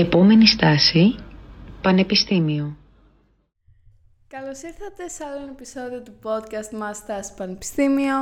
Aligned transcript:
Επόμενη 0.00 0.46
στάση, 0.46 1.14
Πανεπιστήμιο. 1.80 2.76
Καλώς 4.28 4.62
ήρθατε 4.62 5.08
σε 5.08 5.24
άλλο 5.24 5.42
ένα 5.42 5.50
επεισόδιο 5.50 6.02
του 6.02 6.12
podcast 6.22 6.78
μας 6.78 6.96
Στάση 6.96 7.34
Πανεπιστήμιο. 7.36 8.16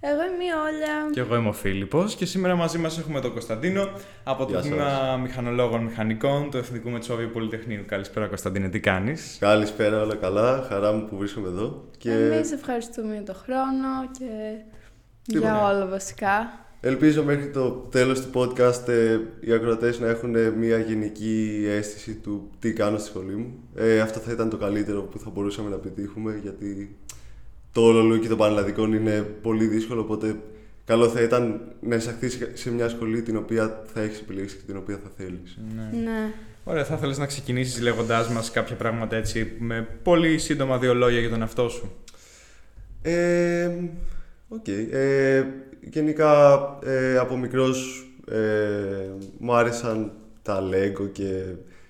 Εγώ 0.00 0.24
είμαι 0.24 0.44
η 0.44 0.52
Όλια. 0.66 1.10
Και 1.12 1.20
εγώ 1.20 1.36
είμαι 1.36 1.48
ο 1.48 1.52
Φίλιππος 1.52 2.14
και 2.14 2.26
σήμερα 2.26 2.54
μαζί 2.54 2.78
μας 2.78 2.98
έχουμε 2.98 3.20
τον 3.20 3.32
Κωνσταντίνο 3.32 3.88
από 4.24 4.44
το 4.44 4.50
Γεια 4.50 4.60
τμήμα 4.60 4.88
σας. 4.88 5.20
Μηχανολόγων 5.20 5.82
Μηχανικών 5.82 6.50
του 6.50 6.56
Εθνικού 6.56 6.90
Μετσόβιου 6.90 7.30
Πολυτεχνείου. 7.32 7.84
Καλησπέρα 7.86 8.26
Κωνσταντίνε, 8.26 8.68
τι 8.68 8.80
κάνεις; 8.80 9.36
Καλησπέρα, 9.40 10.02
όλα 10.02 10.14
καλά. 10.14 10.66
Χαρά 10.68 10.92
μου 10.92 11.04
που 11.08 11.16
βρίσκομαι 11.16 11.48
εδώ. 11.48 11.84
Και 11.98 12.10
Εμείς 12.10 12.52
ευχαριστούμε 12.52 13.12
για 13.12 13.22
τον 13.22 13.34
χρόνο 13.34 14.10
και 14.18 14.26
Τίποτα. 15.22 15.52
για 15.52 15.66
όλα 15.66 15.86
βασικά. 15.86 16.63
Ελπίζω 16.86 17.24
μέχρι 17.24 17.50
το 17.50 17.70
τέλος 17.70 18.20
του 18.20 18.30
podcast 18.34 18.88
ε, 18.88 19.18
οι 19.40 19.52
ακροατές 19.52 20.00
να 20.00 20.08
έχουν 20.08 20.34
ε, 20.34 20.50
μια 20.50 20.78
γενική 20.78 21.64
αίσθηση 21.68 22.14
του 22.14 22.50
τι 22.58 22.72
κάνω 22.72 22.98
στη 22.98 23.08
σχολή 23.08 23.36
μου. 23.36 23.54
Ε, 23.74 24.00
αυτό 24.00 24.18
θα 24.18 24.32
ήταν 24.32 24.50
το 24.50 24.56
καλύτερο 24.56 25.02
που 25.02 25.18
θα 25.18 25.30
μπορούσαμε 25.30 25.70
να 25.70 25.76
πετύχουμε 25.76 26.38
γιατί 26.42 26.96
το 27.72 27.80
όλο 27.80 28.16
και 28.16 28.28
των 28.28 28.36
πανελλαδικών 28.36 28.92
είναι 28.92 29.20
πολύ 29.20 29.66
δύσκολο 29.66 30.00
οπότε 30.00 30.36
καλό 30.84 31.08
θα 31.08 31.20
ήταν 31.20 31.60
να 31.80 31.94
εισαχθείς 31.94 32.38
σε 32.52 32.70
μια 32.70 32.88
σχολή 32.88 33.22
την 33.22 33.36
οποία 33.36 33.82
θα 33.94 34.00
έχεις 34.00 34.20
επιλέξει 34.20 34.56
και 34.56 34.62
την 34.66 34.76
οποία 34.76 35.00
θα 35.02 35.10
θέλεις. 35.16 35.58
Ναι. 35.74 35.98
Ναι. 36.02 36.32
Ωραία, 36.64 36.84
θα 36.84 36.94
ήθελες 36.94 37.18
να 37.18 37.26
ξεκινήσεις 37.26 37.80
λέγοντάς 37.80 38.28
μας 38.28 38.50
κάποια 38.50 38.76
πράγματα 38.76 39.16
έτσι 39.16 39.52
με 39.58 39.88
πολύ 40.02 40.38
σύντομα 40.38 40.78
δύο 40.78 40.94
λόγια 40.94 41.20
για 41.20 41.30
τον 41.30 41.40
εαυτό 41.40 41.68
σου. 41.68 41.92
Ε, 43.02 43.70
οκ. 44.48 44.68
Ε, 44.68 45.44
γενικά 45.90 46.60
ε, 46.84 47.18
από 47.18 47.36
μικρός 47.36 48.08
ε, 48.30 48.38
μου 49.38 49.54
άρεσαν 49.54 50.12
τα 50.42 50.62
Lego 50.70 51.08
και 51.12 51.44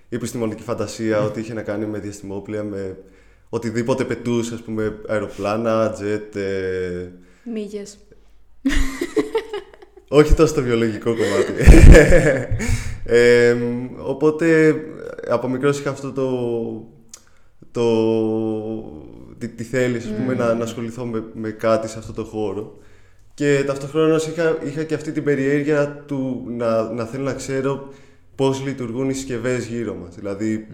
η 0.09 0.17
επιστημονική 0.17 0.63
φαντασία, 0.63 1.21
ό,τι 1.21 1.41
είχε 1.41 1.55
να 1.55 1.63
κάνει 1.63 1.87
με 1.87 1.99
διαστημόπλια, 1.99 2.63
με 2.63 2.97
οτιδήποτε 3.49 4.05
πετούσε, 4.05 4.55
ας 4.55 4.61
πούμε, 4.61 4.99
αεροπλάνα, 5.09 5.95
jet, 6.01 6.37
ε, 6.37 7.09
Μύγες. 7.53 7.99
όχι 10.09 10.35
τόσο 10.35 10.55
το 10.55 10.63
βιολογικό 10.63 11.15
κομμάτι. 11.17 11.53
Ε, 13.07 13.57
οπότε 13.99 14.75
από 15.29 15.49
μικρός 15.49 15.79
είχα 15.79 15.91
αυτό 15.91 16.13
το, 16.13 16.29
το 17.71 17.85
τη, 19.39 19.49
τη 19.49 19.65
θέληση 19.65 20.09
ας 20.09 20.15
πούμε, 20.15 20.35
να, 20.35 20.55
να 20.55 20.65
ασχοληθώ 20.65 21.05
με, 21.05 21.25
με 21.35 21.51
κάτι 21.51 21.89
σε 21.89 21.99
αυτό 21.99 22.13
το 22.13 22.25
χώρο. 22.25 22.79
Και 23.35 23.63
ταυτόχρονα 23.67 24.21
είχα, 24.29 24.59
είχα 24.65 24.83
και 24.85 24.95
αυτή 24.95 25.13
την 25.13 25.25
περιέργεια 25.25 26.05
του 26.07 26.45
να, 26.57 26.93
να 26.93 27.05
θέλω 27.05 27.25
να 27.25 27.33
ξέρω 27.33 27.89
πώς 28.35 28.65
λειτουργούν 28.65 29.11
οι 29.11 29.15
συσκευές 29.15 29.67
γύρω 29.67 29.95
μας. 29.95 30.15
Δηλαδή 30.15 30.67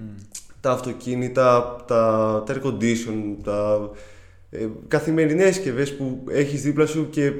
τα 0.61 0.71
αυτοκίνητα, 0.71 1.77
τα, 1.87 2.43
τα 2.47 2.55
air 2.55 2.67
condition, 2.67 3.37
τα 3.45 3.91
ε, 4.51 4.67
καθημερινές 4.89 5.55
συσκευές 5.55 5.97
που 5.97 6.25
έχεις 6.31 6.63
δίπλα 6.63 6.87
σου 6.87 7.09
και 7.11 7.33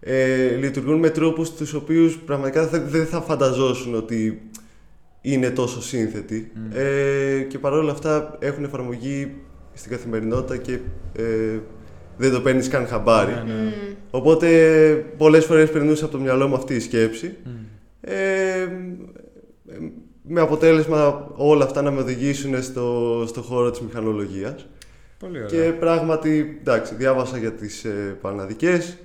ε, 0.00 0.54
λειτουργούν 0.54 0.98
με 0.98 1.10
τρόπους 1.10 1.50
τους 1.50 1.74
οποίους 1.74 2.18
πραγματικά 2.18 2.66
δεν 2.66 2.82
δεν 2.88 3.06
θα 3.06 3.20
φανταζόσουν 3.20 3.94
ότι 3.94 4.50
είναι 5.20 5.50
τόσο 5.50 5.82
σύνθετοι. 5.82 6.52
Ε, 6.72 7.40
και 7.48 7.58
παρόλα 7.58 7.92
αυτά 7.92 8.36
έχουν 8.40 8.64
εφαρμογή 8.64 9.36
στην 9.72 9.90
καθημερινότητα 9.90 10.56
και 10.56 10.78
ε, 11.16 11.58
δεν 12.20 12.32
το 12.32 12.40
παίρνεις 12.40 12.68
καν 12.68 12.86
χαμπάρι. 12.86 13.32
Ναι, 13.32 13.52
ναι. 13.52 13.72
Οπότε 14.10 14.48
πολλές 15.16 15.44
φορές 15.44 15.70
περνούσες 15.70 16.02
από 16.02 16.12
το 16.12 16.18
μυαλό 16.18 16.48
μου 16.48 16.54
αυτή 16.54 16.74
η 16.74 16.80
σκέψη 16.80 17.36
ε, 18.00 18.60
ε, 18.60 18.68
με 20.22 20.40
αποτέλεσμα 20.40 21.30
όλα 21.36 21.64
αυτά 21.64 21.82
να 21.82 21.90
με 21.90 22.00
οδηγήσουν 22.00 22.62
στο, 22.62 23.24
στο 23.28 23.42
χώρο 23.42 23.70
της 23.70 23.80
μηχανολογίας. 23.80 24.66
Πολύ 25.18 25.42
ωραία. 25.42 25.48
Και 25.48 25.72
πράγματι, 25.72 26.58
εντάξει, 26.60 26.94
διάβασα 26.94 27.38
για 27.38 27.52
τις 27.52 27.84
ε, 27.84 28.16
Πανελλαδικές. 28.20 28.96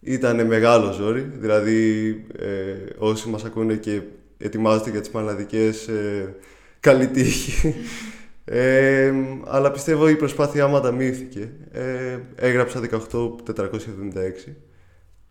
Ήταν 0.00 0.46
μεγάλο 0.46 0.92
ζόρι. 0.92 1.30
Δηλαδή, 1.38 2.10
ε, 2.38 2.74
όσοι 2.98 3.28
μας 3.28 3.44
ακούνε 3.44 3.74
και 3.74 4.00
ετοιμάζονται 4.38 4.90
για 4.90 5.00
τις 5.00 5.10
Πανελλαδικές, 5.10 5.88
ε, 5.88 6.34
καλή 6.80 7.06
τύχη. 7.06 7.74
Ε, 8.50 9.12
αλλά 9.46 9.70
πιστεύω 9.70 10.08
η 10.08 10.16
προσπάθειά 10.16 10.66
μου 10.66 10.76
ανταμείφθηκε. 10.76 11.50
Ε, 11.72 12.18
έγραψα 12.34 12.80
18.476. 12.90 14.52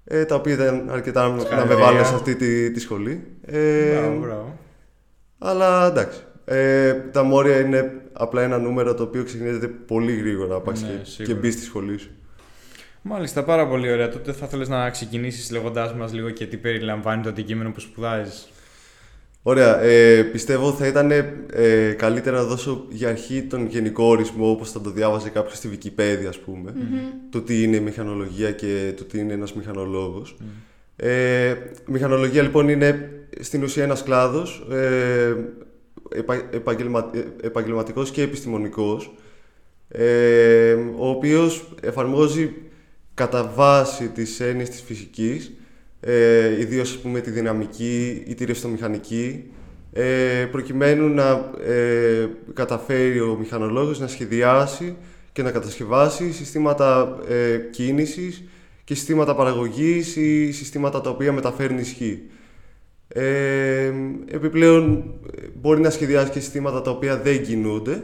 Ε, 0.04 0.26
τα 0.26 0.36
οποία 0.36 0.54
ήταν 0.54 0.90
αρκετά 0.90 1.28
να 1.28 1.34
με 1.34 1.40
Συγχαρητήρια. 1.40 1.84
βάλουν 1.86 2.06
σε 2.06 2.14
αυτή 2.14 2.36
τη, 2.36 2.72
τη 2.72 2.80
σχολή. 2.80 3.24
Ε, 3.46 3.92
Μπράβο, 4.00 4.20
μπράβο. 4.20 4.58
αλλά 5.38 5.88
εντάξει. 5.88 6.20
Ε, 6.46 6.94
τα 6.94 7.24
μόρια 7.24 7.60
είναι 7.60 7.92
απλά 8.14 8.42
ένα 8.42 8.58
νούμερο 8.58 8.94
το 8.94 9.04
οποίο 9.04 9.24
ξεκινάει 9.24 9.68
πολύ 9.68 10.16
γρήγορα 10.16 10.56
άπαξ 10.56 10.82
Ναι, 10.82 10.88
και, 10.88 10.94
σίγουρα. 11.04 11.34
και 11.34 11.40
μπεις 11.40 11.54
στη 11.54 11.64
σχολή 11.64 11.98
σου. 11.98 12.10
Μάλιστα, 13.02 13.44
πάρα 13.44 13.68
πολύ 13.68 13.92
ωραία. 13.92 14.10
Τότε 14.10 14.32
θα 14.32 14.46
ήθελες 14.46 14.70
να 14.70 14.90
ξεκινήσεις 14.90 15.52
λέγοντάς 15.52 15.94
μας 15.94 16.14
λίγο 16.14 16.30
και 16.30 16.46
τι 16.48 16.58
περιλαμβάνει 16.58 17.24
το 17.24 17.30
αντικείμενο 17.30 17.72
που 17.72 17.80
σπουδάζεις. 17.80 18.50
Ωραία. 19.48 19.82
Ε, 19.82 20.24
πιστεύω 20.24 20.72
θα 20.72 20.88
ήταν 20.88 21.12
ε, 21.12 21.92
καλύτερα 21.98 22.38
να 22.38 22.44
δώσω 22.44 22.86
για 22.90 23.10
αρχή 23.10 23.44
τον 23.44 23.68
γενικό 23.68 24.04
ορισμό 24.04 24.50
όπως 24.50 24.72
θα 24.72 24.82
το 24.82 24.90
διάβαζε 24.90 25.30
κάποιος 25.30 25.58
στη 25.58 25.70
Wikipedia 25.74 26.26
ας 26.28 26.40
πούμε. 26.40 26.74
Το 27.30 27.42
τι 27.42 27.64
είναι 27.64 27.76
η 27.76 27.80
μηχανολογία 27.80 28.52
και 28.52 28.94
το 28.98 29.04
τι 29.04 29.20
είναι 29.20 29.34
ένας 29.34 29.54
μηχανολόγος. 29.54 30.38
Ε, 30.96 31.56
μηχανολογία 31.86 32.42
λοιπόν 32.42 32.70
είναι 32.70 33.10
στην 33.40 33.64
ουσία 33.64 33.84
ένας 33.84 34.04
κλάδος 34.04 34.68
ε, 34.72 35.36
επα, 36.10 36.34
επαγγελμα, 36.52 37.10
ε, 37.14 37.46
επαγγελματικός 37.48 38.12
και 38.12 38.22
επιστημονικός 38.22 39.14
ε, 39.88 40.74
ο 40.74 41.10
οποίος 41.10 41.70
εφαρμόζει 41.82 42.54
κατά 43.14 43.52
βάση 43.56 44.08
τις 44.08 44.40
έννοιες 44.40 44.70
της 44.70 44.82
φυσικής 44.82 45.57
ε, 46.00 46.60
ιδίως 46.60 46.92
ας 46.92 46.98
πούμε 46.98 47.20
τη 47.20 47.30
δυναμική 47.30 48.24
ή 48.28 48.36
τη 48.36 48.46
ρευστομηχανική 48.46 49.44
ε, 49.94 50.48
προκειμένου 50.52 51.08
να 51.08 51.52
ε, 51.66 52.30
καταφέρει 52.54 53.20
ο 53.20 53.36
μηχανολόγος 53.40 54.00
να 54.00 54.08
σχεδιάσει 54.08 54.96
και 55.32 55.44
να 55.44 55.52
κατασκευάσει 55.52 56.32
συστήματα 56.32 57.18
ε, 57.30 57.58
κίνησης 57.72 58.44
και 58.84 58.96
συστήματα 58.96 59.36
παραγωγής 59.36 60.16
ή 60.16 60.52
συστήματα 60.52 61.02
τα 61.02 61.10
οποία 61.10 61.32
μεταφέρουν 61.32 61.78
ισχύ. 61.78 62.22
Ε, 63.08 63.94
επιπλέον 64.26 65.14
ε, 65.38 65.46
μπορεί 65.62 65.82
να 65.82 65.90
σχεδιάσει 65.90 66.32
και 66.32 66.40
συστήματα 66.40 66.82
τα 66.82 66.92
οποία 66.92 67.18
δεν 67.18 67.44
κινούνται 67.44 68.04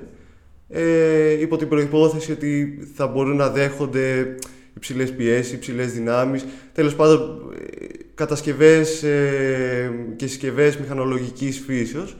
ε, 0.70 1.42
υπό 1.42 1.58
την 1.58 1.68
προϋπόθεση 1.68 2.32
ότι 2.32 2.80
θα 2.96 3.08
μπορούν 3.08 3.36
να 3.36 3.50
δέχονται 3.50 4.36
υψηλές 4.76 5.14
πιέσεις, 5.14 5.54
υψηλές 5.54 5.94
δυνάμεις 5.94 6.46
τέλος 6.74 6.96
πάντων 6.96 7.52
ε, 7.80 7.86
κατασκευές 8.16 9.04
ε, 9.04 9.92
και 10.16 10.28
συσκευές 10.28 10.78
μηχανολογικής 10.78 11.60
φύσεως 11.66 12.18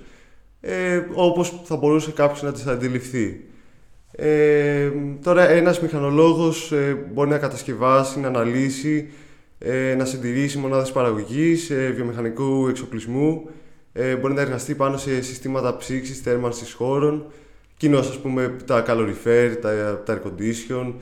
ε, 0.62 1.06
όπως 1.14 1.62
θα 1.64 1.76
μπορούσε 1.76 2.12
κάποιος 2.12 2.42
να 2.42 2.52
τις 2.52 2.66
αντιληφθεί. 2.66 3.46
Ε, 4.16 4.90
τώρα 5.24 5.50
ένας 5.50 5.82
μηχανολόγος 5.82 6.72
ε, 6.72 7.08
μπορεί 7.14 7.30
να 7.30 7.38
κατασκευάσει, 7.38 8.20
να 8.20 8.28
αναλύσει, 8.28 9.10
ε, 9.58 9.96
να 9.96 10.06
συντηρήσει 10.06 10.58
μονάδες 10.58 10.92
παραγωγής, 10.92 11.70
ε, 11.70 11.92
βιομηχανικού 11.96 12.68
εξοπλισμού, 12.68 13.50
ε, 13.94 14.16
μπορεί 14.16 14.34
να 14.34 14.42
εργαστεί 14.42 14.76
πάνω 14.76 14.98
σε 14.98 15.22
συστήματα 15.22 15.78
ψήξης, 15.78 16.20
θέρμανσης 16.20 16.74
χώρων, 16.74 17.32
κοινώς 17.78 18.10
ας 18.10 18.20
πούμε 18.20 18.56
τα 18.66 18.82
καλοριφέρ, 18.82 19.56
τα, 19.56 20.02
τα 20.06 20.22
air 20.22 20.28
condition, 20.28 20.94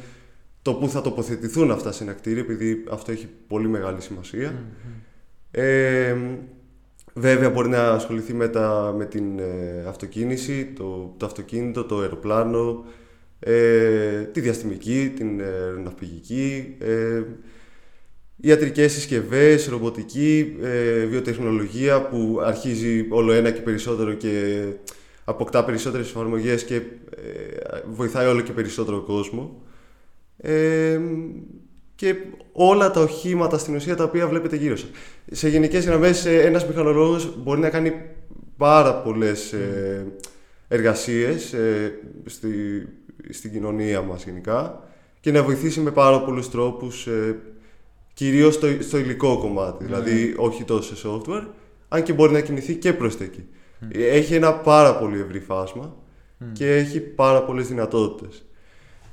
το 0.62 0.74
που 0.74 0.90
θα 0.90 1.02
τοποθετηθούν 1.02 1.72
αυτά 1.72 1.92
σε 1.92 2.04
ένα 2.04 2.14
κτίριο, 2.14 2.40
επειδή 2.42 2.84
αυτό 2.92 3.12
έχει 3.12 3.28
πολύ 3.48 3.68
μεγάλη 3.68 4.02
σημασία. 4.02 4.66
Ε, 5.52 6.16
βέβαια 7.13 7.50
μπορεί 7.50 7.69
να 7.69 7.92
ασχοληθεί 7.92 8.34
με, 8.34 8.48
τα, 8.48 8.94
με 8.98 9.06
την 9.06 9.40
ε, 9.40 9.84
αυτοκίνηση, 9.88 10.66
το, 10.66 11.13
το 11.18 11.25
αυτοκίνητο, 11.25 11.84
το 11.84 12.00
αεροπλάνο, 12.00 12.86
ε, 13.40 14.22
τη 14.22 14.40
διαστημική, 14.40 15.13
την 15.16 15.40
ε, 15.40 15.44
αεροναυπηγική, 15.44 16.75
ε, 16.80 17.24
ιατρικές 18.42 18.92
συσκευές, 18.92 19.68
ρομποτική, 19.68 20.56
ε, 20.62 21.06
βιοτεχνολογία 21.06 22.02
που 22.02 22.40
αρχίζει 22.44 23.06
όλο 23.10 23.31
ένα 23.31 23.52
και 23.52 23.62
περισσότερο 23.62 24.14
και 24.14 24.64
αποκτά 25.24 25.66
περισσότερες 25.66 26.10
εφαρμογές 26.10 26.64
και 26.64 26.75
ε, 26.75 26.81
βοηθάει 27.92 28.28
όλο 28.28 28.42
και 28.42 28.52
περισσότερο 28.52 29.02
κόσμο. 29.02 29.62
Ε, 30.42 31.00
και 31.96 32.16
όλα 32.52 32.92
τα 32.92 33.02
οχήματα 33.02 33.58
στην 33.58 33.76
ουσία 33.76 33.96
τα 33.96 34.04
οποία 34.04 34.28
βλέπετε 34.28 34.56
γύρω 34.56 34.76
σας. 34.76 34.90
Σε 35.32 35.50
γενικές 35.50 35.86
γραμμές 35.86 36.26
ε, 36.26 36.42
ένας 36.42 36.68
μηχανολόγος 36.68 37.38
μπορεί 37.44 37.60
να 37.60 37.70
κάνει 37.70 37.94
πάρα 38.58 38.96
πολλές 38.96 39.54
ε, 39.54 40.06
εργασίες 40.68 41.54
ε, 41.54 41.94
στη, 42.26 42.50
στην 43.30 43.52
κοινωνία 43.52 44.02
μας 44.02 44.24
γενικά 44.24 44.84
και 45.20 45.32
να 45.32 45.44
βοηθήσει 45.44 45.80
με 45.80 45.92
πάρα 45.92 46.22
πολλούς 46.22 46.50
τρόπους 46.50 47.08
ε, 47.08 47.40
κυρίως 48.14 48.54
στο, 48.54 48.68
στο 48.80 48.98
υλικό 48.98 49.38
κομμάτι, 49.38 49.84
δηλαδή 49.84 50.34
όχι 50.38 50.64
τόσο 50.64 50.96
σε 50.96 51.08
software 51.08 51.46
αν 51.88 52.04
και 52.04 52.14
μπορεί 52.14 52.32
να 52.32 52.40
κινηθεί 52.40 52.76
και 52.76 52.94
προς 52.94 53.18
τα 53.18 53.24
εκεί. 53.24 53.46
Έχει 53.92 54.36
ένα 54.36 54.54
πάρα 54.54 54.98
πολύ 54.98 55.20
ευρύ 55.20 55.40
φάσμα 55.40 55.96
και 56.54 56.76
έχει 56.76 57.00
πάρα 57.00 57.44
πολλές 57.44 57.68
δυνατότητες. 57.68 58.46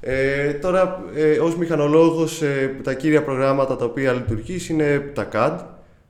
Ε, 0.01 0.53
τώρα, 0.53 1.05
ε, 1.15 1.39
ως 1.39 1.57
μηχανολόγος, 1.57 2.43
ε, 2.43 2.77
τα 2.83 2.95
κύρια 2.95 3.23
προγράμματα 3.23 3.77
τα 3.77 3.85
οποία 3.85 4.13
λειτουργείς 4.13 4.69
είναι 4.69 4.99
τα 5.15 5.29
CAD, 5.33 5.65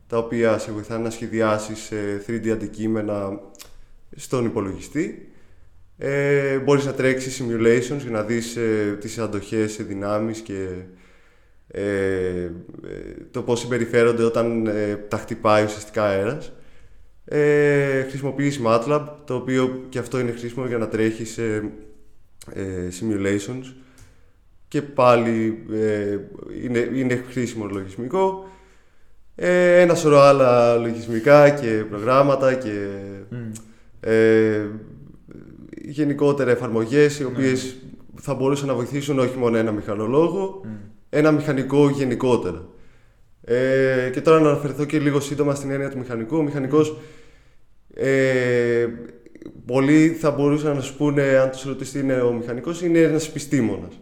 τα 0.07 0.19
οποία 0.19 0.59
σε 0.59 0.73
βοηθάνε 0.73 1.03
να 1.03 1.11
σχεδιάσεις 1.11 1.93
3D 2.27 2.51
αντικείμενα 2.51 3.41
στον 4.17 4.45
υπολογιστή. 4.45 5.33
Ε, 5.99 6.59
μπορείς 6.59 6.85
να 6.85 6.93
τρέξεις 6.93 7.43
simulations 7.43 8.01
για 8.01 8.11
να 8.11 8.23
δεις 8.23 8.57
ε, 8.57 8.97
τις 9.01 9.19
αντοχές 9.19 9.73
σε 9.73 9.83
δυνάμεις 9.83 10.41
και 10.41 10.69
ε, 11.69 11.83
ε, 11.83 12.51
το 13.31 13.43
πώς 13.43 13.61
συμπεριφέρονται 13.61 14.23
όταν 14.23 14.67
ε, 14.67 14.97
τα 15.09 15.17
χτυπάει 15.17 15.65
ουσιαστικά 15.65 16.05
αέρας. 16.05 16.53
Ε, 17.25 18.03
χρησιμοποιείς 18.03 18.61
MATLAB, 18.65 19.07
το 19.25 19.35
οποίο 19.35 19.87
και 19.89 19.99
αυτό 19.99 20.19
είναι 20.19 20.31
χρήσιμο 20.33 20.67
για 20.67 20.79
να 20.79 20.89
τρέχεις 20.89 21.39
ε, 22.53 22.89
simulations 23.01 23.75
και 24.69 24.83
πάλι 24.83 25.65
είναι, 26.65 26.91
είναι 26.95 27.25
χρήσιμο 27.31 27.67
λογισμικό. 27.67 28.49
ένα 29.35 29.95
σωρό 29.95 30.21
άλλα 30.21 30.77
λογισμικά 30.77 31.51
και 31.51 31.85
προγράμματα 31.91 32.55
και 32.55 32.89
γενικότερα 35.71 36.51
εφαρμογές 36.51 37.19
οι 37.19 37.23
ναι. 37.23 37.29
οποίες 37.29 37.77
θα 38.21 38.35
μπορούσαν 38.35 38.69
να 38.69 38.75
βοηθήσουν 38.75 39.19
όχι 39.19 39.39
μόνο 39.39 39.57
ένα 39.57 39.73
μηχανολόγο, 39.73 40.61
ένα 41.09 41.31
μηχανικό 41.31 41.91
γενικότερα. 41.91 42.67
Ε, 43.45 44.11
και 44.13 44.21
τώρα 44.21 44.41
να 44.41 44.49
αναφερθώ 44.49 44.85
και 44.85 44.99
λίγο 44.99 45.21
σύντομα 45.21 45.55
στην 45.55 45.71
έννοια 45.71 45.91
του 45.91 45.99
μηχανικού. 45.99 46.37
Ο 46.37 46.43
μηχανικός, 46.43 46.99
ε, 47.95 48.87
πολλοί 49.69 50.09
θα 50.21 50.31
μπορούσαν 50.31 50.77
να 50.77 50.81
σου 50.81 50.97
πούνε, 50.97 51.23
αν 51.23 51.51
τους 51.51 51.63
ρωτήσει 51.63 51.93
τι 51.93 51.99
είναι 51.99 52.21
ο 52.21 52.33
μηχανικός, 52.33 52.83
είναι 52.83 52.99
ένας 52.99 53.29
επιστήμονας. 53.29 54.01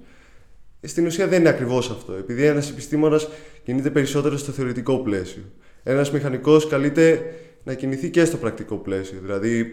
Στην 0.83 1.07
ουσία 1.07 1.27
δεν 1.27 1.41
είναι 1.41 1.49
ακριβώς 1.49 1.91
αυτό, 1.91 2.13
επειδή 2.13 2.45
ένας 2.45 2.71
επιστήμονας 2.71 3.29
κινείται 3.65 3.91
περισσότερο 3.91 4.37
στο 4.37 4.53
θεωρητικό 4.53 4.99
πλαίσιο. 4.99 5.43
Ένας 5.83 6.11
μηχανικός 6.11 6.69
καλείται 6.69 7.35
να 7.65 7.75
κινηθεί 7.75 8.11
και 8.11 8.25
στο 8.25 8.37
πρακτικό 8.37 8.77
πλαίσιο. 8.77 9.19
Δηλαδή, 9.23 9.67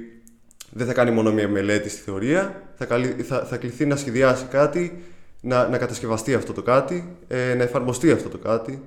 δεν 0.71 0.87
θα 0.87 0.93
κάνει 0.93 1.11
μόνο 1.11 1.31
μια 1.31 1.47
μελέτη 1.47 1.89
στη 1.89 2.01
θεωρία, 2.01 2.63
θα, 2.75 2.87
θα, 3.23 3.45
θα 3.45 3.57
κληθεί 3.57 3.85
να 3.85 3.95
σχεδιάσει 3.95 4.45
κάτι, 4.49 5.01
να, 5.41 5.67
να 5.67 5.77
κατασκευαστεί 5.77 6.33
αυτό 6.33 6.53
το 6.53 6.61
κάτι, 6.61 7.17
ε, 7.27 7.53
να 7.53 7.63
εφαρμοστεί 7.63 8.11
αυτό 8.11 8.29
το 8.29 8.37
κάτι. 8.37 8.81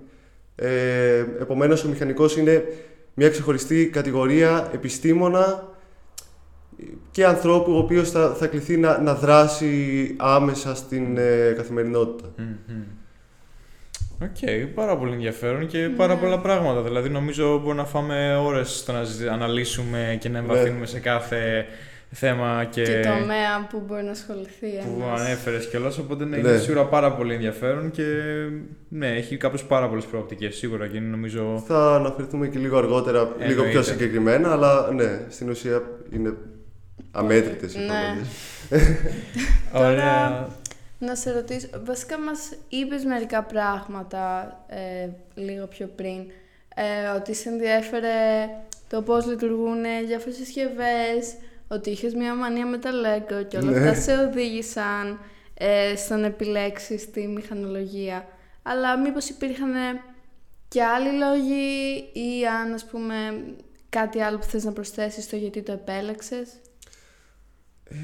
Ε, 0.55 1.19
επομένως, 1.19 1.85
ο 1.85 1.89
μηχανικός 1.89 2.37
είναι 2.37 2.65
μια 3.15 3.29
ξεχωριστή 3.29 3.87
κατηγορία 3.87 4.71
επιστήμονα 4.75 5.75
και 7.17 7.27
ανθρώπου 7.27 7.73
ο 7.73 7.79
οποίος 7.79 8.11
θα, 8.11 8.35
θα 8.39 8.47
κληθεί 8.47 8.77
να, 8.77 9.01
να 9.01 9.15
δράσει 9.15 10.15
άμεσα 10.17 10.75
στην 10.75 11.17
ε, 11.17 11.53
καθημερινότητα. 11.57 12.29
OK, 14.23 14.29
okay, 14.41 14.69
πάρα 14.75 14.97
πολύ 14.97 15.13
ενδιαφέρον 15.13 15.67
και 15.67 15.91
πάρα 15.97 16.15
ναι. 16.15 16.21
πολλά 16.21 16.39
πράγματα. 16.39 16.83
Δηλαδή, 16.83 17.09
νομίζω 17.09 17.59
μπορούμε 17.59 17.75
να 17.75 17.85
φάμε 17.85 18.37
ώρες 18.37 18.77
στο 18.77 18.93
να 18.93 19.33
αναλύσουμε 19.33 20.17
και 20.21 20.29
να 20.29 20.41
ναι. 20.41 20.47
εμβαθύνουμε 20.49 20.87
σε 20.87 21.01
κάθε 21.01 21.67
θέμα 22.11 22.67
και. 22.71 22.83
Και 22.83 23.01
τομέα 23.01 23.67
που 23.71 23.83
μπορεί 23.87 24.03
να 24.03 24.11
ασχοληθεί. 24.11 24.67
Που 24.67 25.05
ανέφερες 25.19 25.69
κιόλας. 25.69 25.99
Οπότε 25.99 26.25
ναι, 26.25 26.37
είναι 26.37 26.59
σίγουρα 26.59 26.85
πάρα 26.85 27.13
πολύ 27.13 27.35
ενδιαφέρον 27.35 27.91
και 27.91 28.05
ναι, 28.89 29.09
έχει 29.09 29.37
κάποιες 29.37 29.65
πάρα 29.69 29.89
πολλές 29.89 30.05
προοπτικές 30.05 30.57
σίγουρα 30.57 30.87
και 30.87 30.97
είναι 30.97 31.09
νομίζω. 31.09 31.63
Θα 31.67 31.95
αναφερθούμε 31.95 32.47
και 32.49 32.59
λίγο 32.59 32.79
αργότερα, 32.79 33.29
λίγο 33.47 33.65
πιο 33.65 33.83
συγκεκριμένα, 33.83 34.53
αλλά 34.53 34.91
ναι, 34.93 35.25
στην 35.29 35.51
ουσία 35.51 35.83
είναι 36.13 36.35
αμέτρητες 37.17 37.75
οι 37.75 37.79
ναι. 37.79 38.17
Ωραία. 39.87 40.49
Να 40.99 41.15
σε 41.15 41.33
ρωτήσω, 41.33 41.69
βασικά 41.85 42.19
μας 42.19 42.53
είπες 42.69 43.05
μερικά 43.05 43.43
πράγματα 43.43 44.57
ε, 44.67 45.09
λίγο 45.35 45.67
πιο 45.67 45.91
πριν, 45.97 46.31
ε, 46.75 47.09
ότι 47.17 47.35
σε 47.35 47.49
ενδιέφερε 47.49 48.49
το 48.89 49.03
πώς 49.03 49.27
λειτουργούν 49.27 49.83
διάφορες 50.07 50.37
συσκευές, 50.37 51.35
ότι 51.69 51.91
είχες 51.91 52.15
μια 52.15 52.35
μανία 52.35 52.67
με 52.67 52.79
τα 52.79 52.91
Lego 52.91 53.45
και 53.49 53.57
όλα 53.57 53.71
αυτά 53.71 53.91
ναι. 53.91 53.95
σε 53.95 54.17
οδήγησαν 54.17 55.19
ε, 55.55 55.97
στο 55.97 56.17
να 56.17 56.27
επιλέξεις 56.27 57.11
τη 57.11 57.27
μηχανολογία. 57.27 58.27
Αλλά 58.63 58.99
μήπως 58.99 59.29
υπήρχαν 59.29 59.73
και 60.69 60.83
άλλοι 60.83 61.19
λόγοι 61.19 61.95
ή 62.13 62.47
αν 62.47 62.73
ας 62.73 62.85
πούμε 62.85 63.15
κάτι 63.89 64.21
άλλο 64.21 64.39
που 64.39 64.45
θες 64.45 64.65
να 64.65 64.73
προσθέσεις 64.73 65.25
στο 65.25 65.37
γιατί 65.37 65.63
το 65.63 65.73
επέλεξες. 65.73 66.49
Ε, 67.89 67.97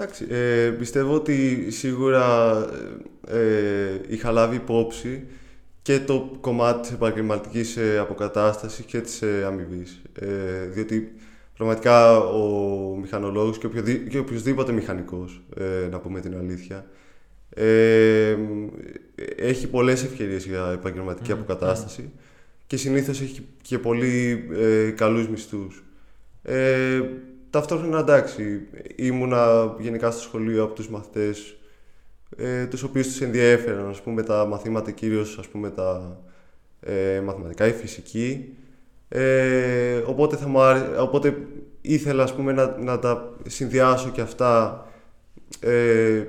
Εντάξει, 0.00 0.26
ε, 0.30 0.68
πιστεύω 0.78 1.14
ότι 1.14 1.66
σίγουρα 1.70 2.56
ε, 3.28 4.00
είχα 4.08 4.30
λάβει 4.30 4.56
υπόψη 4.56 5.26
και 5.82 6.00
το 6.00 6.36
κομμάτι 6.40 6.80
της 6.80 6.90
επαγγελματικής 6.90 7.76
ε, 7.76 7.98
αποκατάστασης 7.98 8.84
και 8.84 9.00
της 9.00 9.22
ε, 9.22 9.44
αμοιβής. 9.46 10.02
Ε, 10.12 10.64
διότι 10.66 11.14
πραγματικά 11.56 12.18
ο 12.18 12.96
μηχανολόγος 13.00 13.58
και, 13.58 13.66
οποιοδη, 13.66 13.98
και 13.98 14.18
οποιοδήποτε 14.18 14.72
μηχανικός, 14.72 15.42
ε, 15.56 15.88
να 15.90 15.98
πούμε 15.98 16.20
την 16.20 16.36
αλήθεια, 16.36 16.86
ε, 17.50 18.36
έχει 19.36 19.68
πολλές 19.68 20.04
ευκαιρίες 20.04 20.46
για 20.46 20.70
επαγγελματική 20.72 21.32
αποκατάσταση 21.32 22.10
και 22.66 22.76
συνήθως 22.76 23.20
έχει 23.20 23.46
και 23.62 23.78
πολύ 23.78 24.48
ε, 24.56 24.90
καλούς 24.90 25.28
μισθούς. 25.28 25.82
Ε, 26.50 27.02
ταυτόχρονα 27.50 27.98
εντάξει, 27.98 28.60
ήμουνα 28.96 29.74
γενικά 29.78 30.10
στο 30.10 30.20
σχολείο 30.20 30.64
από 30.64 30.74
τους 30.74 30.88
μαθητές 30.88 31.56
ε, 32.36 32.66
τους 32.66 32.82
οποίους 32.82 33.06
τους 33.06 33.20
ενδιέφεραν, 33.20 33.88
ας 33.88 34.02
πούμε, 34.02 34.22
τα 34.22 34.46
μαθήματα, 34.46 34.90
κυρίως, 34.90 35.38
ας 35.38 35.48
πούμε, 35.48 35.70
τα 35.70 36.20
ε, 36.80 37.20
μαθηματικά, 37.20 37.66
η 37.66 37.72
φυσική. 37.72 38.56
Ε, 39.08 39.96
οπότε, 39.96 40.36
θα 40.36 40.48
μου 40.48 40.60
οπότε 41.00 41.36
ήθελα, 41.80 42.22
ας 42.22 42.34
πούμε, 42.34 42.52
να, 42.52 42.76
να 42.78 42.98
τα 42.98 43.36
συνδυάσω 43.46 44.10
και 44.10 44.20
αυτά 44.20 44.86
ε, 45.60 46.24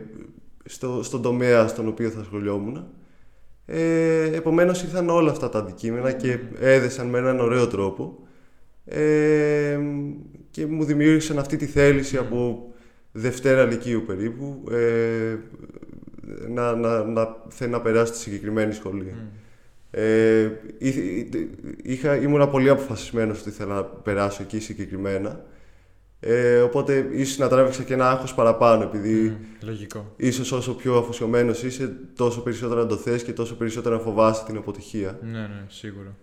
στο, 0.66 1.04
στον 1.04 1.22
τομέα 1.22 1.68
στον 1.68 1.88
οποίο 1.88 2.10
θα 2.10 2.20
ασχολιόμουν. 2.20 2.88
Ε, 3.66 4.36
επομένως 4.36 4.84
ήρθαν 4.84 5.10
όλα 5.10 5.32
αυτά 5.32 5.50
τα 5.50 5.60
αντικείμενα 5.60 6.12
και 6.12 6.40
έδεσαν 6.60 7.08
με 7.08 7.18
έναν 7.18 7.40
ωραίο 7.40 7.68
τρόπο. 7.68 8.28
Ε, 8.90 9.80
και 10.52 10.66
μου 10.66 10.84
δημιούργησαν 10.84 11.40
αυτή 11.40 11.58
τη 11.58 11.66
θέληση 11.66 12.18
από 12.18 12.72
Δευτέρα 13.12 13.66
Λυκείου 13.66 14.04
περίπου 14.06 14.64
ε, 14.72 15.36
να, 16.48 16.76
να, 16.76 17.04
να 17.04 17.36
θέλει 17.48 17.72
να 17.72 17.82
περάσει 17.82 18.12
τη 18.12 18.18
συγκεκριμένη 18.18 18.74
σχολή. 18.74 19.14
Ε, 19.92 20.50
είχα, 21.84 22.16
ήμουν 22.16 22.50
πολύ 22.50 22.70
αποφασισμένος 22.70 23.40
ότι 23.40 23.50
ήθελα 23.50 23.74
να 23.74 23.84
περάσω 23.84 24.44
εκεί 24.44 24.60
συγκεκριμένα. 24.60 25.44
Ε, 26.20 26.60
οπότε 26.60 27.10
ίσως 27.12 27.38
να 27.38 27.48
τράβηξα 27.48 27.84
και 27.84 27.94
ένα 27.94 28.10
άγχος 28.10 28.34
παραπάνω 28.34 28.84
επειδή 28.84 29.38
mm, 29.38 29.64
λογικό. 29.66 30.14
ίσως 30.16 30.52
όσο 30.52 30.76
πιο 30.76 30.98
αφοσιωμένος 30.98 31.64
είσαι 31.64 31.96
τόσο 32.16 32.42
περισσότερο 32.42 32.82
να 32.82 32.88
το 32.88 32.96
θες 32.96 33.24
και 33.24 33.34
τόσο 33.34 33.56
περισσότερο 33.56 33.96
να 33.96 34.02
φοβάσαι 34.02 34.44
την 34.46 34.58
αποτυχία. 34.58 35.20
Ναι, 35.22 35.40
ναι, 35.40 35.66
σίγουρα. 35.68 36.16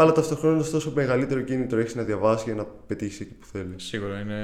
Αλλά 0.00 0.12
ταυτόχρονα 0.12 0.64
τόσο 0.70 0.92
μεγαλύτερο 0.94 1.40
κίνητρο 1.40 1.78
έχεις 1.78 1.94
να 1.94 2.02
διαβάσεις 2.02 2.44
για 2.44 2.54
να 2.54 2.64
πετύχεις 2.86 3.20
εκεί 3.20 3.34
που 3.34 3.46
θέλεις. 3.52 3.84
Σίγουρα 3.84 4.20
είναι 4.20 4.42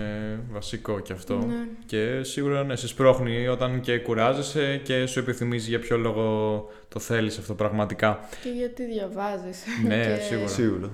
βασικό 0.50 1.00
και 1.00 1.12
αυτό. 1.12 1.34
Ναι. 1.34 1.68
Και 1.87 2.23
σίγουρα 2.23 2.64
ναι, 2.64 2.76
σε 2.76 2.88
σπρώχνει 2.88 3.49
όταν 3.49 3.80
και 3.80 3.99
κουράζεσαι 3.99 4.80
και 4.82 5.06
σου 5.06 5.18
επιθυμίζει 5.18 5.68
για 5.68 5.78
ποιο 5.78 5.96
λόγο 5.96 6.68
το 6.88 7.00
θέλεις 7.00 7.38
αυτό 7.38 7.54
πραγματικά. 7.54 8.28
Και 8.42 8.49
γιατί 8.49 8.84
διαβάζεις. 8.84 9.64
Ναι, 9.87 10.18
σίγουρα. 10.28 10.49
σίγουρα. 10.49 10.90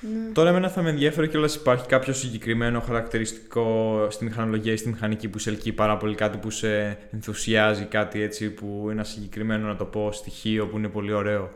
Ναι. 0.00 0.32
Τώρα, 0.32 0.48
εμένα 0.48 0.68
θα 0.68 0.82
με 0.82 0.90
ενδιαφέρει 0.90 1.28
κιόλας 1.28 1.54
υπάρχει 1.54 1.86
κάποιο 1.86 2.12
συγκεκριμένο 2.12 2.80
χαρακτηριστικό 2.80 4.06
στη 4.10 4.24
μηχανολογία 4.24 4.72
ή 4.72 4.76
στη 4.76 4.88
μηχανική 4.88 5.28
που 5.28 5.38
σε 5.38 5.50
ελκύει 5.50 5.72
πάρα 5.72 5.96
πολύ, 5.96 6.14
κάτι 6.14 6.38
που 6.38 6.50
σε 6.50 6.98
ενθουσιάζει, 7.12 7.84
κάτι 7.84 8.22
έτσι 8.22 8.50
που 8.50 8.80
είναι 8.82 8.92
ένα 8.92 9.04
συγκεκριμένο, 9.04 9.66
να 9.66 9.76
το 9.76 9.84
πω, 9.84 10.12
στοιχείο 10.12 10.66
που 10.66 10.76
είναι 10.76 10.88
πολύ 10.88 11.12
ωραίο; 11.12 11.50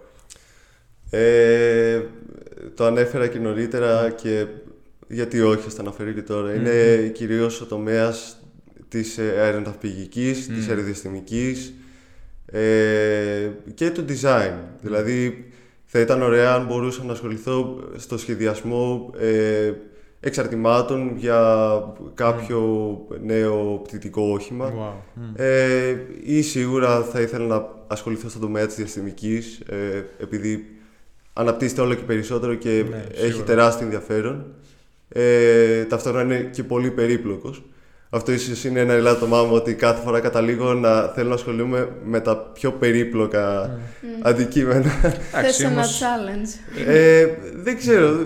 Ε, 1.10 2.02
το 2.74 2.84
ανέφερα 2.84 3.26
και 3.26 3.38
νωρίτερα 3.38 4.10
και 4.10 4.46
γιατί 5.08 5.40
όχι, 5.40 5.62
θα 5.62 5.68
το 5.68 5.76
αναφέρω 5.78 6.12
και 6.12 6.22
τώρα. 6.22 6.54
Είναι 6.54 7.08
κυρίως 7.08 7.60
ο 7.60 7.66
τομέας 7.66 8.42
της 8.88 9.18
ε, 9.18 9.34
αεροναυπηγικής, 9.40 10.48
mm. 10.50 10.54
της 10.54 10.68
αεροδιαστημικής 10.68 11.72
ε, 12.46 13.50
και 13.74 13.90
του 13.90 14.04
design. 14.08 14.52
Δηλαδή, 14.80 15.50
θα 15.84 16.00
ήταν 16.00 16.22
ωραία 16.22 16.54
αν 16.54 16.66
μπορούσα 16.66 17.04
να 17.04 17.12
ασχοληθώ 17.12 17.80
στο 17.96 18.18
σχεδιασμό 18.18 19.10
ε, 19.18 19.72
εξαρτημάτων 20.20 21.16
για 21.16 21.42
κάποιο 22.14 22.98
νέο 23.22 23.80
πτυτικό 23.84 24.22
όχημα. 24.22 24.72
Wow. 24.72 25.40
Ε, 25.40 25.96
ή 26.24 26.42
σίγουρα 26.42 27.02
θα 27.02 27.20
ήθελα 27.20 27.46
να 27.46 27.68
ασχοληθώ 27.86 28.28
στο 28.28 28.38
τομέα 28.38 28.66
της 28.66 28.76
διαστημικής, 28.76 29.60
ε, 29.60 30.04
επειδή 30.18 30.77
αναπτύσσεται 31.38 31.80
όλο 31.80 31.94
και 31.94 32.02
περισσότερο 32.02 32.54
και 32.54 32.84
Ναι, 32.90 33.04
έχει 33.14 33.24
σίγουρα. 33.26 33.44
τεράστιο 33.44 33.84
ενδιαφέρον. 33.84 34.44
Ε, 35.08 35.84
ταυτόχρονα 35.84 36.34
είναι 36.34 36.48
και 36.52 36.62
πολύ 36.62 36.90
περίπλοκος. 36.90 37.62
Αυτό 38.10 38.32
ίσως 38.32 38.64
είναι 38.64 38.80
ένα 38.80 38.92
ελάττωμά 38.92 39.42
μου 39.42 39.54
ότι 39.54 39.74
κάθε 39.74 40.02
φορά 40.04 40.20
καταλήγω 40.20 40.74
να 40.74 41.02
θέλω 41.02 41.28
να 41.28 41.34
ασχολούμαι 41.34 41.88
με 42.04 42.20
τα 42.20 42.36
πιο 42.36 42.72
περίπλοκα 42.72 43.70
αντικείμενα. 44.22 44.90
Θες 45.32 45.60
ένα 45.60 45.70
όμως- 45.70 46.00
challenge. 46.02 46.78
ε, 46.86 47.26
δεν 47.54 47.76
ξέρω. 47.76 48.06
ε, 48.06 48.16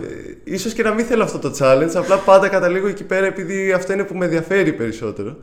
Ίσως 0.44 0.72
και 0.72 0.82
να 0.82 0.92
μην 0.94 1.04
θέλω 1.04 1.22
αυτό 1.22 1.38
το 1.38 1.54
challenge. 1.58 1.90
Απλά 1.94 2.16
πάντα 2.16 2.48
καταλήγω 2.48 2.86
εκεί 2.88 3.04
πέρα 3.04 3.26
επειδή 3.26 3.72
αυτό 3.72 3.92
είναι 3.92 4.04
που 4.04 4.14
με 4.16 4.24
ενδιαφέρει 4.24 4.72
περισσότερο. 4.72 5.36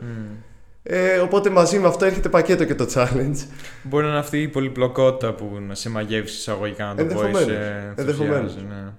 Ε, 0.83 1.17
οπότε 1.17 1.50
μαζί 1.50 1.79
με 1.79 1.88
αυτό 1.88 2.05
έρχεται 2.05 2.29
πακέτο 2.29 2.65
και 2.65 2.75
το 2.75 2.88
challenge. 2.93 3.45
Μπορεί 3.83 4.03
να 4.03 4.09
είναι 4.09 4.19
αυτή 4.19 4.41
η 4.41 4.48
πολυπλοκότητα 4.48 5.33
που 5.33 5.57
να 5.67 5.75
σε 5.75 5.89
μαγεύει 5.89 6.27
εισαγωγικά 6.27 6.86
να 6.86 6.95
το 6.95 7.03
πω 7.03 7.21
ή 7.21 7.25
Ενδεχομένως. 7.25 7.41
σε 7.41 7.93
Ενδεχομένως. 7.95 8.38
ενθουσιάζει, 8.55 8.65
ναι. 8.69 8.91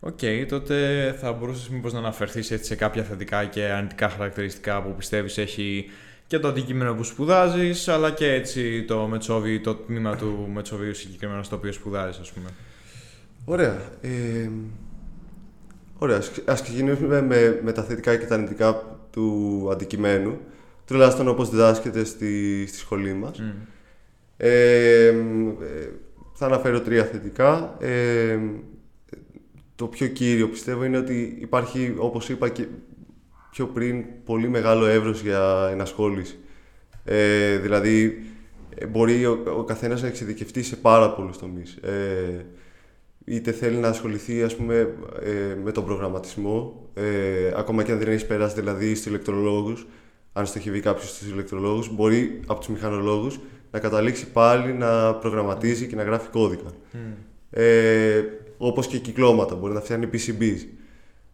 Οκ, 0.00 0.48
τότε 0.48 0.76
θα 1.20 1.32
μπορούσες 1.32 1.68
μήπως 1.68 1.92
να 1.92 1.98
αναφερθείς 1.98 2.50
έτσι 2.50 2.64
σε 2.64 2.74
κάποια 2.76 3.02
θετικά 3.02 3.44
και 3.44 3.62
αρνητικά 3.62 4.08
χαρακτηριστικά 4.08 4.82
που 4.82 4.94
πιστεύεις 4.96 5.38
έχει 5.38 5.90
και 6.26 6.38
το 6.38 6.48
αντικείμενο 6.48 6.94
που 6.94 7.04
σπουδάζεις, 7.04 7.88
αλλά 7.88 8.10
και 8.10 8.32
έτσι 8.32 8.82
το 8.84 9.06
Μετσόβι, 9.06 9.60
το 9.60 9.74
τμήμα 9.74 10.16
του 10.16 10.48
Μετσοβίου 10.52 10.94
συγκεκριμένα 10.94 11.42
στο 11.42 11.56
οποίο 11.56 11.72
σπουδάζεις, 11.72 12.20
ας 12.20 12.32
πούμε. 12.32 12.48
Ωραία. 13.44 13.76
Ε, 14.00 14.48
ωραία. 15.98 16.16
Ας, 16.16 16.30
ας 16.44 16.62
ξεκινήσουμε 16.62 17.22
με, 17.22 17.60
με 17.62 17.72
τα 17.72 17.82
θετικά 17.82 18.16
και 18.16 18.26
τα 18.26 18.34
αρνητικά 18.34 18.82
του 19.10 19.68
αντικειμένου. 19.72 20.38
Τουλάχιστον 20.86 21.28
όπως 21.28 21.50
διδάσκεται 21.50 22.04
στη, 22.04 22.64
στη 22.66 22.78
σχολή 22.78 23.12
μας. 23.12 23.38
Μμ. 23.38 23.50
Ε, 24.36 25.06
ε, 25.06 25.14
θα 26.32 26.46
αναφέρω 26.46 26.80
τρία 26.80 27.04
θετικά. 27.04 27.76
Ε, 27.80 28.38
το 29.74 29.86
πιο 29.86 30.06
κύριο 30.06 30.48
πιστεύω 30.48 30.84
είναι 30.84 30.98
ότι 30.98 31.36
υπάρχει, 31.40 31.94
όπως 31.98 32.28
είπα 32.28 32.48
και 32.48 32.66
πιο 33.50 33.66
πριν, 33.66 34.04
πολύ 34.24 34.48
μεγάλο 34.48 34.86
εύρος 34.86 35.20
για 35.20 35.68
ενασχόληση. 35.70 36.38
Ε, 37.04 37.56
δηλαδή, 37.56 38.22
ε, 38.74 38.86
μπορεί 38.86 39.26
ο, 39.26 39.42
ο 39.56 39.64
καθένας 39.64 40.02
να 40.02 40.08
εξειδικευτεί 40.08 40.62
σε 40.62 40.76
πάρα 40.76 41.10
πολλούς 41.10 41.38
τομείς. 41.38 41.76
Ε, 41.76 42.46
είτε 43.24 43.52
θέλει 43.52 43.76
να 43.76 43.88
ασχοληθεί 43.88 44.42
ας 44.42 44.56
πούμε, 44.56 44.94
ε, 45.22 45.56
με 45.62 45.72
τον 45.72 45.84
προγραμματισμό, 45.84 46.88
ε, 46.94 47.52
ακόμα 47.56 47.82
και 47.82 47.92
αν 47.92 47.98
δεν 47.98 48.08
έχεις 48.08 48.26
περάσει 48.26 48.54
δηλαδή 48.54 48.94
στους 48.94 49.06
ηλεκτρολόγους, 49.06 49.86
αν 50.32 50.46
στοχεύει 50.46 50.80
κάποιος 50.80 51.08
στους 51.08 51.28
ηλεκτρολόγους, 51.28 51.94
μπορεί 51.94 52.40
από 52.46 52.58
τους 52.58 52.68
μηχανολόγους 52.68 53.38
να 53.70 53.78
καταλήξει 53.78 54.30
πάλι 54.30 54.72
να 54.72 55.14
προγραμματίζει 55.14 55.86
και 55.86 55.96
να 55.96 56.02
γράφει 56.02 56.28
κώδικα. 56.28 56.70
Μμ. 56.92 56.98
Ε, 57.50 58.22
όπως 58.58 58.86
και 58.86 58.98
κυκλώματα, 58.98 59.54
μπορεί 59.54 59.72
να 59.72 59.80
φτιάχνει 59.80 60.08
PCBs. 60.12 60.66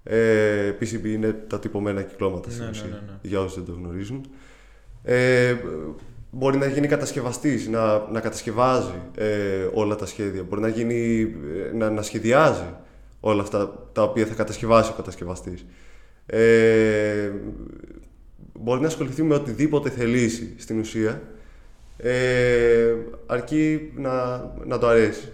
Ε, 0.03 0.73
PCB 0.81 1.05
είναι 1.05 1.33
τα 1.33 1.59
τυπωμένα 1.59 2.03
κυκλώματα 2.03 2.51
στην 2.51 2.63
Ναι, 2.63 2.65
ναι, 2.65 2.71
ουσία, 2.71 2.87
ναι, 2.87 3.13
ναι. 3.13 3.19
για 3.23 3.41
όσους 3.41 3.55
δεν 3.55 3.65
το 3.65 3.73
γνωρίζουν. 3.73 4.25
Ε, 5.03 5.57
μπορεί 6.31 6.59
να 6.59 6.67
γίνει 6.67 6.87
κατασκευαστής, 6.87 7.69
να, 7.69 8.09
να 8.09 8.21
κατασκευάζει 8.21 8.95
ε, 9.17 9.69
όλα 9.73 9.97
τα 9.97 10.07
σχέδια. 10.07 10.43
Μπορεί 10.43 10.61
να, 10.61 10.69
γίνει, 10.69 11.21
ε, 11.73 11.77
να, 11.77 11.91
να 11.91 12.03
σχεδιάζει 12.03 12.75
όλα 13.21 13.43
αυτά 13.43 13.89
τα 13.93 14.03
οποία 14.03 14.27
θα 14.27 14.35
κατασκευάσει 14.35 14.91
ο 14.91 14.95
κατασκευαστής. 14.95 15.67
Ε, 16.27 17.33
μπορεί 18.61 18.81
να 18.81 18.87
ασχοληθεί 18.87 19.23
με 19.23 19.35
οτιδήποτε 19.35 19.91
θελήσει 19.91 20.55
στην 20.57 20.79
ουσία, 20.79 21.23
ε, 21.97 22.95
αρκεί 23.27 23.93
να, 23.97 24.45
να 24.65 24.79
το 24.79 24.87
αρέσει. 24.87 25.33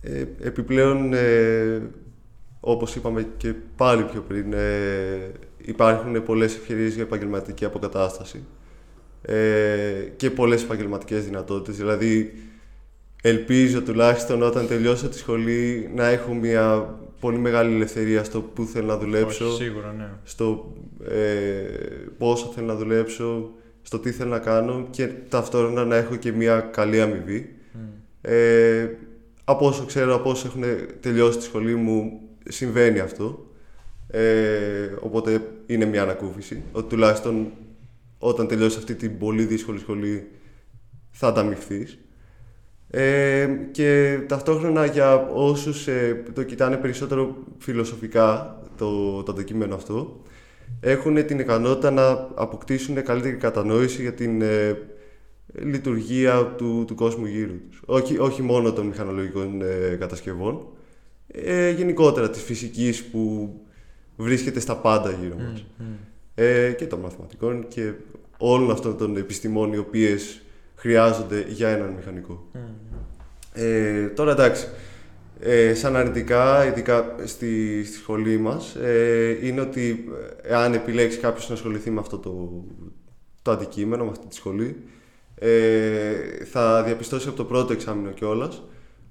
Ε, 0.00 0.24
επιπλέον, 0.40 1.12
ε, 1.12 1.82
όπως 2.60 2.96
είπαμε 2.96 3.26
και 3.36 3.54
πάλι 3.76 4.02
πιο 4.02 4.20
πριν, 4.20 4.52
ε, 4.52 5.32
υπάρχουν 5.58 6.24
πολλές 6.24 6.54
ευκαιρίες 6.54 6.94
για 6.94 7.02
επαγγελματική 7.02 7.64
αποκατάσταση 7.64 8.44
ε, 9.22 10.08
και 10.16 10.30
πολλές 10.30 10.62
επαγγελματικές 10.62 11.24
δυνατότητες. 11.24 11.76
Δηλαδή, 11.76 12.34
ελπίζω 13.22 13.82
τουλάχιστον 13.82 14.42
όταν 14.42 14.66
τελειώσω 14.66 15.08
τη 15.08 15.18
σχολή 15.18 15.90
να 15.94 16.06
έχω 16.06 16.34
μια 16.34 16.94
πολύ 17.24 17.38
μεγάλη 17.38 17.74
ελευθερία 17.74 18.24
στο 18.24 18.40
που 18.40 18.64
θέλω 18.64 18.86
να 18.86 18.98
δουλέψω, 18.98 19.46
Όχι, 19.46 19.62
σίγουρα, 19.62 19.92
ναι. 19.92 20.08
στο 20.24 20.74
ε, 21.08 21.22
πόσο 22.18 22.46
θέλω 22.46 22.66
να 22.66 22.74
δουλέψω, 22.74 23.50
στο 23.82 23.98
τι 23.98 24.10
θέλω 24.10 24.30
να 24.30 24.38
κάνω 24.38 24.86
και 24.90 25.06
ταυτόχρονα 25.06 25.84
να 25.84 25.96
έχω 25.96 26.16
και 26.16 26.32
μια 26.32 26.60
καλή 26.60 27.00
αμοιβή. 27.00 27.54
Μμ. 27.72 27.78
Ε, 28.20 28.96
από 29.44 29.66
όσο 29.66 29.84
ξέρω, 29.84 30.14
από 30.14 30.30
όσο 30.30 30.46
έχουν 30.46 30.64
τελειώσει 31.00 31.38
τη 31.38 31.44
σχολή 31.44 31.74
μου, 31.74 32.20
συμβαίνει 32.48 32.98
αυτό. 32.98 33.46
Ε, 34.08 34.90
οπότε 35.00 35.40
είναι 35.66 35.84
μια 35.84 36.02
ανακούφιση. 36.02 36.62
Ότι 36.72 36.88
τουλάχιστον 36.88 37.52
όταν 38.18 38.46
τελειώσει 38.46 38.78
αυτή 38.78 38.94
την 38.94 39.18
πολύ 39.18 39.44
δύσκολη 39.44 39.78
σχολή 39.78 40.30
θα 41.10 41.26
ανταμυφθείς. 41.26 41.98
Ε, 42.96 43.48
και 43.70 44.18
ταυτόχρονα 44.26 44.84
για 44.84 45.28
όσους 45.34 45.86
ε, 45.86 46.22
το 46.34 46.42
κοιτάνε 46.42 46.76
περισσότερο 46.76 47.36
φιλοσοφικά 47.58 48.58
το, 48.78 49.22
το 49.22 49.32
αντικείμενο 49.32 49.74
αυτό, 49.74 50.22
έχουν 50.80 51.26
την 51.26 51.38
ικανότητα 51.38 51.90
να 51.90 52.28
αποκτήσουν 52.34 53.02
καλύτερη 53.02 53.36
κατανόηση 53.36 54.02
για 54.02 54.12
την 54.12 54.42
ε, 54.42 54.78
λειτουργία 55.52 56.54
του, 56.56 56.84
του 56.86 56.94
κόσμου 56.94 57.26
γύρω 57.26 57.52
τους. 57.70 57.82
Όχι, 57.84 58.18
όχι 58.18 58.42
μόνο 58.42 58.72
των 58.72 58.86
μηχανολογικών 58.86 59.62
ε, 59.62 59.96
κατασκευών, 59.98 60.66
ε, 61.26 61.70
γενικότερα 61.70 62.30
της 62.30 62.42
φυσικής 62.42 63.04
που 63.04 63.52
βρίσκεται 64.16 64.60
στα 64.60 64.76
πάντα 64.76 65.10
γύρω 65.10 65.36
μας. 65.36 65.64
Μμ, 65.78 65.84
μμ. 65.84 65.92
Ε, 66.34 66.70
και 66.70 66.86
των 66.86 67.00
μαθηματικών 67.00 67.68
και 67.68 67.92
όλων 68.38 68.70
αυτών 68.70 68.96
των 68.96 69.16
επιστημών 69.16 69.72
οι 69.72 69.76
οποίες 69.76 70.43
χρειάζονται 70.84 71.44
για 71.48 71.68
έναν 71.68 71.90
μηχανικό. 71.90 72.50
Μμ. 72.52 72.58
Ε, 73.52 74.06
τώρα 74.06 74.32
εντάξει, 74.32 74.66
ε, 75.40 75.74
σαν 75.74 75.96
αρνητικά, 75.96 76.66
ειδικά 76.66 77.14
στη, 77.24 77.84
στη 77.84 77.96
σχολή 77.96 78.38
μας, 78.38 78.74
ε, 78.74 79.38
είναι 79.42 79.60
ότι 79.60 80.04
εάν 80.42 80.74
επιλέξει 80.74 81.18
κάποιος 81.18 81.48
να 81.48 81.54
ασχοληθεί 81.54 81.90
με 81.90 82.00
αυτό 82.00 82.18
το, 82.18 82.64
το 83.42 83.50
αντικείμενο, 83.50 84.04
με 84.04 84.10
αυτή 84.10 84.26
τη 84.26 84.34
σχολή, 84.34 84.76
ε, 85.34 86.12
θα 86.44 86.82
διαπιστώσει 86.82 87.28
από 87.28 87.36
το 87.36 87.44
πρώτο 87.44 87.72
εξάμεινο 87.72 88.10
κιόλας 88.10 88.62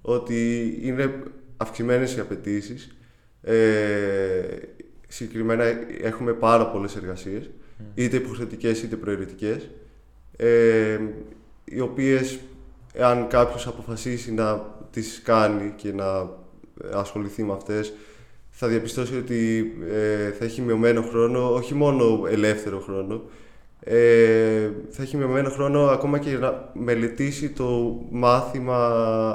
ότι 0.01 0.80
είναι 0.82 1.13
αυξημένες 1.58 2.15
οι 2.15 2.20
απαιτήσεις. 2.20 2.96
Ε, 3.42 3.56
συγκεκριμένα 5.08 5.63
έχουμε 6.01 6.34
πάρα 6.34 6.68
πολλές 6.68 6.96
εργασίες, 6.96 7.50
είτε 7.94 8.18
υποχρεωτικές 8.18 8.82
είτε 8.82 8.96
προαιρετικές, 8.96 9.70
ε, 10.38 11.00
οι 11.65 11.79
οποίες 11.79 12.39
εάν 12.93 13.27
κάποιος 13.27 13.67
αποφασίσει 13.67 14.34
να 14.34 14.65
τις 14.91 15.22
κάνει 15.24 15.74
και 15.75 15.93
να 15.93 16.29
ασχοληθεί 16.93 17.43
με 17.43 17.53
αυτές, 17.53 17.93
θα 18.50 18.67
διαπιστώσει 18.67 19.17
ότι 19.17 19.74
ε, 19.91 20.32
θα 20.32 20.46
έχει 20.46 20.62
μειωμένο 20.62 21.01
χρόνο, 21.01 21.53
όχι 21.53 21.74
μόνο 21.74 22.22
ελεύθερο 22.29 22.79
χρόνο, 22.79 23.22
ε, 23.79 24.70
θα 24.89 25.03
έχει 25.03 25.17
μειωμένο 25.17 25.50
χρόνο 25.50 25.86
ακόμα 25.86 26.20
και 26.20 26.29
να 26.29 26.70
μελετήσει 26.74 27.50
το 27.50 28.00
μάθημα 28.10 28.88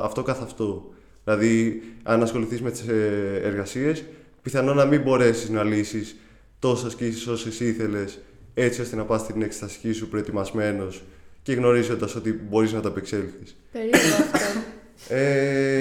αυτό 0.04 0.22
καθ' 0.22 0.42
αυτό. 0.42 0.92
Δηλαδή, 1.24 1.82
αν 2.02 2.22
ασχοληθείς 2.22 2.62
με 2.62 2.70
τις 2.70 2.80
ε, 2.88 3.40
εργασίες, 3.42 4.04
πιθανόν 4.42 4.76
να 4.76 4.84
μην 4.84 5.02
μπορέσεις 5.02 5.48
να 5.48 5.62
λύσεις 5.62 6.16
τόσο 6.58 6.86
ασκήσεις 6.86 7.26
όσες 7.26 7.60
ήθελες, 7.60 8.18
έτσι 8.54 8.80
ώστε 8.80 8.96
να 8.96 9.04
πας 9.04 9.20
στην 9.20 9.42
εξεταστική 9.42 9.92
σου 9.92 10.08
προετοιμασμένος 10.08 11.02
και 11.42 11.52
γνωρίζοντας 11.52 12.14
ότι 12.14 12.32
μπορείς 12.32 12.72
να 12.72 12.80
τα 12.80 12.88
απεξέλθεις. 12.88 13.56
Περίπου 13.72 13.96
αυτό. 13.96 14.60
Ε, 15.08 15.80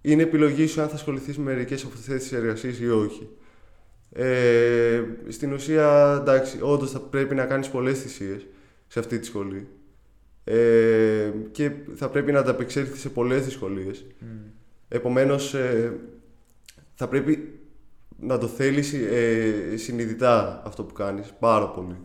είναι 0.00 0.22
επιλογή 0.22 0.66
σου 0.66 0.80
αν 0.80 0.88
θα 0.88 0.94
ασχοληθείς 0.94 1.38
με 1.38 1.44
μερικές 1.44 1.84
από 1.84 1.92
αυτές 1.96 2.22
τις 2.22 2.32
εργασίε 2.32 2.72
ή 2.80 2.88
όχι. 2.88 3.28
Ε, 4.12 5.02
στην 5.28 5.52
ουσία, 5.52 6.18
εντάξει, 6.20 6.58
όντως 6.60 6.90
θα 6.90 7.00
πρέπει 7.00 7.34
να 7.34 7.44
κάνεις 7.44 7.68
πολλές 7.68 8.00
θυσίες 8.00 8.46
σε 8.86 8.98
αυτή 8.98 9.18
τη 9.18 9.26
σχολή. 9.26 9.68
Ε, 10.44 11.32
και 11.50 11.70
θα 11.94 12.08
πρέπει 12.08 12.32
να 12.32 12.38
ανταπεξέλθεις 12.38 13.00
σε 13.00 13.08
πολλές 13.08 13.44
δυσκολίες. 13.44 14.06
Μμ. 14.18 14.26
Επομένως, 14.88 15.54
ε, 15.54 15.92
θα 16.94 17.08
πρέπει 17.08 17.58
να 18.20 18.38
το 18.38 18.46
θέλεις 18.46 18.92
ε, 18.92 19.76
συνειδητά 19.76 20.62
αυτό 20.64 20.84
που 20.84 20.92
κάνεις, 20.92 21.32
πάρα 21.38 21.68
πολύ. 21.68 21.96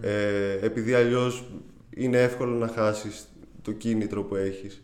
Ε, 0.00 0.58
επειδή 0.62 0.94
αλλιώς 0.94 1.50
είναι 1.96 2.22
εύκολο 2.22 2.52
να 2.52 2.66
χάσεις 2.68 3.28
το 3.62 3.72
κίνητρο 3.72 4.22
που 4.22 4.34
έχεις. 4.36 4.82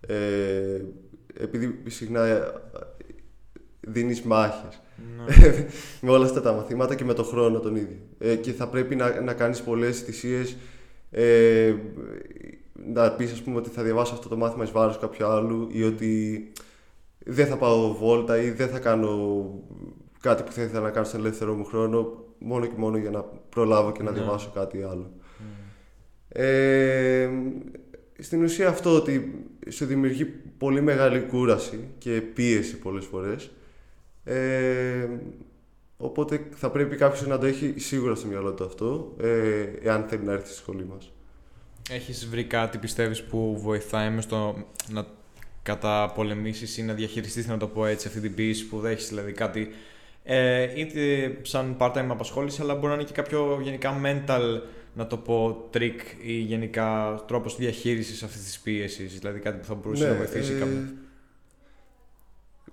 Ε, 0.00 0.80
επειδή 1.40 1.82
συχνά 1.86 2.24
ε, 2.26 2.42
δίνεις 3.80 4.22
μάχες 4.22 4.80
Ναι. 5.16 5.24
με 6.02 6.10
όλα 6.10 6.24
αυτά 6.24 6.40
τα 6.40 6.52
μαθήματα 6.52 6.94
και 6.94 7.04
με 7.04 7.14
το 7.14 7.22
χρόνο 7.24 7.60
τον 7.60 7.76
ίδιο. 7.76 7.96
Ε, 8.18 8.34
και 8.34 8.52
θα 8.52 8.68
πρέπει 8.68 8.94
να, 8.96 9.20
να 9.20 9.32
κάνεις 9.34 9.62
πολλές 9.62 10.00
θυσίες 10.00 10.56
ε, 11.10 11.74
να 12.92 13.12
πεις 13.12 13.32
ας 13.32 13.42
πούμε 13.42 13.56
ότι 13.56 13.68
θα 13.68 13.82
διαβάσω 13.82 14.14
αυτό 14.14 14.28
το 14.28 14.36
μάθημα 14.36 14.64
εις 14.64 14.70
βάρος 14.70 14.98
κάποιου 14.98 15.26
άλλου 15.26 15.68
ή 15.70 15.82
ότι 15.82 16.52
δεν 17.18 17.46
θα 17.46 17.56
πάω 17.56 17.94
βόλτα 17.94 18.38
ή 18.42 18.50
δεν 18.50 18.68
θα 18.68 18.78
κάνω 18.78 19.44
κάτι 20.20 20.42
που 20.42 20.52
θα 20.52 20.62
ήθελα 20.62 20.80
να 20.80 20.90
κάνω 20.90 21.06
στον 21.06 21.20
ελεύθερό 21.20 21.54
μου 21.54 21.64
χρόνο 21.64 22.24
μόνο 22.38 22.66
και 22.66 22.74
μόνο 22.76 22.96
για 22.96 23.10
να 23.10 23.22
προλάβω 23.48 23.92
και 23.92 24.02
να 24.02 24.10
Ναι. 24.10 24.18
διαβάσω 24.18 24.50
κάτι 24.54 24.82
άλλο. 24.82 25.10
Ε, 26.28 27.28
στην 28.18 28.42
ουσία 28.42 28.68
αυτό 28.68 28.94
ότι 28.94 29.44
σου 29.68 29.84
δημιουργεί 29.84 30.24
πολύ 30.58 30.80
μεγάλη 30.80 31.20
κούραση 31.20 31.88
και 31.98 32.10
πίεση 32.10 32.78
πολλές 32.78 33.04
φορές. 33.04 33.50
Ε, 34.24 35.08
οπότε 35.96 36.40
θα 36.54 36.70
πρέπει 36.70 36.96
κάποιος 36.96 37.26
να 37.26 37.38
το 37.38 37.46
έχει 37.46 37.74
σίγουρα 37.76 38.14
στο 38.14 38.26
μυαλό 38.26 38.52
του 38.52 38.64
αυτό, 38.64 39.14
ε, 39.20 39.62
εάν 39.82 40.04
θέλει 40.08 40.24
να 40.24 40.32
έρθει 40.32 40.46
στη 40.46 40.56
σχολή 40.56 40.84
μας. 40.84 41.12
Έχεις 41.90 42.28
βρει 42.28 42.44
κάτι 42.44 42.78
πιστεύεις 42.78 43.22
που 43.22 43.58
βοηθάει 43.60 44.10
μες 44.10 44.24
στο 44.24 44.64
να 44.88 45.06
καταπολεμήσεις 45.62 46.78
ή 46.78 46.82
να 46.82 46.94
διαχειριστείς, 46.94 47.46
να 47.46 47.56
το 47.56 47.66
πω 47.66 47.86
έτσι, 47.86 48.08
αυτή 48.08 48.20
την 48.20 48.34
πίεση 48.34 48.66
που 48.66 48.80
δέχεις, 48.80 49.08
δηλαδή 49.08 49.32
κάτι 49.32 49.68
ε, 50.24 50.80
είτε 50.80 51.32
σαν 51.42 51.76
part-time 51.78 52.06
απασχόληση, 52.08 52.62
αλλά 52.62 52.74
μπορεί 52.74 52.86
να 52.86 52.94
είναι 52.94 53.02
και 53.02 53.12
κάποιο 53.12 53.58
γενικά 53.62 54.00
mental, 54.04 54.60
να 54.94 55.06
το 55.06 55.16
πω, 55.16 55.68
trick 55.74 56.00
ή 56.22 56.32
γενικά 56.32 57.20
τρόπος 57.26 57.56
διαχείρισης 57.56 58.22
αυτής 58.22 58.42
της 58.42 58.58
πίεσης, 58.58 59.18
δηλαδή 59.18 59.38
κάτι 59.38 59.58
που 59.58 59.64
θα 59.64 59.74
μπορούσε 59.74 60.08
να 60.08 60.14
βοηθήσει 60.14 60.52
ε, 60.52 60.58
κάποιον. 60.58 60.92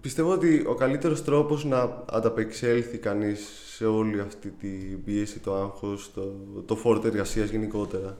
Πιστεύω 0.01 0.31
ότι 0.31 0.63
ο 0.67 0.75
καλύτερος 0.75 1.23
τρόπος 1.23 1.65
να 1.65 2.03
ανταπεξέλθει 2.09 2.97
κανείς 2.97 3.39
σε 3.75 3.85
όλη 3.85 4.19
αυτή 4.19 4.49
την 4.49 5.03
πίεση, 5.03 5.39
το 5.39 5.55
άγχος, 5.55 6.11
το, 6.13 6.33
το 6.65 6.75
φόρτο 6.75 7.07
εργασίας 7.07 7.49
γενικότερα, 7.49 8.17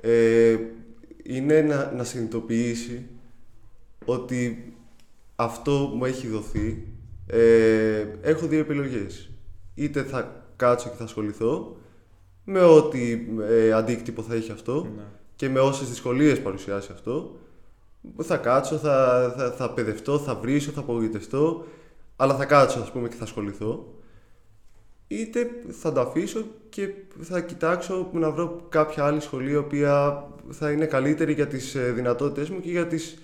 ε, 0.00 0.58
είναι 1.22 1.60
να, 1.60 1.92
να 1.92 2.04
συνειδητοποιήσει 2.04 3.06
ότι 4.04 4.72
αυτό 5.36 5.92
μου 5.94 6.04
έχει 6.04 6.26
δοθεί, 6.26 6.86
ε, 7.26 8.06
έχω 8.22 8.46
δύο 8.46 8.58
επιλογές. 8.58 9.30
Είτε 9.74 10.02
θα 10.02 10.46
κάτσω 10.56 10.88
και 10.88 10.96
θα 10.96 11.04
ασχοληθώ 11.04 11.76
με 12.44 12.60
ό,τι 12.60 13.26
ε, 13.48 13.72
αντίκτυπο 13.72 14.22
θα 14.22 14.34
έχει 14.34 14.52
αυτό 14.52 14.86
Ναι. 14.96 15.02
και 15.36 15.48
με 15.48 15.60
όσες 15.60 15.88
δυσκολίες 15.88 16.40
παρουσιάσει 16.40 16.90
αυτό, 16.92 17.36
θα 18.22 18.36
κάτσω, 18.36 18.76
θα, 18.76 19.34
θα, 19.36 19.50
θα 19.52 19.70
παιδευτώ, 19.70 20.18
θα 20.18 20.34
βρίσω, 20.34 20.70
θα 20.70 20.80
απογοητευτώ, 20.80 21.66
αλλά 22.16 22.34
θα 22.34 22.44
κάτσω 22.44 22.80
ας 22.80 22.90
πούμε 22.92 23.08
και 23.08 23.14
θα 23.14 23.24
ασχοληθώ. 23.24 23.94
Είτε 25.06 25.50
θα 25.70 25.92
το 25.92 26.00
αφήσω 26.00 26.44
και 26.68 26.88
θα 27.20 27.40
κοιτάξω 27.40 28.10
να 28.12 28.30
βρω 28.30 28.66
κάποια 28.68 29.04
άλλη 29.04 29.20
σχολή 29.20 29.50
η 29.50 29.56
οποία 29.56 30.24
θα 30.50 30.70
είναι 30.70 30.86
καλύτερη 30.86 31.32
για 31.32 31.46
τις 31.46 31.74
ε, 31.74 31.92
δυνατότητες 31.92 32.50
μου 32.50 32.60
και 32.60 32.70
για 32.70 32.86
τις 32.86 33.18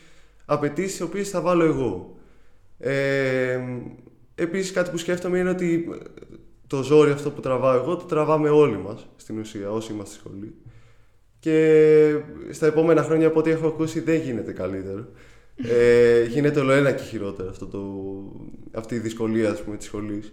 απαιτήσεις 0.45 0.91
τις 0.91 1.01
οποίες 1.01 1.31
θα 1.31 1.41
βάλω 1.41 1.65
εγώ. 1.65 2.17
Ε, 2.79 3.61
επίσης 4.35 4.73
κάτι 4.73 4.91
που 4.91 4.97
σκέφτομαι 4.97 5.39
είναι 5.39 5.51
ότι 5.51 5.89
το 6.69 6.83
ζόρι 6.83 7.11
αυτό 7.11 7.31
που 7.31 7.41
τραβάω 7.41 7.75
εγώ 7.75 7.97
το 7.97 8.05
τραβάμε 8.05 8.49
όλοι 8.49 8.79
μας 8.79 9.09
στην 9.17 9.39
ουσία 9.39 9.71
όσοι 9.71 9.93
είμαστε 9.93 10.15
στη 10.15 10.25
σχολή. 10.25 10.55
Και 11.41 12.21
στα 12.51 12.67
επόμενα 12.67 13.03
χρόνια 13.03 13.27
από 13.27 13.39
ό,τι 13.39 13.51
έχω 13.51 13.67
ακούσει 13.67 14.01
δεν 14.01 14.21
γίνεται 14.21 14.53
καλύτερο. 14.53 15.07
Ε, 15.57 16.25
γίνεται 16.25 16.61
όλο 16.61 16.73
ένα 16.73 16.93
και 16.93 17.03
χειρότερο 17.03 17.49
αυτό 17.49 17.67
το, 17.67 17.81
αυτή 18.73 18.95
η 18.95 18.99
δυσκολία 18.99 19.51
ας 19.51 19.63
πούμε, 19.63 19.77
της 19.77 19.87
σχολής. 19.87 20.33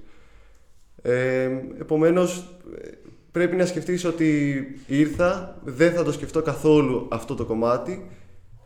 Ε, 1.01 1.49
επομένως 1.79 2.57
ε, 2.81 2.89
πρέπει 3.31 3.55
να 3.55 3.65
σκεφτείς 3.65 4.05
ότι 4.05 4.63
ήρθα, 4.87 5.61
δεν 5.63 5.93
θα 5.93 6.03
το 6.03 6.11
σκεφτώ 6.11 6.41
καθόλου 6.41 7.07
αυτό 7.11 7.35
το 7.35 7.45
κομμάτι, 7.45 8.09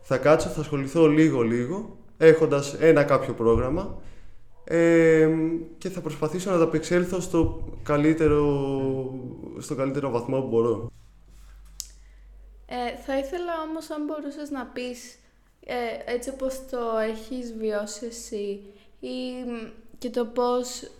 θα 0.00 0.16
κάτσω, 0.16 0.48
θα 0.48 0.60
ασχοληθώ 0.60 1.06
λίγο-λίγο, 1.06 1.98
έχοντας 2.16 2.76
ένα 2.80 3.02
κάποιο 3.02 3.34
πρόγραμμα 3.34 4.02
ε, 4.72 5.28
και 5.78 5.88
θα 5.88 6.00
προσπαθήσω 6.00 6.50
να 6.50 6.56
ανταπεξέλθω 6.56 7.20
στο 7.20 7.64
καλύτερο, 7.82 8.42
στο 9.58 9.74
καλύτερο 9.74 10.10
βαθμό 10.10 10.40
που 10.40 10.48
μπορώ. 10.48 10.90
Ε, 12.66 12.96
θα 12.96 13.18
ήθελα 13.18 13.52
όμως 13.68 13.90
αν 13.90 14.04
μπορούσες 14.04 14.50
να 14.50 14.66
πεις 14.66 15.18
ε, 15.64 16.12
έτσι 16.12 16.30
όπως 16.30 16.60
το 16.70 16.78
έχεις 17.08 17.54
βιώσει 17.54 18.06
εσύ 18.06 18.60
ή 19.00 19.44
μ, 19.46 19.68
και 19.98 20.10
το 20.10 20.24
πώς 20.24 20.90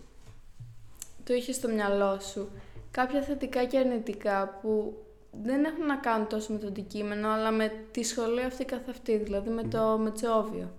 το 1.24 1.35
είχες 1.35 1.56
στο 1.56 1.68
μυαλό 1.68 2.20
σου 2.20 2.48
κάποια 2.90 3.22
θετικά 3.22 3.64
και 3.64 3.78
αρνητικά 3.78 4.59
που 4.62 4.94
δεν 5.42 5.64
έχουν 5.64 5.87
να 5.87 5.96
κάνουν 5.96 6.28
τόσο 6.28 6.52
με 6.52 6.59
το 6.59 6.66
αντικείμενο 6.66 7.28
αλλά 7.28 7.50
με 7.50 7.72
τη 7.90 8.02
σχολή 8.02 8.42
αυτή 8.42 8.64
καθ' 8.64 8.88
αυτή, 8.88 9.16
δηλαδή 9.16 9.50
με 9.50 9.62
το 9.62 9.98
μετσόβιο. 9.98 10.70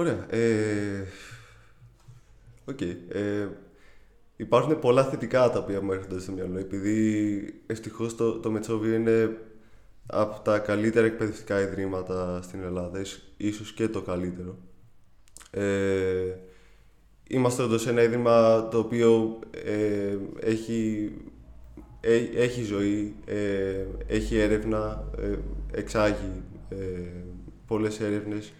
Ωραία. 0.00 0.26
Ε, 0.34 1.04
οκ. 2.64 2.80
Ε, 2.80 3.48
υπάρχουν 4.36 4.78
πολλά 4.78 5.04
θετικά 5.04 5.50
τα 5.50 5.58
οποία 5.58 5.82
μου 5.82 5.92
έρχονται 5.92 6.20
στο 6.20 6.32
μυαλό. 6.32 6.58
Επειδή 6.58 7.54
ευτυχώς 7.66 8.16
το, 8.16 8.38
το 8.38 8.50
Μετσόβιο 8.50 8.94
είναι 8.94 9.36
από 10.06 10.40
τα 10.40 10.58
καλύτερα 10.58 11.06
εκπαιδευτικά 11.06 11.60
ιδρύματα 11.60 12.40
στην 12.42 12.62
Ελλάδα, 12.62 13.00
ίσ- 13.00 13.22
ίσως 13.36 13.72
και 13.72 13.88
το 13.88 14.02
καλύτερο. 14.02 14.58
Ε, 15.50 16.34
είμαστε 17.28 17.62
όντως 17.62 17.86
ένα 17.86 18.02
ίδρυμα 18.02 18.68
το 18.68 18.78
οποίο 18.78 19.38
ε, 19.64 20.16
έχει, 20.40 21.12
ε, 22.00 22.16
έχει 22.34 22.62
ζωή, 22.62 23.14
ε, 23.24 23.84
έχει 24.06 24.36
έρευνα, 24.38 25.10
ε, 25.18 25.34
εξάγει 25.72 26.42
ε, 26.68 26.76
πολλές 27.66 28.00
έρευνες 28.00 28.52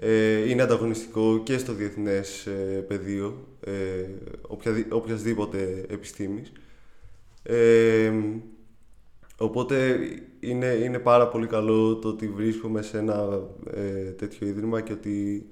ε, 0.00 0.48
είναι 0.50 0.62
ανταγωνιστικό 0.62 1.40
και 1.42 1.58
στο 1.58 1.72
διεθνές 1.72 2.46
ε, 2.46 2.84
πεδίο 2.88 3.46
ε, 3.60 3.72
οποιαδη- 4.42 4.92
οποιασδήποτε 4.92 5.84
επιστήμης. 5.88 6.52
Ε, 7.42 8.12
οπότε 9.38 9.98
είναι, 10.40 10.66
είναι 10.66 10.98
πάρα 10.98 11.28
πολύ 11.28 11.46
καλό 11.46 11.96
το 11.96 12.08
ότι 12.08 12.28
βρίσκομαι 12.28 12.82
σε 12.82 12.98
ένα 12.98 13.40
ε, 13.74 14.10
τέτοιο 14.10 14.46
ίδρυμα 14.46 14.80
και 14.80 14.92
ότι 14.92 15.46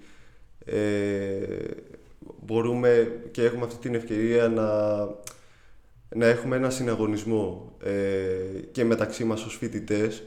ε, 0.64 1.46
μπορούμε 2.40 3.20
και 3.30 3.44
έχουμε 3.44 3.64
αυτή 3.64 3.78
την 3.78 3.94
ευκαιρία 3.94 4.48
να, 4.48 4.68
να 6.16 6.26
έχουμε 6.26 6.57
ένα 6.57 6.70
συναγωνισμό 6.70 7.76
ε, 7.83 8.61
και 8.72 8.85
μεταξύ 8.85 9.24
μας 9.24 9.44
ως 9.44 9.57
φοιτητές 9.57 10.22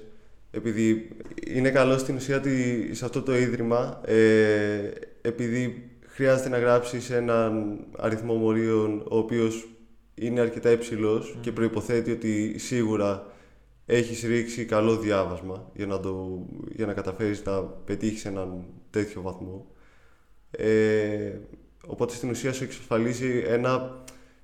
επειδή 0.57 1.07
είναι 1.47 1.69
καλό 1.69 1.97
στην 1.97 2.15
ουσία 2.15 2.37
ότι 2.37 2.89
σε 2.91 3.05
αυτό 3.05 3.21
το 3.21 3.37
ίδρυμα 3.37 4.01
ε, 4.05 4.91
επειδή 5.21 5.91
χρειάζεται 6.07 6.49
να 6.49 6.57
γράψεις 6.57 7.09
έναν 7.09 7.79
αριθμό 7.97 8.33
μορίων 8.33 9.03
ο 9.09 9.17
οποίος 9.17 9.67
είναι 10.13 10.39
αρκετά 10.39 10.71
υψηλός 10.71 11.37
και 11.41 11.51
προϋποθέτει 11.51 12.11
ότι 12.11 12.57
σίγουρα 12.57 13.25
έχεις 13.85 14.23
ρίξει 14.23 14.65
καλό 14.65 14.97
διάβασμα 14.97 15.71
για 15.73 15.85
να, 15.85 15.99
το, 15.99 16.45
για 16.75 16.85
να 16.85 16.93
καταφέρεις 16.93 17.43
να 17.43 17.61
πετύχεις 17.61 18.25
έναν 18.25 18.65
τέτοιο 18.89 19.21
βαθμό. 19.21 19.65
Ε, 20.51 21.31
οπότε 21.87 22.13
στην 22.13 22.29
ουσία 22.29 22.53
σου 22.53 22.63
εξασφαλίζει 22.63 23.43
ένα 23.45 24.03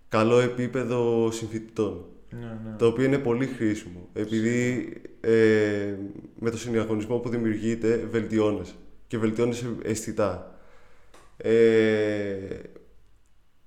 καλό 0.10 0.40
επίπεδο 0.40 1.32
συμφοιτητών. 1.32 2.06
Ναι, 2.30 2.40
ναι. 2.40 2.76
Το 2.78 2.86
οποίο 2.86 3.06
είναι 3.06 3.18
πολύ 3.18 3.46
χρήσιμο. 3.46 4.10
Επειδή 4.14 4.88
ε, 5.26 5.96
με 6.40 6.50
το 6.50 6.58
συναγωνισμό 6.58 7.18
που 7.18 7.30
δημιουργείται 7.30 8.08
βελτιώνεσαι. 8.12 8.74
Και 9.08 9.18
βελτιώνεσαι 9.18 9.76
αισθητά. 9.84 10.60
Ε, 11.38 12.36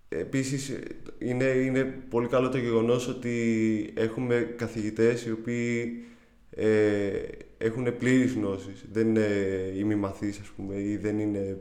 επίσης 0.08 0.72
είναι, 1.18 1.44
είναι 1.44 1.84
πολύ 1.84 2.28
καλό 2.28 2.48
το 2.48 2.58
γεγονός 2.58 3.08
ότι 3.08 3.92
έχουμε 3.96 4.54
καθηγητές 4.56 5.26
οι 5.26 5.30
οποίοι 5.30 6.04
ε, 6.50 7.10
έχουν 7.58 7.96
πλήρης 7.98 8.32
γνώσεις. 8.32 8.84
Δεν 8.92 9.08
είναι 9.08 9.28
ημιμαθείς 9.76 10.38
ας 10.38 10.48
πούμε 10.48 10.80
ή 10.80 10.96
δεν 10.96 11.18
είναι 11.18 11.58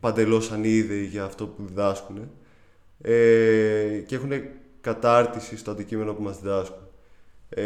παντελώς 0.00 0.52
ανίδεοι 0.52 1.04
για 1.04 1.24
αυτό 1.24 1.46
που 1.46 1.64
διδάσκουν. 1.64 2.30
Ε, 3.00 4.02
και 4.06 4.14
έχουν 4.14 4.30
κατάρτιση 4.80 5.56
στο 5.56 5.70
αντικείμενο 5.70 6.14
που 6.14 6.22
μας 6.22 6.40
διδάσκουν. 6.40 6.86
Ε, 7.54 7.62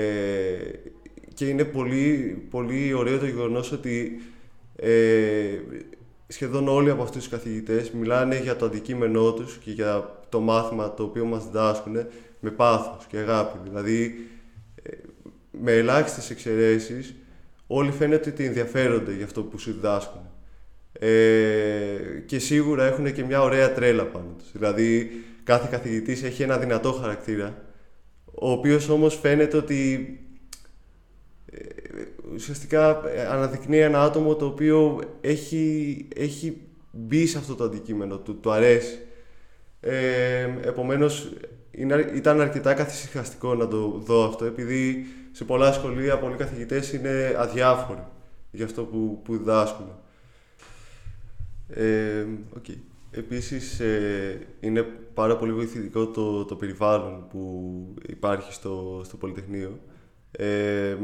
και 1.34 1.48
είναι 1.48 1.64
πολύ, 1.64 2.38
πολύ 2.50 2.92
ωραίο 2.92 3.18
το 3.18 3.26
γεγονός 3.26 3.72
ότι 3.72 4.20
ε, 4.76 5.58
σχεδόν 6.26 6.68
όλοι 6.68 6.90
από 6.90 7.02
αυτούς 7.02 7.22
τους 7.22 7.28
καθηγητές 7.28 7.90
μιλάνε 7.90 8.40
για 8.40 8.56
το 8.56 8.66
αντικείμενό 8.66 9.32
τους 9.32 9.56
και 9.56 9.70
για 9.70 10.20
το 10.28 10.40
μάθημα 10.40 10.94
το 10.94 11.02
οποίο 11.02 11.24
μας 11.24 11.44
διδάσκουν 11.44 11.96
με 12.40 12.50
πάθος 12.50 13.06
και 13.06 13.16
αγάπη. 13.16 13.58
Δηλαδή, 13.68 14.28
ε, 14.82 14.90
με 15.50 15.72
ελάχιστες 15.72 16.30
εξαιρέσεις, 16.30 17.14
όλοι 17.66 17.90
φαίνεται 17.90 18.30
ότι 18.30 18.44
ενδιαφέρονται 18.44 19.14
για 19.14 19.24
αυτό 19.24 19.42
που 19.42 19.58
σου 19.58 19.72
διδάσκουν. 19.72 20.20
Ε, 20.92 22.22
και 22.26 22.38
σίγουρα 22.38 22.84
έχουν 22.84 23.12
και 23.12 23.24
μια 23.24 23.42
ωραία 23.42 23.72
τρέλα 23.72 24.04
πάνω 24.04 24.34
τους. 24.38 24.52
Δηλαδή, 24.52 25.10
κάθε 25.44 25.68
καθηγητής 25.70 26.22
έχει 26.22 26.42
ένα 26.42 26.58
δυνατό 26.58 26.92
χαρακτήρα, 26.92 27.65
ο 28.38 28.50
οποίος 28.50 28.88
όμως 28.88 29.18
φαίνεται 29.18 29.56
ότι 29.56 30.10
ε, 31.46 31.58
ουσιαστικά 32.34 33.02
αναδεικνύει 33.30 33.78
ένα 33.78 34.02
άτομο 34.02 34.34
το 34.34 34.46
οποίο 34.46 35.00
έχει, 35.20 36.08
έχει 36.16 36.60
μπει 36.90 37.26
σε 37.26 37.38
αυτό 37.38 37.54
το 37.54 37.64
αντικείμενο, 37.64 38.18
του, 38.18 38.40
του 38.40 38.50
αρέσει. 38.50 38.98
Ε, 39.80 40.42
επομένως, 40.62 41.32
είναι, 41.70 42.10
ήταν 42.14 42.40
αρκετά 42.40 42.74
καθησυχαστικό 42.74 43.54
να 43.54 43.68
το 43.68 44.02
δω 44.04 44.24
αυτό, 44.24 44.44
επειδή 44.44 45.06
σε 45.32 45.44
πολλά 45.44 45.72
σχολεία 45.72 46.18
πολλοί 46.18 46.36
καθηγητές 46.36 46.92
είναι 46.92 47.34
αδιάφοροι 47.38 48.04
για 48.50 48.64
αυτό 48.64 48.84
που, 48.84 49.20
που 49.24 49.36
διδάσκουν. 49.36 49.86
Ε, 51.68 52.24
okay. 52.58 52.76
Επίσης, 53.16 53.80
ε, 53.80 54.46
είναι 54.60 54.82
πάρα 55.14 55.36
πολύ 55.36 55.52
βοηθητικό 55.52 56.06
το, 56.06 56.44
το 56.44 56.54
περιβάλλον 56.56 57.26
που 57.30 57.94
υπάρχει 58.08 58.52
στο, 58.52 59.00
στο 59.04 59.16
Πολυτεχνείο. 59.16 59.78
Ε, 60.30 60.96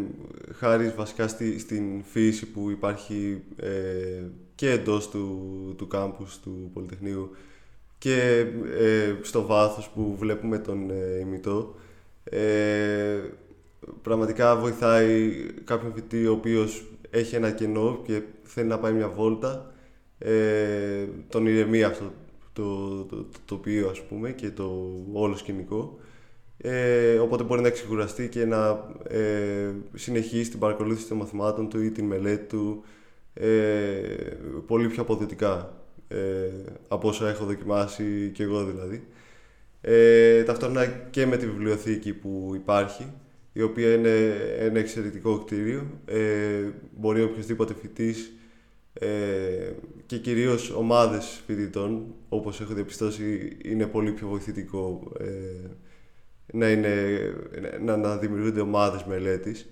χάρη 0.53 0.88
βασικά 0.96 1.29
στη, 1.29 1.59
στην 1.59 2.03
φύση 2.05 2.46
που 2.46 2.70
υπάρχει 2.70 3.42
ε, 3.57 4.22
και 4.55 4.70
εντός 4.70 5.09
του, 5.11 5.75
του 5.79 5.87
κάμπους 5.87 6.40
του 6.40 6.70
Πολυτεχνείου 6.72 7.31
και 7.98 8.46
ε, 8.79 9.14
στο 9.22 9.46
βάθος 9.46 9.88
που 9.88 10.16
βλέπουμε 10.18 10.59
τον 10.59 10.90
ε, 10.90 11.18
ημιτό. 11.20 11.75
Ε, 12.25 13.18
πραγματικά 14.03 14.57
βοηθάει 14.57 15.31
κάποιον 15.64 15.92
φοιτή 15.94 16.27
ο 16.27 16.33
οποίος 16.33 16.85
έχει 17.11 17.35
ένα 17.35 17.51
κενό 17.51 18.01
και 18.05 18.22
θέλει 18.42 18.68
να 18.68 18.79
πάει 18.79 18.92
μια 18.92 19.09
βόλτα 19.09 19.71
ε, 20.24 21.06
τον 21.28 21.46
ηρεμεί 21.46 21.82
αυτό 21.82 22.12
το, 22.52 22.88
το, 23.04 23.16
το, 23.16 23.38
τοπίο 23.44 23.88
ας 23.88 24.02
πούμε 24.02 24.30
και 24.30 24.50
το 24.50 24.90
όλο 25.12 25.37
σκηνικό 25.37 25.98
ε, 26.58 27.18
οπότε 27.18 27.42
μπορεί 27.42 27.61
να 27.61 27.70
ξεκουραστεί 27.70 28.28
και 28.28 28.44
να 28.44 28.90
ε, 29.08 29.70
συνεχίσει 29.94 30.50
την 30.50 30.58
παρακολούθηση 30.58 31.08
των 31.08 31.16
μαθημάτων 31.16 31.68
του 31.68 31.82
ή 31.82 31.90
την 31.90 32.04
μελέτη 32.04 32.44
του 32.44 32.85
ε, 33.35 33.48
πολύ 34.66 34.88
πιο 34.88 35.02
αποδοτικά 35.02 35.82
ε, 36.12 36.50
από 36.88 37.08
όσα 37.08 37.28
έχω 37.28 37.44
δοκιμάσει 37.44 38.30
και 38.35 38.42
εγώ 38.42 38.64
δηλαδή. 38.64 39.06
Ε, 39.80 40.42
ταυτόχρονα 40.42 40.87
και 40.87 41.26
με 41.26 41.37
τη 41.37 41.46
βιβλιοθήκη 41.46 42.12
που 42.12 42.52
υπάρχει, 42.54 43.12
η 43.52 43.62
οποία 43.62 43.94
είναι 43.94 44.35
ένα 44.58 44.78
εξαιρετικό 44.78 45.38
κτίριο. 45.38 45.87
Ε, 46.04 46.70
μπορεί 46.96 47.22
οποιοδήποτε 47.22 47.74
φοιτής 47.74 48.32
ε, 48.94 49.72
και 50.07 50.18
κυρίως 50.18 50.70
ομάδες 50.70 51.42
φοιτητών, 51.46 52.14
όπως 52.28 52.61
έχω 52.61 52.74
διαπιστώσει, 52.74 53.57
είναι 53.64 53.87
πολύ 53.87 54.12
πιο 54.12 54.28
βοηθητικό 54.28 55.12
ε, 55.18 55.26
να, 56.52 56.70
είναι, 56.70 56.94
να, 57.81 57.96
να 57.96 58.16
δημιουργούνται 58.16 58.61
ομάδες 58.61 59.05
μελέτης. 59.05 59.68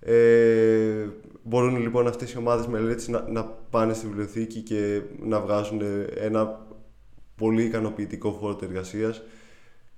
Ε, 0.00 1.06
μπορούν 1.42 1.76
λοιπόν 1.76 2.06
αυτές 2.06 2.32
οι 2.32 2.38
ομάδες 2.38 2.66
μελέτης 2.66 3.08
να, 3.08 3.28
να 3.28 3.44
πάνε 3.44 3.94
στη 3.94 4.06
βιβλιοθήκη 4.06 4.60
και 4.60 5.02
να 5.20 5.40
βγάζουν 5.40 5.80
ένα 6.14 6.66
πολύ 7.36 7.62
ικανοποιητικό 7.62 8.32
φόρτο 8.40 8.64
εργασίας 8.64 9.22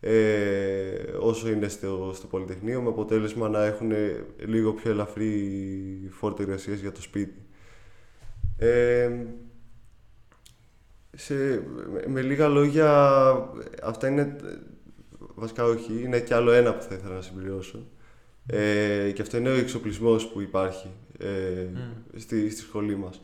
ε, 0.00 1.16
όσο 1.20 1.48
είναι 1.48 1.68
στο, 1.68 2.12
στο 2.14 2.26
Πολυτεχνείο 2.26 2.80
με 2.82 2.88
αποτέλεσμα 2.88 3.48
να 3.48 3.64
έχουν 3.64 3.92
λίγο 4.38 4.72
πιο 4.72 4.90
ελαφρύ 4.90 6.08
φόρτο 6.10 6.42
εργασίας 6.42 6.80
για 6.80 6.92
το 6.92 7.02
σπίτι. 7.02 7.45
Ε, 8.58 9.10
σε, 11.16 11.34
με, 12.06 12.20
λίγα 12.20 12.48
λόγια, 12.48 12.90
αυτά 13.82 14.08
είναι, 14.08 14.36
βασικά 15.34 15.64
όχι, 15.64 16.02
είναι 16.02 16.20
κι 16.20 16.34
άλλο 16.34 16.52
ένα 16.52 16.74
που 16.74 16.82
θα 16.82 16.94
ήθελα 16.94 17.14
να 17.14 17.22
συμπληρώσω. 17.22 17.86
Ε, 18.46 19.10
και 19.10 19.22
αυτό 19.22 19.36
είναι 19.36 19.48
ο 19.48 19.54
εξοπλισμός 19.54 20.26
που 20.26 20.40
υπάρχει 20.40 20.90
ε, 21.18 21.66
στη, 22.16 22.50
στη 22.50 22.60
σχολή 22.60 22.96
μας. 22.96 23.20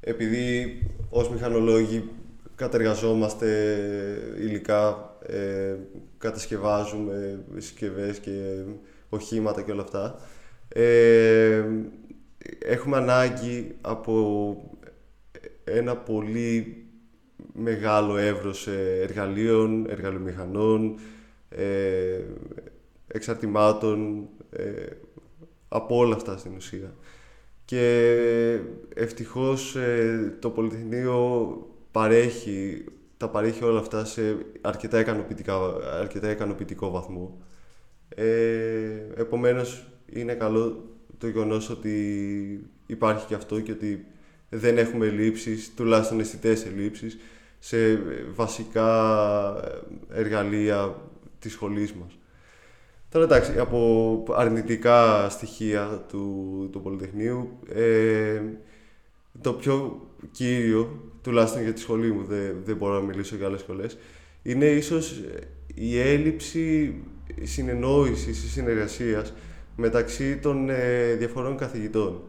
Επειδή 0.00 0.82
ως 1.08 1.30
μηχανολόγοι 1.30 2.10
κατεργαζόμαστε 2.54 3.48
υλικά, 4.38 5.16
ε, 5.26 5.74
κατασκευάζουμε 6.18 7.44
συσκευές 7.56 8.18
και 8.18 8.62
οχήματα 9.08 9.62
και 9.62 9.72
όλα 9.72 9.82
αυτά, 9.82 10.20
ε, 10.68 11.64
έχουμε 12.58 12.96
ανάγκη 12.96 13.74
από 13.80 14.56
ένα 15.64 15.96
πολύ 15.96 16.82
μεγάλο 17.52 18.16
εύρος 18.16 18.66
εργαλείων, 19.00 19.86
εργαλειομηχανών, 19.90 20.98
ε, 21.48 22.20
εξαρτημάτων, 23.06 24.28
ε, 24.50 24.86
από 25.68 25.96
όλα 25.96 26.14
αυτά 26.14 26.36
στην 26.36 26.56
ουσία. 26.56 26.94
Και 27.64 28.60
ευτυχώς 28.94 29.76
ε, 29.76 30.36
το 30.38 30.50
Πολυτεχνείο 30.50 31.56
παρέχει, 31.90 32.84
τα 33.16 33.28
παρέχει 33.28 33.64
όλα 33.64 33.78
αυτά 33.78 34.04
σε 34.04 34.36
αρκετά, 34.60 34.98
αρκετά 36.00 36.30
ικανοποιητικό 36.30 36.90
βαθμό. 36.90 37.38
Ε, 38.08 39.06
επομένως, 39.16 39.86
είναι 40.12 40.34
καλό 40.34 40.88
το 41.18 41.26
γεγονός 41.26 41.70
ότι 41.70 42.70
υπάρχει 42.86 43.26
και 43.26 43.34
αυτό 43.34 43.60
και 43.60 43.72
ότι 43.72 44.06
δεν 44.50 44.78
έχουμε 44.78 45.06
λήψεις, 45.06 45.74
τουλάχιστον 45.74 46.20
αισθητές 46.20 46.66
ελλείψεις, 46.66 47.18
σε 47.58 47.76
βασικά 48.34 48.90
εργαλεία 50.12 50.96
της 51.38 51.52
σχολής 51.52 51.92
μας. 51.92 52.18
Τώρα 53.10 53.24
εντάξει, 53.24 53.58
από 53.58 54.24
αρνητικά 54.36 55.28
στοιχεία 55.28 56.04
του, 56.08 56.68
του 56.72 56.80
Πολυτεχνείου, 56.80 57.58
ε, 57.74 58.42
το 59.40 59.52
πιο 59.52 60.06
κύριο, 60.30 61.12
τουλάχιστον 61.22 61.62
για 61.62 61.72
τη 61.72 61.80
σχολή 61.80 62.12
μου, 62.12 62.24
δεν, 62.24 62.56
δεν 62.64 62.76
μπορώ 62.76 62.94
να 62.94 63.06
μιλήσω 63.06 63.36
για 63.36 63.46
άλλες 63.46 63.60
σχολές, 63.60 63.98
είναι 64.42 64.66
ίσως 64.66 65.20
η 65.74 65.98
έλλειψη 65.98 66.94
συνεννόησης 67.42 68.44
ή 68.44 68.48
συνεργασίας 68.48 69.32
μεταξύ 69.80 70.36
των 70.36 70.70
ε, 70.70 71.14
διαφορών 71.14 71.56
καθηγητών. 71.56 72.22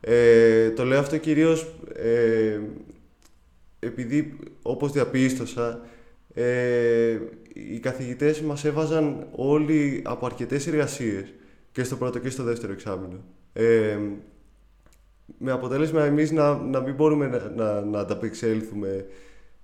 Ε, 0.00 0.70
το 0.70 0.84
λέω 0.84 0.98
αυτό 0.98 1.16
κυρίως 1.16 1.74
ε, 1.94 2.60
επειδή, 3.78 4.36
όπως 4.62 4.92
διαπίστωσα, 4.92 5.80
ε, 6.34 7.18
οι 7.52 7.78
καθηγητές 7.78 8.40
μας 8.40 8.64
έβαζαν 8.64 9.26
όλοι 9.32 10.02
από 10.04 10.26
αρκετές 10.26 10.66
εργασίες 10.66 11.32
και 11.72 11.84
στο 11.84 11.96
πρώτο 11.96 12.18
και 12.18 12.30
στο 12.30 12.42
δεύτερο 12.42 12.72
εξάμεινο. 12.72 13.24
Ε, 13.52 13.98
με 15.38 15.52
αποτέλεσμα 15.52 16.04
εμείς 16.04 16.30
να, 16.30 16.54
να 16.54 16.80
μην 16.80 16.94
μπορούμε 16.94 17.26
να, 17.26 17.52
να, 17.56 17.80
να 17.80 17.98
ανταπεξέλθουμε 17.98 19.06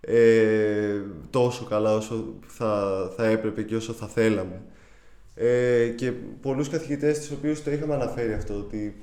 ε, 0.01 1.01
τόσο 1.31 1.65
καλά 1.65 1.95
όσο 1.95 2.35
θα, 2.47 3.13
θα 3.17 3.27
έπρεπε 3.27 3.63
και 3.63 3.77
όσο 3.77 3.93
θα 3.93 4.07
θέλαμε. 4.07 4.63
Ε, 5.35 5.89
και 5.89 6.13
πολλούς 6.41 6.69
καθηγητές 6.69 7.19
τους 7.19 7.31
οποίους 7.31 7.63
το 7.63 7.71
είχαμε 7.71 7.95
αναφέρει 7.95 8.33
αυτό, 8.33 8.55
ότι 8.55 8.95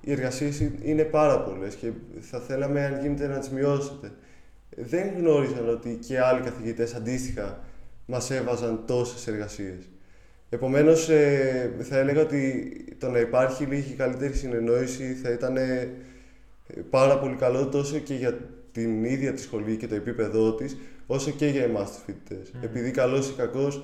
οι 0.00 0.12
εργασίες 0.12 0.70
είναι 0.82 1.02
πάρα 1.02 1.40
πολλές 1.40 1.74
και 1.74 1.90
θα 2.20 2.40
θέλαμε 2.40 2.84
αν 2.84 3.00
γίνεται 3.00 3.26
να 3.26 3.38
τις 3.38 3.50
μειώσετε 3.50 4.12
δεν 4.76 5.12
γνώριζαν 5.18 5.68
ότι 5.68 5.98
και 6.06 6.20
άλλοι 6.20 6.40
καθηγητές 6.40 6.94
αντίστοιχα 6.94 7.58
μας 8.06 8.30
έβαζαν 8.30 8.82
τόσες 8.86 9.26
εργασίες. 9.26 9.88
Επομένως, 10.48 11.08
ε, 11.08 11.74
θα 11.80 11.98
έλεγα 11.98 12.20
ότι 12.20 12.74
το 12.98 13.10
να 13.10 13.18
υπάρχει 13.18 13.64
λίγη 13.64 13.94
καλύτερη 13.94 14.32
συνεννόηση 14.32 15.14
θα 15.14 15.30
ήταν 15.30 15.56
ε, 15.56 15.88
πάρα 16.90 17.18
πολύ 17.18 17.36
καλό 17.36 17.66
τόσο 17.66 17.98
και 17.98 18.14
για 18.14 18.38
την 18.72 19.04
ίδια 19.04 19.32
τη 19.32 19.40
σχολή 19.40 19.76
και 19.76 19.86
το 19.86 19.94
επίπεδό 19.94 20.54
της, 20.54 20.76
όσο 21.06 21.30
και 21.30 21.46
για 21.46 21.62
εμάς 21.62 21.90
τους 21.90 22.02
φοιτητές. 22.04 22.52
Επειδή 22.62 22.90
καλός 22.90 23.28
ή 23.28 23.34
κακός, 23.36 23.76
ε, 23.76 23.82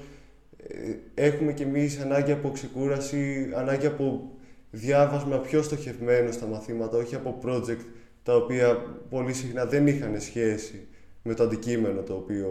έχουμε 1.14 1.52
κι 1.52 1.62
εμείς 1.62 1.98
ανάγκη 1.98 2.33
από 2.33 2.50
ξεκούραση, 2.50 3.50
ανάγκη 3.54 3.87
από 3.87 4.30
διάβασμα 4.70 5.38
πιο 5.38 5.62
στοχευμένο 5.62 6.33
στα 6.33 6.46
μαθήματα, 6.46 6.96
όχι 6.96 7.14
από 7.14 7.38
project 7.44 7.85
τα 8.22 8.37
οποία 8.37 8.74
πολύ 9.09 9.33
συχνά 9.33 9.66
δεν 9.66 9.87
είχαν 9.87 10.20
σχέση 10.20 10.87
με 11.22 11.35
το 11.35 11.42
αντικείμενο 11.42 12.02
το 12.02 12.14
οποίο, 12.14 12.50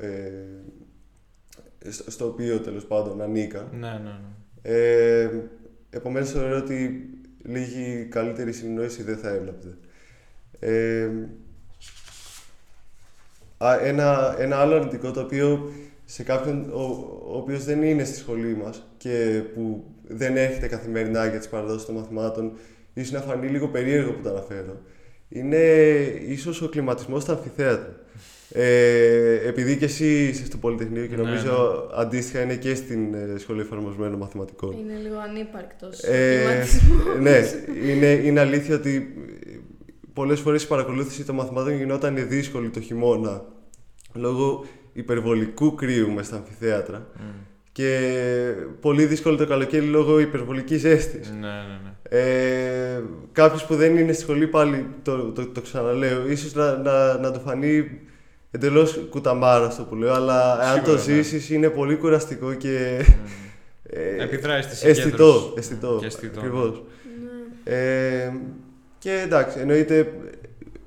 ε, 0.00 1.90
στο 1.90 2.26
οποίο 2.26 2.60
τέλος 2.60 2.86
πάντων 2.86 3.22
ανήκαν. 3.22 3.68
Ναι, 3.72 3.88
ναι, 3.88 3.98
ναι. 3.98 4.30
Ε, 4.62 5.30
επομένως 5.90 6.30
θεωρώ 6.30 6.56
ότι 6.56 7.08
λίγη 7.42 8.06
καλύτερη 8.10 8.52
συνεννόηση 8.52 9.02
δεν 9.02 9.16
θα 9.16 9.28
έβλαπτε. 9.28 9.76
Ε, 10.58 11.08
ένα, 13.82 14.36
ένα 14.38 14.56
άλλο 14.56 14.74
αρνητικό 14.74 15.10
το 15.10 15.20
οποίο 15.20 15.72
σε 16.12 16.22
κάποιον 16.22 16.70
ο, 16.72 16.82
ο 17.32 17.36
οποίος 17.36 17.64
δεν 17.64 17.82
είναι 17.82 18.04
στη 18.04 18.18
σχολή 18.18 18.56
μας 18.64 18.86
και 18.96 19.42
που 19.54 19.84
δεν 20.08 20.36
έρχεται 20.36 20.66
καθημερινά 20.66 21.26
για 21.26 21.38
τις 21.38 21.48
παραδόσεις 21.48 21.86
των 21.86 21.94
μαθημάτων 21.94 22.52
ίσως 22.94 23.12
να 23.12 23.20
φανεί 23.20 23.46
λίγο 23.48 23.68
περίεργο 23.68 24.12
που 24.12 24.22
το 24.22 24.28
αναφέρω 24.30 24.76
είναι 25.28 25.58
ίσως 26.26 26.62
ο 26.62 26.68
κλιματισμός 26.68 27.22
στα 27.22 27.32
αμφιθέατρα. 27.32 27.94
Ε, 28.52 29.48
επειδή 29.48 29.76
και 29.76 29.84
εσύ 29.84 30.24
είσαι 30.28 30.44
στο 30.44 30.56
Πολυτεχνείο 30.56 31.06
και 31.06 31.16
Ναι, 31.16 31.22
νομίζω 31.22 31.88
αντίστοιχα 31.96 32.42
είναι 32.42 32.54
και 32.56 32.74
στην 32.74 33.14
ε, 33.14 33.38
Σχολή 33.38 33.60
Εφαρμοσμένων 33.60 34.18
Μαθηματικών. 34.18 34.72
Είναι 34.72 34.98
λίγο 35.02 35.18
ανύπαρκτος 35.18 36.02
Ε, 36.02 36.62
σχηματισμός. 36.66 37.18
ναι, 37.20 37.40
είναι, 37.92 38.06
είναι 38.06 38.40
αλήθεια 38.40 38.74
ότι 38.74 39.14
πολλές 40.12 40.40
φορές 40.40 40.62
η 40.62 40.66
παρακολούθηση 40.66 41.24
των 41.24 41.34
μαθηματών 41.34 41.76
γινόταν 41.76 42.28
δύσκολη 42.28 42.68
το 42.70 42.80
χειμώνα 42.80 43.44
λόγω 44.14 44.64
υπερβολικού 44.92 45.74
κρύου 45.74 46.10
μες 46.10 46.26
στα 46.26 46.36
αμφιθέατρα 46.36 47.06
και 47.72 48.52
πολύ 48.80 49.04
δύσκολο 49.04 49.36
το 49.36 49.46
καλοκαίρι 49.46 49.86
λόγω 49.86 50.18
υπερβολικής 50.18 50.80
ζέστης. 50.80 51.30
Ναι, 51.30 51.46
ναι, 51.46 51.78
ναι. 51.82 52.18
Ε, 52.18 53.02
κάποιος 53.32 53.64
που 53.66 53.74
δεν 53.74 53.96
είναι 53.96 54.12
στη 54.12 54.22
σχολή 54.22 54.46
πάλι, 54.46 54.86
το, 55.02 55.18
το, 55.22 55.46
το 55.46 55.60
ξαναλέω, 55.60 56.28
ίσως 56.28 56.54
να, 56.54 56.76
να, 56.76 57.18
να 57.18 57.32
του 57.32 57.40
φανεί 57.40 58.00
εντελώς 58.50 59.06
κουταμάρα 59.10 59.66
αυτό 59.66 59.82
που 59.82 59.94
λέω, 59.94 60.12
αλλά 60.12 60.52
αν 60.52 60.82
το 60.82 60.98
Σίγουρα, 60.98 61.16
ναι. 61.16 61.22
ζήσεις 61.22 61.50
είναι 61.50 61.68
πολύ 61.68 61.96
κουραστικό 61.96 62.54
και 62.54 63.04
ε, 63.82 64.22
Επιδράει 64.22 64.62
στη 64.62 64.88
αισθητό, 64.88 65.32
συγκέντρωσης. 65.32 65.52
αισθητό, 65.56 65.96
Και 66.00 66.06
αισθητό, 66.06 66.38
ακριβώς. 66.38 66.82
Ναι. 67.64 67.74
Ε, 67.74 68.32
και 68.98 69.20
εντάξει, 69.24 69.58
εννοείται, 69.60 70.12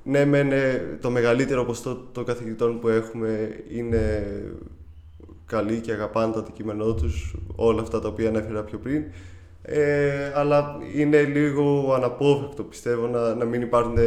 ναι, 0.03 0.25
μεν 0.25 0.51
ε, 0.51 0.97
το 1.01 1.09
μεγαλύτερο 1.09 1.65
ποσοστό 1.65 1.95
των 1.95 2.25
καθηγητών 2.25 2.79
που 2.79 2.87
έχουμε 2.87 3.49
είναι 3.69 4.25
καλοί 5.45 5.79
και 5.79 5.91
αγαπάνε 5.91 6.33
το 6.33 6.39
αντικείμενό 6.39 6.93
τους, 6.93 7.35
όλα 7.55 7.81
αυτά 7.81 7.99
τα 7.99 8.07
οποία 8.07 8.29
ανέφερα 8.29 8.63
πιο 8.63 8.77
πριν. 8.77 9.03
Ε, 9.61 10.31
αλλά 10.35 10.77
είναι 10.95 11.21
λίγο 11.21 11.93
αναπόφευκτο 11.93 12.63
πιστεύω 12.63 13.07
να, 13.07 13.35
να 13.35 13.45
μην 13.45 13.61
υπάρχουν 13.61 13.97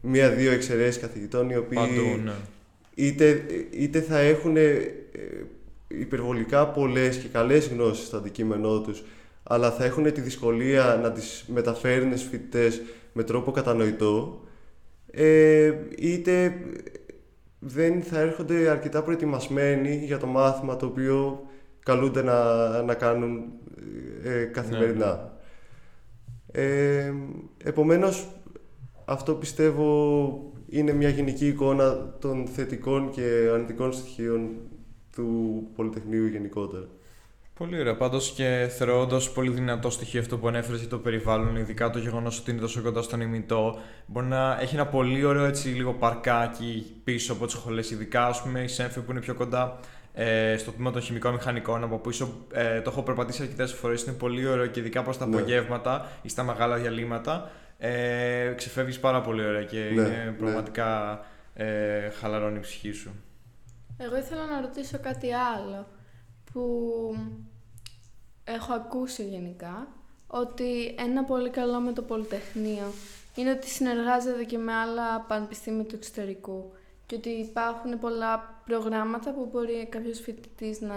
μία-δύο 0.00 0.52
εξαιρέσεις 0.52 1.00
καθηγητών 1.00 1.50
οι 1.50 1.56
οποίοι 1.56 1.78
Παντού, 1.78 2.22
ναι. 2.24 2.32
είτε, 2.94 3.42
είτε 3.70 4.00
θα 4.00 4.18
έχουν 4.18 4.56
ε, 4.56 4.80
υπερβολικά 5.88 6.66
πολλές 6.66 7.16
και 7.16 7.28
καλές 7.28 7.68
γνώσεις 7.68 8.06
στο 8.06 8.16
αντικείμενό 8.16 8.80
τους 8.80 9.02
αλλά 9.42 9.70
θα 9.70 9.84
έχουν 9.84 10.12
τη 10.12 10.20
δυσκολία 10.20 11.00
να 11.02 11.12
τις 11.12 11.44
μεταφέρουν 11.48 12.16
στους 12.16 12.28
φοιτητές 12.30 12.82
με 13.12 13.22
τρόπο 13.22 13.50
κατανοητό 13.50 14.43
ε, 15.14 15.74
είτε 15.98 16.54
δεν 17.58 18.02
θα 18.02 18.20
έρχονται 18.20 18.70
αρκετά 18.70 19.02
προετοιμασμένοι 19.02 19.96
για 20.04 20.18
το 20.18 20.26
μάθημα 20.26 20.76
το 20.76 20.86
οποίο 20.86 21.46
καλούνται 21.82 22.22
να, 22.22 22.82
να 22.82 22.94
κάνουν 22.94 23.42
ε, 24.24 24.44
καθημερινά. 24.44 25.32
Ε, 26.52 27.12
επομένως, 27.64 28.28
αυτό 29.04 29.34
πιστεύω 29.34 30.52
είναι 30.68 30.92
μια 30.92 31.08
γενική 31.08 31.46
εικόνα 31.46 32.16
των 32.18 32.46
θετικών 32.46 33.10
και 33.10 33.48
αρνητικών 33.52 33.92
στοιχείων 33.92 34.50
του 35.12 35.62
Πολυτεχνείου 35.74 36.26
γενικότερα. 36.26 36.86
Πολύ 37.54 37.80
ωραία. 37.80 37.96
Πάντως 37.96 38.30
και 38.30 38.68
θεωρώ 38.76 39.00
όντω 39.00 39.18
πολύ 39.34 39.50
δυνατό 39.50 39.90
στοιχείο 39.90 40.20
αυτό 40.20 40.38
που 40.38 40.48
ανέφερες 40.48 40.80
για 40.80 40.88
το 40.88 40.98
περιβάλλον, 40.98 41.56
ειδικά 41.56 41.90
το 41.90 41.98
γεγονός 41.98 42.38
ότι 42.38 42.50
είναι 42.50 42.60
τόσο 42.60 42.82
κοντά 42.82 43.02
στον 43.02 43.20
ημιτό. 43.20 43.78
Μπορεί 44.06 44.26
να 44.26 44.58
έχει 44.60 44.74
ένα 44.74 44.86
πολύ 44.86 45.24
ωραίο 45.24 45.44
έτσι 45.44 45.68
λίγο 45.68 45.92
παρκάκι 45.92 47.00
πίσω 47.04 47.32
από 47.32 47.44
τις 47.46 47.54
σχολέ, 47.54 47.80
ειδικά 47.80 48.26
ας 48.26 48.42
πούμε 48.42 48.60
η 48.62 48.66
ΣΕΜΦΕ 48.66 49.00
που 49.00 49.10
είναι 49.10 49.20
πιο 49.20 49.34
κοντά 49.34 49.78
ε, 50.14 50.56
στο 50.56 50.70
τμήμα 50.72 50.90
των 50.90 51.00
χημικών 51.02 51.32
μηχανικών 51.32 51.84
από 51.84 51.98
πίσω. 51.98 52.46
Ε, 52.52 52.80
το 52.80 52.90
έχω 52.90 53.02
περπατήσει 53.02 53.42
αρκετές 53.42 53.72
φορές. 53.72 54.02
Είναι 54.02 54.16
πολύ 54.16 54.46
ωραίο 54.46 54.66
και 54.66 54.80
ειδικά 54.80 55.02
προς 55.02 55.18
τα 55.18 55.26
Ναι. 55.26 55.36
απογεύματα 55.36 56.06
ή 56.22 56.28
στα 56.28 56.42
μεγάλα 56.42 56.76
διαλύματα. 56.76 57.50
Ε, 57.78 58.52
ξεφεύγεις 58.56 59.00
πάρα 59.00 59.20
πολύ 59.20 59.44
ωραία 59.46 59.62
και 59.64 59.78
Ναι, 59.78 59.84
είναι 59.90 60.02
ναι. 60.24 60.30
πραγματικά 60.38 61.20
ε, 61.54 62.08
χαλαρώνει 62.20 62.56
η 62.56 62.60
ψυχή 62.60 62.92
σου. 62.92 63.10
Εγώ 63.98 64.16
ήθελα 64.16 64.46
να 64.46 64.60
ρωτήσω 64.60 64.98
κάτι 65.02 65.26
άλλο 65.32 65.86
που 66.54 67.16
έχω 68.44 68.72
ακούσει 68.72 69.24
γενικά 69.24 69.88
ότι 70.26 70.94
ένα 70.98 71.24
πολύ 71.24 71.50
καλό 71.50 71.80
με 71.80 71.92
το 71.92 72.02
Πολυτεχνείο 72.02 72.92
είναι 73.34 73.50
ότι 73.50 73.68
συνεργάζεται 73.68 74.44
και 74.44 74.58
με 74.58 74.72
άλλα 74.72 75.20
πανεπιστήμια 75.20 75.84
του 75.84 75.94
εξωτερικού 75.94 76.72
και 77.06 77.14
ότι 77.14 77.28
υπάρχουν 77.28 77.98
πολλά 77.98 78.62
προγράμματα 78.66 79.32
που 79.32 79.48
μπορεί 79.52 79.86
κάποιος 79.90 80.20
φοιτητής 80.20 80.80
να 80.80 80.94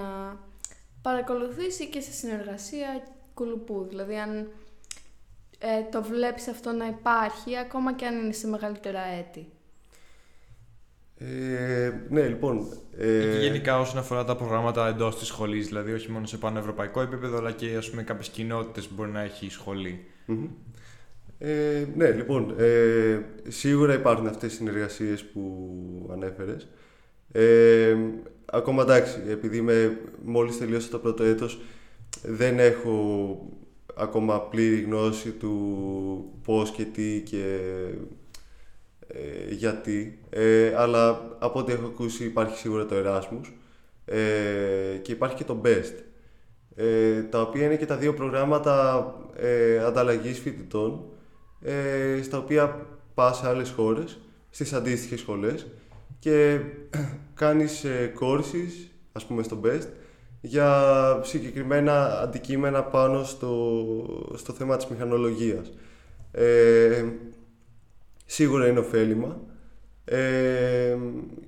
παρακολουθήσει 1.01 1.89
και 1.89 2.01
σε 2.01 2.11
συνεργασία 2.11 3.03
κουλουπού. 3.33 3.85
Δηλαδή 3.89 4.17
αν 4.17 4.51
ε, 5.59 5.81
το 5.91 6.03
βλέπεις 6.03 6.47
αυτό 6.47 6.71
να 6.71 6.87
υπάρχει 6.87 7.57
ακόμα 7.57 7.93
και 7.93 8.05
αν 8.05 8.17
είναι 8.17 8.33
σε 8.33 8.47
μεγαλύτερα 8.47 9.01
έτη. 9.01 9.51
Ε, 11.19 11.91
ναι, 12.09 12.27
λοιπόν. 12.27 12.67
Ε, 12.97 13.21
Και 13.21 13.39
γενικά 13.41 13.79
όσον 13.79 13.97
αφορά 13.97 14.23
τα 14.23 14.35
προγράμματα 14.35 14.87
εντός 14.87 15.17
της 15.17 15.27
σχολής, 15.27 15.67
δηλαδή 15.67 15.93
όχι 15.93 16.11
μόνο 16.11 16.25
σε 16.25 16.37
πανευρωπαϊκό 16.37 17.01
επίπεδο, 17.01 17.37
αλλά 17.37 17.51
και 17.51 17.75
ας 17.75 17.89
πούμε 17.89 18.03
κάποιες 18.03 18.29
κοινότητες 18.29 18.87
που 18.87 18.93
μπορεί 18.97 19.11
να 19.11 19.21
έχει 19.21 19.45
η 19.45 19.49
σχολή. 19.49 20.05
μμμ. 20.25 20.47
Ε, 21.39 21.85
ναι, 21.95 22.09
λοιπόν, 22.11 22.55
ε, 22.57 23.19
σίγουρα 23.47 23.93
υπάρχουν 23.93 24.27
αυτές 24.27 24.53
οι 24.53 24.55
συνεργασίες 24.55 25.23
που 25.23 26.09
ανέφερες. 26.11 26.67
Ε, 27.31 27.95
ακόμα 28.45 28.81
εντάξει, 28.81 29.21
επειδή 29.29 29.57
είμαι, 29.57 29.97
μόλις 30.25 30.57
τελείωσα 30.57 30.89
το 30.89 30.99
πρώτο 30.99 31.23
έτος, 31.23 31.61
δεν 32.23 32.59
έχω 32.59 33.37
ακόμα 33.95 34.41
πλήρη 34.41 34.81
γνώση 34.81 35.29
του 35.31 36.33
πώς 36.43 36.71
και 36.71 36.83
τι 36.83 37.21
και 37.25 37.59
ε, 39.07 39.53
γιατί. 39.53 40.19
Ε, 40.29 40.73
αλλά 40.75 41.35
από 41.39 41.59
ό,τι 41.59 41.71
έχω 41.71 41.85
ακούσει 41.85 42.23
υπάρχει 42.23 42.57
σίγουρα 42.57 42.85
το 42.85 42.95
Erasmus 43.05 43.51
ε, 44.05 44.97
και 45.01 45.11
υπάρχει 45.11 45.35
και 45.35 45.43
το 45.43 45.61
BEST. 45.63 45.93
Ε, 46.75 47.21
τα 47.21 47.41
οποία 47.41 47.65
είναι 47.65 47.75
και 47.75 47.85
τα 47.85 47.95
δύο 47.95 48.13
προγράμματα 48.13 49.05
ε, 49.35 49.79
ανταλλαγής 49.79 50.39
φοιτητών 50.39 51.03
ε, 51.61 52.21
στα 52.23 52.37
οποία 52.37 52.85
πας 53.13 53.37
σε 53.37 53.47
άλλες 53.47 53.69
χώρες, 53.69 54.19
στις 54.49 54.73
αντίστοιχες 54.73 55.19
σχολές 55.19 55.67
και 56.19 56.59
κάνεις 57.33 57.83
ε, 57.83 58.13
courses, 58.19 58.89
ας 59.11 59.25
πούμε 59.25 59.43
στο 59.43 59.59
BEST, 59.63 59.87
για 60.41 61.19
συγκεκριμένα 61.23 62.19
αντικείμενα 62.21 62.83
πάνω 62.83 63.23
στο, 63.23 63.85
στο 64.35 64.53
θέμα 64.53 64.77
της 64.77 64.87
μηχανολογίας. 64.87 65.71
Ε, 68.27 68.31
σίγουρα 68.33 68.67
είναι 68.67 68.79
ωφέλιμα 68.79 69.41
ε, 70.05 70.97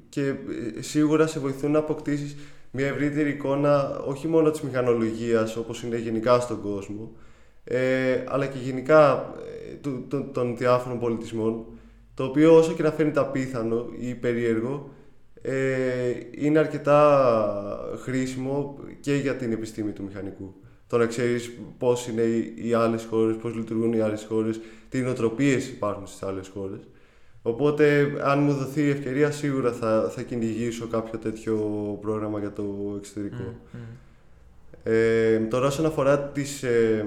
και 0.10 0.22
ε, 0.28 0.82
σίγουρα 0.82 1.28
σε 1.28 1.40
βοηθούν 1.40 1.72
να 1.72 1.80
αποκτήσεις 1.80 2.36
μια 2.72 2.88
ευρύτερη 2.88 3.30
εικόνα 3.30 4.00
όχι 4.00 4.28
μόνο 4.28 4.52
της 4.52 4.62
μηχανολογίας 4.62 5.56
όπως 5.56 5.84
είναι 5.84 5.98
γενικά 5.98 6.40
στον 6.40 6.62
κόσμο 6.62 7.12
ε, 7.64 8.24
αλλά 8.28 8.46
και 8.46 8.58
γενικά 8.64 9.34
ε, 9.72 9.74
του- 9.74 10.06
των, 10.08 10.32
των 10.34 10.58
διάφορων 10.58 11.00
πολιτισμών 11.00 11.66
το 12.14 12.24
οποίο 12.24 12.56
όσο 12.58 12.74
και 12.74 12.84
να 12.84 12.92
φαίνεται 12.92 13.20
απίθανο 13.20 13.86
ή 14.00 14.16
περίεργο 14.16 14.90
ε, 15.42 16.14
είναι 16.32 16.60
αρκετά 16.60 17.96
χρήσιμο 18.02 18.80
και 19.00 19.16
για 19.16 19.36
την 19.36 19.52
επιστήμη 19.52 19.92
του 19.92 20.04
μηχανικού. 20.04 20.54
Το 20.88 20.98
να 20.98 21.06
ξέρεις 21.06 21.52
πώς 21.78 22.08
είναι 22.08 22.22
οι, 22.22 22.54
οι 22.56 22.74
άλλες 22.74 23.06
χώρες, 23.10 23.36
πώς 23.36 23.56
λειτουργούν 23.56 23.94
οι 23.94 24.00
άλλες 24.00 24.26
χώρες, 24.30 24.60
τι 24.90 25.02
νοοτροπίες 25.02 25.68
υπάρχουν 25.68 26.08
στις 26.08 26.24
άλλες 26.24 26.48
χώρες. 26.48 26.80
Οπότε, 27.42 28.14
αν 28.24 28.40
μου 28.40 28.54
δοθεί 28.54 28.82
η 28.82 28.90
ευκαιρία, 28.90 29.32
σίγουρα 29.32 29.72
θα, 29.72 30.12
θα 30.16 30.22
κυνηγήσω 30.22 30.88
κάποιο 30.88 31.20
τέτοιο 31.20 31.56
πρόγραμμα 32.02 32.40
για 32.40 32.52
το 32.52 32.94
εξωτερικό. 32.98 33.56
Ε, 34.84 35.38
τώρα 35.38 35.68
όσον 35.68 35.86
αφορά 35.86 36.20
τις 36.20 36.64
ε, 36.64 37.06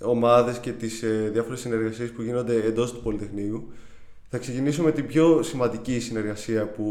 ομάδες 0.00 0.58
και 0.58 0.72
τις 0.72 1.02
ε, 1.02 1.30
διάφορες 1.32 1.60
συνεργασίες 1.60 2.10
που 2.10 2.22
γίνονται 2.22 2.54
εντός 2.54 2.92
του 2.92 3.02
Πολυτεχνείου 3.02 3.72
θα 4.30 4.38
ξεκινήσω 4.38 4.82
με 4.82 4.92
την 4.92 5.06
πιο 5.06 5.42
σημαντική 5.42 6.00
συνεργασία 6.00 6.66
που 6.66 6.82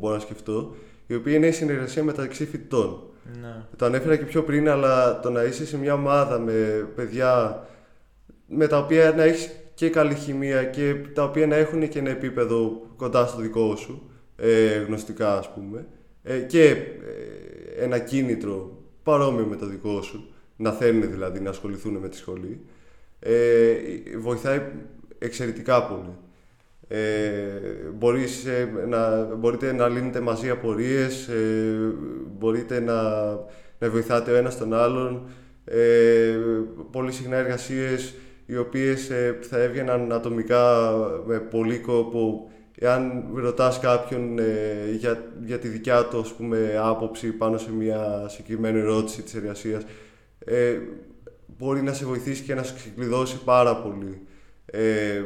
μπορώ 0.00 0.14
να 0.14 0.20
σκεφτώ 0.20 0.74
η 1.06 1.14
οποία 1.14 1.34
είναι 1.34 1.46
η 1.46 1.52
συνεργασία 1.52 2.04
μεταξύ 2.04 2.46
φοιτητών. 2.46 3.02
Ναι. 3.40 3.64
Το 3.76 3.84
ανέφερα 3.84 4.16
και 4.16 4.24
πιο 4.24 4.42
πριν, 4.42 4.68
αλλά 4.68 5.20
το 5.20 5.30
να 5.30 5.42
είσαι 5.42 5.66
σε 5.66 5.76
μια 5.76 5.94
ομάδα 5.94 6.38
με 6.38 6.88
παιδιά 6.94 7.62
με 8.52 8.66
τα 8.66 8.78
οποία 8.78 9.12
να 9.16 9.22
έχεις 9.22 9.50
και 9.74 9.90
καλή 9.90 10.14
χημεία 10.14 10.64
και 10.64 10.94
τα 11.14 11.24
οποία 11.24 11.46
να 11.46 11.56
έχουν 11.56 11.88
και 11.88 11.98
ένα 11.98 12.10
επίπεδο 12.10 12.86
κοντά 12.96 13.26
στο 13.26 13.40
δικό 13.40 13.76
σου, 13.76 14.10
ε, 14.36 14.78
γνωστικά 14.78 15.38
ας 15.38 15.52
πούμε, 15.52 15.86
ε, 16.22 16.38
και 16.38 16.64
ε, 16.64 17.84
ένα 17.84 17.98
κίνητρο 17.98 18.78
παρόμοιο 19.02 19.44
με 19.44 19.56
το 19.56 19.66
δικό 19.66 20.02
σου, 20.02 20.32
να 20.56 20.72
θέλουν 20.72 21.10
δηλαδή 21.10 21.40
να 21.40 21.50
ασχοληθούν 21.50 21.96
με 21.96 22.08
τη 22.08 22.16
σχολή, 22.16 22.60
ε, 23.18 23.74
βοηθάει 24.18 24.60
εξαιρετικά 25.18 25.84
πολύ. 25.84 26.16
Ε, 26.88 27.88
μπορείς, 27.94 28.44
ε, 28.44 28.84
να, 28.88 29.24
μπορείτε 29.34 29.72
να 29.72 29.88
λύνετε 29.88 30.20
μαζί 30.20 30.50
απορίες, 30.50 31.28
ε, 31.28 31.94
μπορείτε 32.38 32.80
να, 32.80 33.02
να 33.78 33.90
βοηθάτε 33.90 34.30
ο 34.30 34.34
ένας 34.34 34.58
τον 34.58 34.74
άλλον. 34.74 35.28
Ε, 35.64 36.36
πολύ 36.90 37.12
συχνά 37.12 37.36
εργασίες 37.36 38.14
οι 38.50 38.56
οποίες 38.56 39.10
ε, 39.10 39.38
θα 39.40 39.58
έβγαιναν 39.58 40.12
ατομικά 40.12 40.92
με 41.26 41.38
πολύ 41.38 41.78
κόπο 41.78 42.50
εάν 42.78 43.24
ρωτάς 43.34 43.80
κάποιον 43.80 44.38
ε, 44.38 44.90
για, 44.98 45.32
για 45.44 45.58
τη 45.58 45.68
δικιά 45.68 46.04
του 46.04 46.20
ας 46.20 46.32
πούμε, 46.32 46.80
άποψη 46.82 47.28
πάνω 47.28 47.58
σε 47.58 47.72
μια 47.72 48.26
συγκεκριμένη 48.28 48.78
ερώτηση 48.78 49.22
της 49.22 49.34
εργασίας, 49.34 49.82
ε, 50.38 50.78
μπορεί 51.58 51.82
να 51.82 51.92
σε 51.92 52.04
βοηθήσει 52.04 52.42
και 52.42 52.54
να 52.54 52.62
σου 52.62 52.74
ξεκλειδώσει 52.74 53.40
πάρα 53.44 53.76
πολύ 53.76 54.20
ε, 54.66 55.22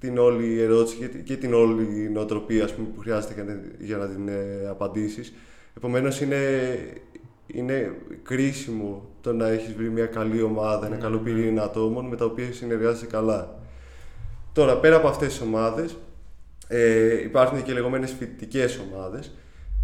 την 0.00 0.18
όλη 0.18 0.60
ερώτηση 0.60 0.96
και, 0.96 1.06
και 1.06 1.36
την 1.36 1.54
όλη 1.54 2.10
νοοτροπία 2.12 2.64
ας 2.64 2.74
πούμε, 2.74 2.88
που 2.94 3.00
χρειάζεται 3.00 3.60
για 3.78 3.96
να 3.96 4.08
την 4.08 4.28
ε, 4.28 4.66
απαντήσεις. 4.68 5.34
Επομένως 5.76 6.20
είναι, 6.20 6.38
είναι 7.46 7.92
κρίσιμο 8.22 9.08
το 9.20 9.32
να 9.32 9.48
έχεις 9.48 9.74
βρει 9.74 9.90
μια 9.90 10.06
καλή 10.06 10.42
ομάδα, 10.42 10.86
ένα 10.86 10.96
καλό 10.96 11.20
ναι, 11.20 11.30
ναι. 11.30 11.36
πυρήνα 11.36 11.62
ατόμων 11.62 12.06
με 12.06 12.16
τα 12.16 12.24
οποία 12.24 12.52
συνεργάζεσαι 12.52 13.06
καλά. 13.06 13.58
Τώρα, 14.52 14.76
πέρα 14.76 14.96
από 14.96 15.08
αυτές 15.08 15.28
τις 15.28 15.40
ομάδες, 15.40 15.96
ε, 16.68 17.22
υπάρχουν 17.22 17.62
και 17.62 17.72
λεγόμενες 17.72 18.14
φοιτητικές 18.18 18.80
ομάδες, 18.90 19.32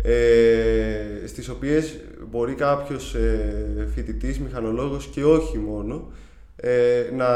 ε, 0.02 1.26
στις 1.26 1.48
οποίες 1.48 2.00
μπορεί 2.30 2.54
κάποιος 2.54 3.14
ε, 3.14 3.88
φοιτητής, 3.94 4.40
μηχανολόγος 4.40 5.06
και 5.06 5.24
όχι 5.24 5.58
μόνο, 5.58 6.10
ε, 6.56 7.10
να 7.16 7.28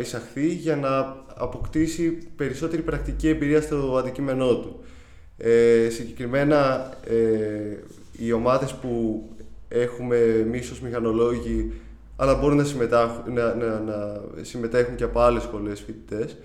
εισαχθεί 0.00 0.46
για 0.46 0.76
να 0.76 1.24
αποκτήσει 1.34 2.18
περισσότερη 2.36 2.82
πρακτική 2.82 3.28
εμπειρία 3.28 3.60
στο 3.60 3.96
αντικείμενό 3.98 4.56
του. 4.56 4.80
Ε, 5.38 5.88
συγκεκριμένα, 5.90 6.90
ε, 7.08 7.76
οι 8.18 8.32
ομάδες 8.32 8.72
που 8.74 9.22
έχουμε 9.68 10.16
εμεί 10.16 10.58
ως 10.58 10.80
μηχανολόγοι, 10.80 11.72
αλλά 12.16 12.34
μπορούν 12.34 12.56
να 12.56 12.64
συμμετάχουν, 12.64 13.32
να, 13.32 13.54
να, 13.54 13.80
να 13.80 14.20
συμμετέχουν 14.40 14.94
και 14.94 15.04
από 15.04 15.20
άλλες 15.20 15.42
σχολές 15.42 15.80
φοιτητές, 15.80 16.36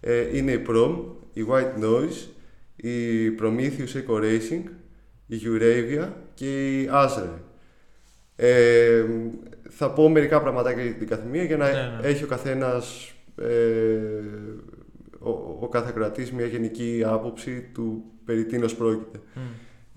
ε, 0.00 0.36
είναι 0.36 0.52
η 0.52 0.64
PROM, 0.68 0.98
η 1.32 1.46
White 1.50 1.84
Noise, 1.84 2.28
η 2.76 3.28
Prometheus 3.40 3.96
Eco 3.96 4.20
Racing, 4.20 4.62
η 5.26 5.36
Euravia 5.44 6.08
και 6.34 6.80
η 6.80 6.88
Azure. 6.92 7.38
Ε, 8.36 9.04
θα 9.68 9.90
πω 9.90 10.08
μερικά 10.08 10.40
πραγματάκια 10.40 10.82
για 10.82 10.92
την 10.92 11.06
καθημεία 11.08 11.44
για 11.44 11.56
να 11.56 11.70
ναι, 11.70 11.96
ναι. 12.00 12.08
έχει 12.08 12.24
ο 12.24 12.26
καθένας, 12.26 13.14
ε, 13.36 13.46
ο, 15.18 15.30
ο 15.60 15.68
κάθε 15.68 15.92
κρατής 15.94 16.32
μια 16.32 16.46
γενική 16.46 17.02
άποψη 17.06 17.70
του 17.74 18.04
περί 18.24 18.44
τίνος 18.44 18.74
πρόκειται. 18.74 19.20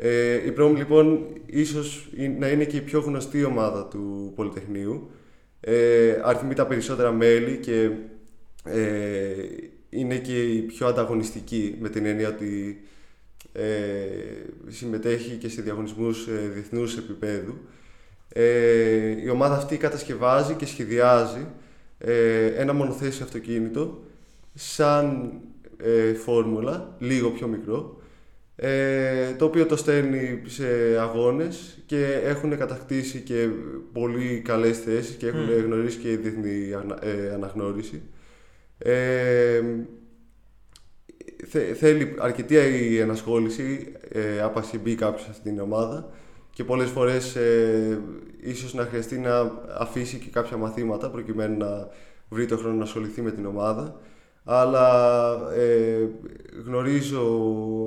Ε, 0.02 0.34
η 0.34 0.54
Prom 0.58 0.74
λοιπόν 0.76 1.28
ίσως 1.46 2.10
να 2.38 2.48
είναι 2.48 2.66
και 2.66 2.78
η 2.78 2.82
πιο 2.82 3.00
γνωστή 3.00 3.44
ομάδα 3.44 3.86
του 3.86 4.34
Πολυτεχνείου. 4.36 5.10
Ε, 5.60 6.20
αριθμεί 6.24 6.54
τα 6.54 6.66
περισσότερα 6.66 7.12
μέλη 7.12 7.58
και 7.58 7.90
ε, 8.64 9.34
είναι 9.90 10.18
και 10.18 10.44
η 10.44 10.60
πιο 10.60 10.88
ανταγωνιστική 10.88 11.76
με 11.80 11.90
την 11.90 12.06
έννοια 12.06 12.28
ότι 12.28 12.82
ε, 13.54 13.64
συμμετέχει 14.68 15.36
και 15.36 15.50
σε 15.50 15.62
διαγωνισμούς 15.62 16.28
ε, 16.28 16.50
διεθνούς 16.54 16.98
επίπεδου. 16.98 17.58
Ε, 18.30 19.22
η 19.24 19.30
ομάδα 19.30 19.56
αυτή 19.56 19.78
κατασκευάζει 19.78 20.54
και 20.54 20.66
σχεδιάζει 20.66 21.48
ε, 21.98 22.46
ένα 22.46 22.74
μονοθέσιο 22.74 23.26
αυτοκίνητο 23.26 24.00
σαν 24.54 25.32
ε, 25.78 26.14
φόρμουλα, 26.14 26.96
λίγο 27.00 27.30
πιο 27.30 27.48
μικρό, 27.48 27.99
ε, 28.62 29.34
το 29.38 29.46
οποίο 29.46 29.66
το 29.66 29.76
στέλνει 29.76 30.42
σε 30.46 30.66
αγώνες 31.00 31.78
και 31.86 32.22
έχουν 32.24 32.58
κατακτήσει 32.58 33.20
και 33.20 33.50
πολύ 33.94 34.42
καλές 34.46 34.80
θέσεις 34.80 35.16
και 35.16 35.28
έχουν 35.28 35.48
mm. 35.50 35.64
γνωρίσει 35.64 35.98
και 35.98 36.18
διεθνή 36.18 36.70
ε, 37.02 37.34
αναγνώριση. 37.34 38.02
Ε, 38.78 39.62
θέλει 41.76 42.16
αρκετή 42.20 42.56
η 42.90 42.98
ενασχόληση, 42.98 43.92
ε, 44.10 44.42
άπαξ 44.42 44.72
μπει 44.82 44.96
κάποιος 44.96 45.22
σε 45.22 45.30
αυτήν 45.30 45.52
την 45.52 45.62
ομάδα 45.62 46.10
και 46.54 46.64
πολλές 46.64 46.90
φορές 46.90 47.36
ε, 47.36 48.02
ίσως 48.40 48.74
να 48.74 48.84
χρειαστεί 48.84 49.18
να 49.18 49.52
αφήσει 49.78 50.18
και 50.18 50.30
κάποια 50.30 50.58
μαθήματα 50.58 51.10
προκειμένου 51.10 51.58
να 51.58 51.88
βρει 52.30 52.46
το 52.46 52.58
χρόνο 52.58 52.76
να 52.76 52.84
ασχοληθεί 52.84 53.22
με 53.22 53.32
την 53.32 53.46
ομάδα 53.46 54.00
αλλά 54.52 55.32
ε, 55.54 56.08
γνωρίζω 56.66 57.22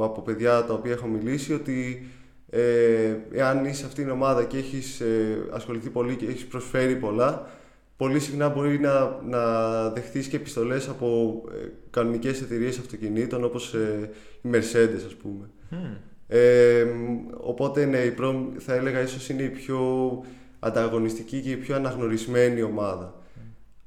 από 0.03 0.21
παιδιά 0.21 0.65
τα 0.65 0.75
οποία 0.75 0.93
έχω 0.93 1.07
μιλήσει 1.07 1.53
ότι 1.53 2.07
ε, 2.51 3.17
εάν 3.33 3.65
είσαι 3.65 3.75
σε 3.75 3.87
αυτήν 3.87 4.05
την 4.05 4.13
ομάδα 4.13 4.45
και 4.45 4.57
έχεις 4.57 5.01
ε, 5.01 5.47
ασχοληθεί 5.53 5.91
πολύ 5.91 6.17
και 6.17 6.27
έχεις 6.27 6.47
προσφέρει 6.47 6.97
πολλά, 6.97 7.47
πολύ 7.97 8.21
συχνά 8.21 8.49
μπορεί 8.49 8.81
να, 8.81 9.21
να 9.29 9.89
δεχτείς 9.91 10.27
και 10.27 10.37
επιστολές 10.37 10.89
από 10.89 11.41
ε, 11.53 11.67
κανονικές 11.91 12.41
εταιρείες 12.41 12.79
αυτοκινήτων 12.79 13.45
όπως 13.45 13.75
ε, 13.75 14.11
η 14.43 14.49
Mercedes 14.53 15.03
ας 15.07 15.15
πούμε. 15.15 15.51
Ε, 16.29 16.87
οπότε 17.37 17.85
ναι, 17.85 17.99
η 17.99 18.15
Prom 18.19 18.47
θα 18.59 18.75
έλεγα 18.75 19.01
ίσως 19.01 19.29
είναι 19.29 19.43
η 19.43 19.49
πιο 19.49 19.81
ανταγωνιστική 20.59 21.41
και 21.41 21.51
η 21.51 21.57
πιο 21.57 21.75
αναγνωρισμένη 21.75 22.63
ομάδα. 22.63 23.15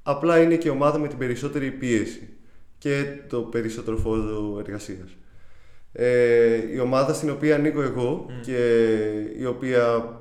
Απλά 0.03 0.41
είναι 0.41 0.55
και 0.55 0.67
η 0.67 0.71
ομάδα 0.71 0.97
με 0.97 1.07
την 1.07 1.17
περισσότερη 1.17 1.71
πίεση 1.71 2.34
και 2.85 3.05
το 3.27 3.41
περισσότερο 3.41 3.97
φόρο 3.97 4.55
εργασίας. 4.59 5.09
Ε, 5.91 6.73
η 6.73 6.79
ομάδα 6.79 7.13
στην 7.13 7.29
οποία 7.29 7.55
ανήκω 7.55 7.81
εγώ 7.81 8.25
και 8.41 8.91
η 9.39 9.45
οποία 9.45 10.13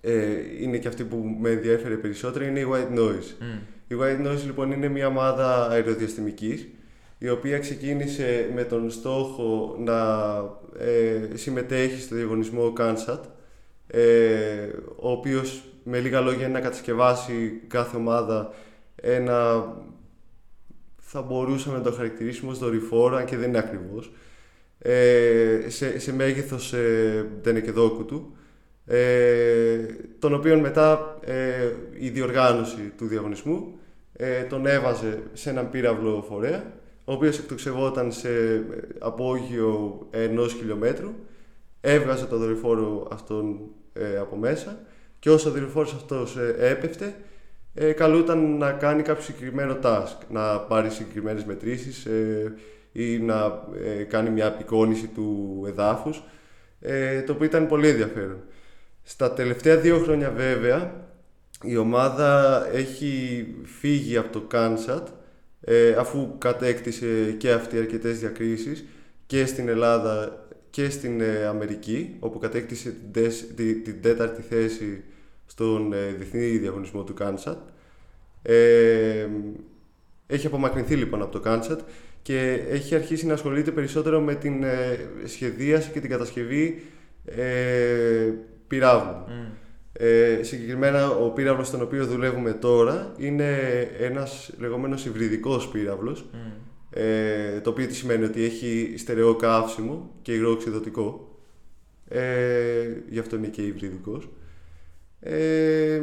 ε, 0.00 0.12
είναι 0.60 0.78
και 0.78 0.88
αυτή 0.88 1.04
που 1.04 1.36
με 1.40 1.50
ενδιαφέρει 1.50 1.96
περισσότερο 1.96 2.44
είναι 2.44 2.60
η 2.60 2.66
White 2.72 2.98
Noise. 2.98 3.44
Η 3.88 3.94
White 4.00 4.26
Noise 4.26 4.42
λοιπόν 4.44 4.72
είναι 4.72 4.88
μια 4.88 5.06
ομάδα 5.06 5.68
αεροδιαστημικής 5.68 6.68
η 7.18 7.28
οποία 7.28 7.58
ξεκίνησε 7.58 8.50
με 8.54 8.64
τον 8.64 8.90
στόχο 8.90 9.76
να 9.78 9.98
ε, 10.78 11.36
συμμετέχει 11.36 12.00
στο 12.00 12.14
διαγωνισμό 12.14 12.72
Kansat 12.78 13.20
ε, 13.86 14.68
ο 14.96 15.10
οποίος 15.10 15.64
με 15.84 15.98
λίγα 15.98 16.20
λόγια 16.20 16.44
είναι 16.44 16.52
να 16.52 16.60
κατασκευάσει 16.60 17.60
κάθε 17.68 17.96
ομάδα 17.96 18.52
ένα 18.94 19.66
θα 21.14 21.22
μπορούσαμε 21.22 21.76
να 21.76 21.82
το 21.82 21.92
χαρακτηρίσουμε 21.92 22.50
ως 22.50 22.58
δορυφόρο, 22.58 23.16
αν 23.16 23.24
και 23.24 23.36
δεν 23.36 23.48
είναι 23.48 23.58
ακριβώς, 23.58 24.12
ε, 24.78 25.60
σε, 25.68 25.98
σε 25.98 26.14
μέγεθος 26.14 26.72
ε, 26.72 27.26
τενεκεδόκου 27.42 28.04
του, 28.04 28.36
ε, 28.86 29.78
τον 30.18 30.34
οποίο 30.34 30.60
μετά 30.60 31.18
ε, 31.24 31.72
η 31.98 32.08
διοργάνωση 32.08 32.92
του 32.96 33.06
διαγωνισμού 33.06 33.78
ε, 34.12 34.42
τον 34.42 34.66
έβαζε 34.66 35.22
σε 35.32 35.50
έναν 35.50 35.70
πύραυλο 35.70 36.24
φορέα, 36.28 36.72
ο 37.04 37.12
οποίος 37.12 37.38
εκτοξευόταν 37.38 38.12
σε 38.12 38.28
απόγειο 38.98 39.98
ενός 40.10 40.52
χιλιόμετρου, 40.52 41.10
έβγαζε 41.80 42.26
το 42.26 42.36
δορυφόρο 42.36 43.08
αυτόν 43.12 43.60
ε, 43.92 44.16
από 44.18 44.36
μέσα 44.36 44.78
και 45.18 45.30
όσο 45.30 45.48
ο 45.48 45.52
δορυφόρος 45.52 45.94
αυτός 45.94 46.36
έπεφτε, 46.58 47.14
ε, 47.74 47.92
καλούταν 47.92 48.56
να 48.56 48.72
κάνει 48.72 49.02
κάποιο 49.02 49.22
συγκεκριμένο 49.22 49.78
task, 49.82 50.16
να 50.28 50.58
πάρει 50.58 50.90
συγκεκριμένες 50.90 51.44
μετρήσεις 51.44 52.04
ε, 52.04 52.54
ή 52.92 53.18
να 53.18 53.64
ε, 53.84 54.02
κάνει 54.02 54.30
μια 54.30 54.46
απεικόνηση 54.46 55.06
του 55.06 55.62
εδάφους, 55.66 56.22
ε, 56.80 57.22
το 57.22 57.32
οποίο 57.32 57.46
ήταν 57.46 57.66
πολύ 57.66 57.88
ενδιαφέρον. 57.88 58.42
Στα 59.02 59.32
τελευταία 59.32 59.76
δύο 59.76 59.98
χρόνια 59.98 60.30
βέβαια, 60.30 60.92
η 61.62 61.76
ομάδα 61.76 62.62
έχει 62.72 63.46
φύγει 63.64 64.16
από 64.16 64.32
το 64.32 64.40
Κάνσατ, 64.40 65.08
ε, 65.60 65.92
αφού 65.92 66.38
κατέκτησε 66.38 67.34
και 67.38 67.52
αυτή 67.52 67.78
αρκετές 67.78 68.18
διακρίσεις 68.18 68.84
και 69.26 69.46
στην 69.46 69.68
Ελλάδα 69.68 70.46
και 70.70 70.90
στην 70.90 71.20
ε, 71.20 71.44
Αμερική, 71.44 72.16
όπου 72.18 72.38
κατέκτησε 72.38 72.94
την, 73.56 73.84
την 73.84 74.02
τέταρτη 74.02 74.42
θέση 74.42 75.04
στον 75.62 75.92
ε, 75.92 76.06
διεθνή 76.18 76.46
διαγωνισμό 76.46 77.04
του 77.04 77.14
Κάνσατ. 77.14 77.58
Ε, 78.42 79.26
έχει 80.26 80.46
απομακρυνθεί 80.46 80.96
λοιπόν 80.96 81.22
από 81.22 81.32
το 81.32 81.40
Κάνσατ 81.40 81.80
και 82.22 82.62
έχει 82.70 82.94
αρχίσει 82.94 83.26
να 83.26 83.32
ασχολείται 83.32 83.70
περισσότερο 83.70 84.20
με 84.20 84.34
την 84.34 84.62
ε, 84.62 84.98
σχεδίαση 85.24 85.90
και 85.90 86.00
την 86.00 86.10
κατασκευή 86.10 86.82
ε, 87.24 88.32
πυράβλων. 88.66 89.24
Ε, 89.92 90.42
συγκεκριμένα 90.42 91.10
ο 91.10 91.30
πύραυλος 91.30 91.66
στον 91.66 91.82
οποίο 91.82 92.06
δουλεύουμε 92.06 92.52
τώρα 92.52 93.12
είναι 93.16 93.58
ένας 93.98 94.52
λεγόμενος 94.58 95.06
υβριδικός 95.06 95.68
πύραυλος 95.68 96.24
ε, 96.90 97.60
το 97.60 97.70
οποίο 97.70 97.86
τι 97.86 97.94
σημαίνει 97.94 98.24
ότι 98.24 98.44
έχει 98.44 98.94
στερεό 98.96 99.34
καύσιμο 99.34 100.10
και 100.22 100.32
υγρооξυδοτικό 100.32 101.36
ε, 102.08 102.22
γι' 103.08 103.18
αυτό 103.18 103.36
είναι 103.36 103.46
και 103.46 103.62
υβριδικός 103.62 104.28
ε, 105.22 106.00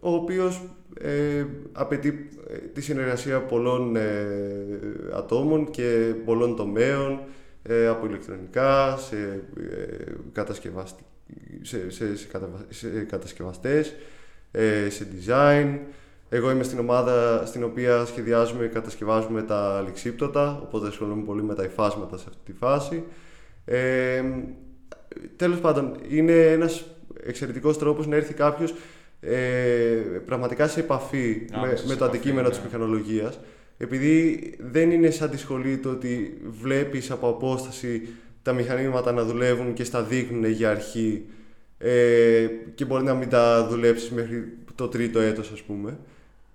ο 0.00 0.14
οποίος 0.14 0.62
ε, 1.00 1.44
απαιτεί 1.72 2.28
ε, 2.48 2.56
τη 2.56 2.80
συνεργασία 2.80 3.40
πολλών 3.40 3.96
ε, 3.96 4.02
ατόμων 5.14 5.70
και 5.70 6.14
πολλών 6.24 6.56
τομέων 6.56 7.20
ε, 7.62 7.86
από 7.86 8.06
ηλεκτρονικά 8.06 8.96
σε, 8.96 9.16
ε, 9.16 10.12
σε, 11.62 11.90
σε, 11.90 12.16
σε, 12.68 12.88
κατασκευαστές, 13.08 13.94
σε 14.88 15.06
design, 15.16 15.78
Εγώ 16.28 16.50
είμαι 16.50 16.62
στην 16.62 16.78
ομάδα 16.78 17.46
στην 17.46 17.64
οποία 17.64 18.04
σχεδιάζουμε 18.04 18.66
και 18.66 18.72
κατασκευάζουμε 18.72 19.42
τα 19.42 19.82
ληξίπτωτα, 19.86 20.60
οπότε 20.62 20.86
ασχολούμαι 20.86 21.24
πολύ 21.24 21.42
με 21.42 21.54
τα 21.54 21.64
υφάσματα 21.64 22.16
σε 22.18 22.24
αυτή 22.28 22.52
τη 22.52 22.58
φάση. 22.58 23.04
Ε, 23.64 24.22
τέλος 25.36 25.60
πάντων, 25.60 25.96
είναι 26.08 26.32
ένας 26.32 26.86
εξαιρετικός 27.26 27.78
τρόπος 27.78 28.06
να 28.06 28.16
έρθει 28.16 28.34
κάποιος 28.34 28.74
ε, 29.20 29.36
πραγματικά 30.26 30.68
σε 30.68 30.80
επαφή 30.80 31.46
με, 31.62 31.78
με 31.86 31.94
το 31.94 32.04
αντικείμενο 32.04 32.48
ναι. 32.48 32.48
της 32.48 32.60
μηχανολογίας 32.64 33.38
επειδή 33.76 34.54
δεν 34.58 34.90
είναι 34.90 35.10
σαν 35.10 35.30
τη 35.30 35.38
σχολή 35.38 35.78
το 35.78 35.90
ότι 35.90 36.40
βλέπεις 36.60 37.10
από 37.10 37.28
απόσταση 37.28 38.08
τα 38.42 38.52
μηχανήματα 38.52 39.12
να 39.12 39.24
δουλεύουν 39.24 39.72
και 39.72 39.84
στα 39.84 40.02
δείχνουν 40.02 40.44
για 40.44 40.70
αρχή 40.70 41.24
ε, 41.78 42.46
και 42.74 42.84
μπορεί 42.84 43.04
να 43.04 43.14
μην 43.14 43.28
τα 43.28 43.66
δουλέψεις 43.70 44.10
μέχρι 44.10 44.44
το 44.74 44.88
τρίτο 44.88 45.20
έτος 45.20 45.50
ας 45.52 45.62
πούμε. 45.62 45.98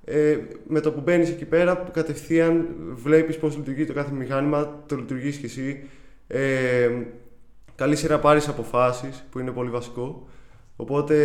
Ε, 0.03 0.37
με 0.67 0.79
το 0.79 0.91
που 0.91 1.01
μπαίνεις 1.01 1.29
εκεί 1.29 1.45
πέρα, 1.45 1.89
κατευθείαν 1.93 2.67
βλέπεις 2.93 3.37
πώς 3.37 3.57
λειτουργεί 3.57 3.85
το 3.85 3.93
κάθε 3.93 4.11
μηχάνημα, 4.11 4.83
το 4.85 4.95
λειτουργείς 4.95 5.37
και 5.37 5.45
εσύ. 5.45 5.83
Ε, 6.27 6.89
καλή 7.75 7.95
σειρά 7.95 8.19
πάρεις 8.19 8.47
αποφάσεις, 8.47 9.25
που 9.31 9.39
είναι 9.39 9.51
πολύ 9.51 9.69
βασικό. 9.69 10.27
Οπότε 10.81 11.15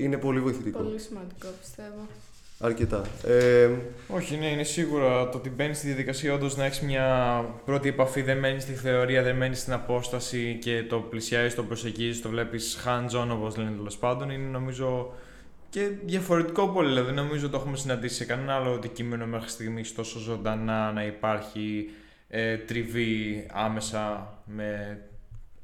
είναι 0.00 0.16
πολύ 0.16 0.40
βοηθητικό. 0.40 0.78
Πολύ 0.78 0.98
σημαντικό 0.98 1.48
πιστεύω. 1.60 2.06
Αρκετά. 2.58 3.02
Ε, 3.26 3.70
Όχι, 4.08 4.36
ναι, 4.36 4.46
είναι 4.46 4.62
σίγουρο 4.62 5.28
το 5.32 5.38
ότι 5.38 5.50
μπαίνεις 5.50 5.76
στη 5.76 5.86
διαδικασία 5.86 6.34
όντως 6.34 6.56
να 6.56 6.64
έχεις 6.64 6.80
μια 6.80 7.44
πρώτη 7.64 7.88
επαφή, 7.88 8.22
δεν 8.22 8.38
μένεις 8.38 8.62
στη 8.62 8.72
θεωρία, 8.72 9.22
δεν 9.22 9.36
μένεις 9.36 9.60
στην 9.60 9.72
απόσταση 9.72 10.58
και 10.60 10.84
το 10.88 10.98
πλησιάζεις, 10.98 11.54
το 11.54 11.62
προσεγγίζεις, 11.62 12.22
το 12.22 12.28
βλέπεις 12.28 12.78
hands-on 12.86 13.28
όπως 13.30 13.56
λένε 13.56 13.70
τέλος 13.70 13.96
πάντων. 13.96 14.30
Είναι 14.30 14.48
νομίζω 14.48 15.12
και 15.70 15.90
διαφορετικό 16.04 16.68
πολύ. 16.68 16.88
Δηλαδή, 16.88 17.12
νομίζω 17.12 17.48
το 17.48 17.56
έχουμε 17.56 17.76
συναντήσει 17.76 18.14
σε 18.14 18.24
κανένα 18.24 18.54
άλλο 18.54 18.70
αντικείμενο 18.70 19.26
μέχρι 19.26 19.48
στιγμής 19.48 19.94
τόσο 19.94 20.18
ζωντανά 20.18 20.92
να 20.92 21.04
υπάρχει 21.04 21.90
ε, 22.28 22.56
τριβή 22.56 23.46
άμεσα 23.52 24.34
με 24.44 24.98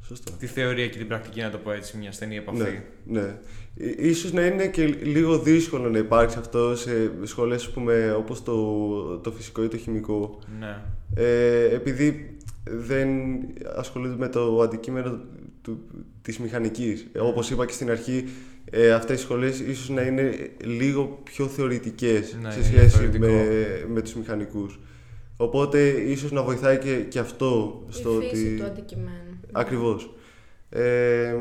Σωστό. 0.06 0.32
τη 0.38 0.46
θεωρία 0.46 0.88
και 0.88 0.98
την 0.98 1.06
πρακτική, 1.06 1.40
να 1.40 1.50
το 1.50 1.58
πω 1.58 1.72
έτσι, 1.72 1.96
μια 1.96 2.12
στενή 2.12 2.36
επαφή. 2.36 2.58
Ναι, 3.04 3.20
ναι. 3.20 3.36
Ίσως 3.96 4.32
να 4.32 4.46
είναι 4.46 4.66
και 4.66 4.84
λίγο 4.86 5.38
δύσκολο 5.38 5.90
να 5.90 5.98
υπάρξει 5.98 6.38
αυτό 6.38 6.76
σε 6.76 7.10
σχολές 7.22 7.70
πούμε, 7.70 8.12
όπως 8.12 8.42
το, 8.42 9.18
το 9.18 9.30
φυσικό 9.32 9.62
ή 9.64 9.68
το 9.68 9.76
χημικό. 9.76 10.38
Ναι. 10.58 10.76
Ε, 11.14 11.74
επειδή 11.74 12.36
δεν 12.64 13.08
ασχολούνται 13.76 14.16
με 14.18 14.28
το 14.28 14.60
αντικείμενο 14.60 15.20
του, 15.62 15.80
της 16.22 16.38
μηχανικής. 16.38 17.06
Ε, 17.12 17.18
όπως 17.18 17.50
είπα 17.50 17.66
και 17.66 17.72
στην 17.72 17.90
αρχή, 17.90 18.24
ε, 18.70 18.92
αυτές 18.92 19.18
οι 19.20 19.22
σχολές 19.22 19.60
ίσως 19.60 19.88
να 19.88 20.02
είναι 20.02 20.50
λίγο 20.64 21.20
πιο 21.24 21.46
θεωρητικές 21.46 22.36
Ναι, 22.42 22.50
σε 22.50 22.56
είναι 22.58 22.66
σχέση 22.66 22.78
διαφορετικό. 22.86 23.26
με, 23.26 23.84
με 23.92 24.00
τους 24.02 24.14
μηχανικούς. 24.14 24.80
Οπότε 25.36 25.88
ίσως 25.88 26.32
να 26.32 26.42
βοηθάει 26.42 26.78
και, 26.78 26.94
και 26.96 27.18
αυτό 27.18 27.82
στο 27.88 28.20
Η 28.22 28.26
φύση 28.28 28.46
ότι... 28.46 28.56
του 28.56 28.64
αντικειμένου. 28.64 29.31
Ακριβώς. 29.52 30.14
Ε, 30.70 31.34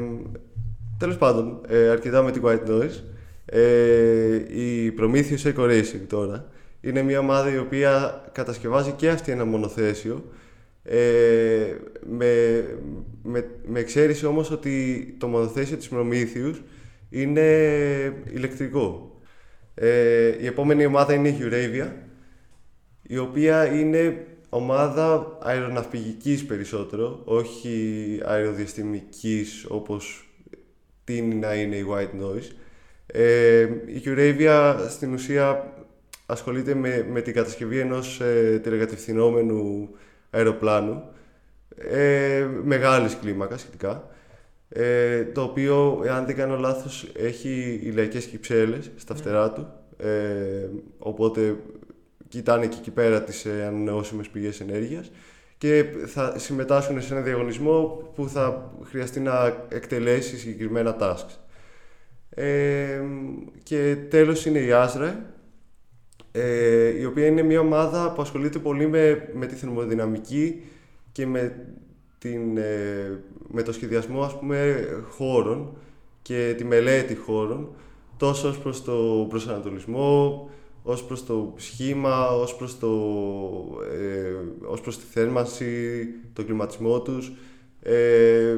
τέλος 0.97 1.17
πάντων, 1.17 1.61
ε, 1.67 1.89
αρκετά 1.89 2.21
με 2.21 2.31
την 2.31 2.41
White 2.45 2.67
Noise. 2.67 3.03
Ε, 3.45 4.35
η 4.61 4.93
Prometheus 4.99 5.53
Eco 5.53 5.69
Racing 5.69 6.05
τώρα 6.07 6.49
είναι 6.81 7.01
μια 7.01 7.19
ομάδα 7.19 7.53
η 7.53 7.57
οποία 7.57 8.23
κατασκευάζει 8.31 8.91
και 8.91 9.09
αυτή 9.09 9.31
ένα 9.31 9.45
μονοθέσιο 9.45 10.25
ε, 10.83 11.75
με, 12.09 12.63
με, 13.23 13.49
με 13.65 13.79
εξαίρεση 13.79 14.25
όμως 14.25 14.51
ότι 14.51 15.05
το 15.19 15.27
μονοθέσιο 15.27 15.77
της 15.77 15.89
Prometheus 15.93 16.55
είναι 17.09 17.41
ηλεκτρικό. 18.33 19.15
Ε, 19.73 20.27
η 20.41 20.45
επόμενη 20.45 20.85
ομάδα 20.85 21.13
είναι 21.13 21.29
η 21.29 21.37
Euravia 21.39 21.87
η 23.01 23.17
οποία 23.17 23.65
είναι 23.65 24.25
ομάδα 24.53 25.37
αεροναυπηγικής 25.41 26.45
περισσότερο, 26.45 27.21
όχι 27.23 28.19
αεροδιαστημικής 28.25 29.65
όπως 29.69 30.29
τίνει 31.03 31.35
να 31.35 31.53
είναι 31.53 31.75
η 31.75 31.85
White 31.89 32.21
Noise. 32.23 32.51
Ε, 33.05 33.61
η 33.85 34.01
Euravia 34.05 34.75
στην 34.89 35.13
ουσία 35.13 35.73
ασχολείται 36.25 36.73
με, 36.73 37.07
με 37.11 37.21
την 37.21 37.33
κατασκευή 37.33 37.79
ενός 37.79 38.19
ε, 38.21 38.59
τηλεκατευθυνόμενου 38.63 39.89
αεροπλάνου 40.29 41.03
ε, 41.77 42.47
μεγάλης 42.63 43.17
κλίμακας 43.21 43.61
σχετικά 43.61 44.07
ε, 44.69 45.23
το 45.23 45.41
οποίο, 45.41 46.01
εάν 46.05 46.25
δεν 46.25 46.35
κάνω 46.35 46.57
λάθος, 46.57 47.11
έχει 47.15 47.79
ηλιακές 47.83 48.25
κυψέλες 48.25 48.91
στα 48.95 49.15
φτερά 49.15 49.51
του 49.51 49.67
ε, 49.97 50.69
οπότε 50.97 51.55
κοιτάνε 52.31 52.67
και 52.67 52.77
εκεί 52.79 52.91
πέρα 52.91 53.23
τις 53.23 53.45
ε, 53.45 53.65
ανανεώσιμες 53.67 54.29
πηγές 54.29 54.59
ενέργειας 54.59 55.11
και 55.57 55.85
θα 56.05 56.39
συμμετάσχουν 56.39 57.01
σε 57.01 57.13
ένα 57.13 57.23
διαγωνισμό 57.23 58.11
που 58.15 58.29
θα 58.29 58.73
χρειαστεί 58.83 59.19
να 59.19 59.65
εκτελέσει 59.69 60.37
συγκεκριμένα 60.37 60.97
tasks. 60.99 61.37
Ε, 62.29 63.01
και 63.63 63.97
τέλος 64.09 64.45
είναι 64.45 64.59
η 64.59 64.69
Asra, 64.71 65.13
ε, 66.31 66.99
η 66.99 67.05
οποία 67.05 67.25
είναι 67.25 67.41
μια 67.41 67.59
ομάδα 67.59 68.11
που 68.11 68.21
ασχολείται 68.21 68.59
πολύ 68.59 68.87
με, 68.87 69.29
με 69.33 69.45
τη 69.45 69.55
θερμοδυναμική 69.55 70.61
και 71.11 71.25
με, 71.25 71.65
την, 72.17 72.57
ε, 72.57 73.19
με 73.47 73.61
το 73.63 73.73
σχεδιασμό 73.73 74.21
ας 74.21 74.39
πούμε 74.39 74.87
χώρων 75.09 75.77
και 76.21 76.53
τη 76.57 76.63
μελέτη 76.63 77.15
χώρων 77.15 77.75
τόσο 78.17 78.47
ως 78.47 78.59
προς 78.59 78.83
το 78.83 79.25
προσανατολισμό, 79.29 80.49
ως 80.83 81.03
προς 81.03 81.25
το 81.25 81.53
σχήμα, 81.57 82.29
ως 82.29 82.55
προς, 82.55 82.79
το, 82.79 82.87
ε, 83.91 84.33
ως 84.65 84.81
προς 84.81 84.97
τη 84.97 85.03
θέρμανση, 85.03 86.05
τον 86.33 86.45
κλιματισμό 86.45 87.01
τους. 87.01 87.31
Ε, 87.81 88.57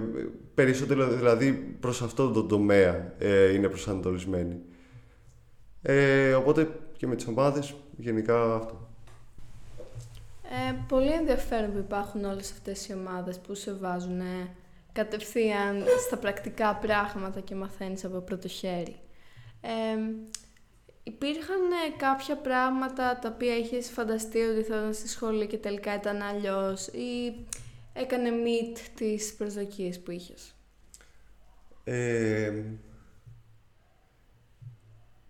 περισσότερο 0.53 1.07
δηλαδή 1.07 1.53
προς 1.79 2.01
αυτόν 2.01 2.33
τον 2.33 2.47
τομέα 2.47 3.13
ε, 3.17 3.53
είναι 3.53 3.67
προσανατολισμένοι. 3.67 4.61
Ε, 5.81 6.33
οπότε 6.33 6.67
και 6.97 7.07
με 7.07 7.15
τις 7.15 7.27
ομάδες 7.27 7.75
γενικά 7.97 8.55
αυτό. 8.55 8.87
Ε, 10.43 10.75
πολύ 10.87 11.11
ενδιαφέρον 11.11 11.71
που 11.71 11.77
υπάρχουν 11.77 12.25
όλες 12.25 12.51
αυτές 12.51 12.87
οι 12.87 12.93
ομάδες 12.93 13.39
που 13.39 13.53
σε 13.53 13.73
βάζουν 13.73 14.19
ε, 14.19 14.55
κατευθείαν 14.91 15.83
στα 16.07 16.17
πρακτικά 16.17 16.75
πράγματα 16.75 17.39
και 17.39 17.55
μαθαίνεις 17.55 18.05
από 18.05 18.19
πρώτο 18.19 18.47
χέρι. 18.47 18.95
Ε, 19.61 19.69
υπήρχαν 21.03 21.71
ε, 21.71 21.95
κάποια 21.97 22.35
πράγματα 22.35 23.19
τα 23.21 23.31
οποία 23.35 23.57
είχες 23.57 23.89
φανταστεί 23.89 24.39
ότι 24.39 24.61
θα 24.63 24.75
ήταν 24.77 24.93
στη 24.93 25.07
σχολή 25.09 25.47
και 25.47 25.57
τελικά 25.57 25.95
ήταν 25.95 26.21
αλλιώς 26.21 26.87
ή 26.87 27.33
έκανε 27.93 28.29
meet 28.29 28.77
τις 28.95 29.33
προσδοκίες 29.37 29.99
που 29.99 30.11
είχες; 30.11 30.55
Ε, 31.83 32.51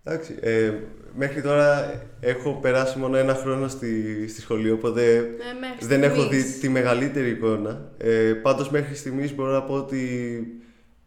εντάξει, 0.04 0.38
ε, 0.40 0.72
μέχρι 1.14 1.42
τώρα 1.42 1.92
έχω 2.20 2.52
περάσει 2.54 2.98
μόνο 2.98 3.16
ένα 3.16 3.34
χρόνο 3.34 3.68
στη, 3.68 4.26
στη 4.28 4.40
σχολή, 4.40 4.70
οπότε 4.70 5.16
Ε, 5.16 5.24
μέχρι 5.60 5.86
δεν 5.86 6.02
έχω 6.02 6.28
δει 6.28 6.38
στιγμής. 6.40 6.58
τη 6.60 6.68
μεγαλύτερη 6.68 7.30
εικόνα. 7.30 7.92
Ε, 7.98 8.32
πάντως 8.32 8.70
μέχρι 8.70 8.94
στιγμής 8.94 9.34
μπορώ 9.34 9.52
να 9.52 9.62
πω 9.62 9.74
ότι 9.74 10.46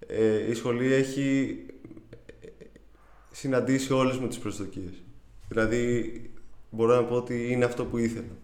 ε, 0.08 0.50
η 0.50 0.54
σχολή 0.54 0.94
έχει 0.94 1.58
συναντήσει 3.38 3.94
όλες 3.94 4.18
μου 4.18 4.28
τις 4.28 4.38
προσδοκίες. 4.38 5.04
Δηλαδή 5.48 6.22
μπορώ 6.70 6.96
να 6.96 7.04
πω 7.04 7.16
ότι 7.16 7.52
είναι 7.52 7.66
αυτό 7.66 7.86
που 7.86 7.98
ήθελα. 7.98 8.36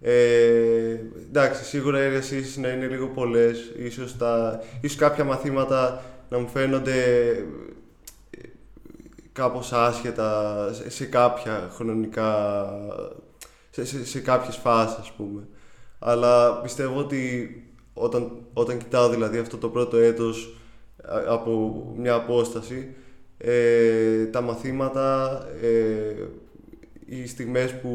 Ε, 0.00 0.98
εντάξει, 1.28 1.64
σίγουρα 1.64 2.02
οι 2.02 2.04
εργασίες 2.04 2.56
να 2.56 2.68
είναι 2.68 2.86
λίγο 2.86 3.06
πολλές, 3.08 3.72
ίσως, 3.78 4.16
τα, 4.16 4.60
ίσως 4.80 4.96
κάποια 4.96 5.24
μαθήματα 5.24 6.02
να 6.28 6.38
μου 6.38 6.48
φαίνονται 6.48 7.28
ε, 8.30 8.38
κάπως 9.32 9.72
άσχετα 9.72 10.68
σε, 10.72 10.90
σε 10.90 11.04
κάποια 11.04 11.70
χρονικά, 11.74 12.66
σε, 13.70 13.84
σε, 13.84 14.06
σε 14.06 14.20
κάποιες 14.20 14.56
φάσεις 14.56 14.98
ας 14.98 15.12
πούμε. 15.12 15.48
Αλλά 15.98 16.60
πιστεύω 16.60 16.98
ότι 16.98 17.56
όταν, 17.92 18.32
όταν 18.52 18.78
κοιτάω 18.78 19.08
δηλαδή 19.08 19.38
αυτό 19.38 19.56
το 19.56 19.68
πρώτο 19.68 19.96
έτος 19.96 20.56
α- 21.02 21.24
από 21.26 21.82
μια 21.96 22.14
απόσταση, 22.14 22.94
ε, 23.44 24.26
τα 24.26 24.40
μαθήματα, 24.40 25.40
ε, 25.62 26.14
οι 27.04 27.26
στιγμές 27.26 27.74
που, 27.80 27.88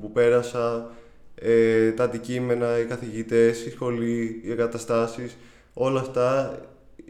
που 0.00 0.12
πέρασα, 0.12 0.90
ε, 1.34 1.90
τα 1.90 2.04
αντικείμενα, 2.04 2.78
οι 2.78 2.84
καθηγητές, 2.84 3.64
η 3.66 3.70
σχολή, 3.70 4.40
οι 4.44 4.50
εγκαταστάσεις, 4.50 5.36
όλα 5.74 6.00
αυτά 6.00 6.60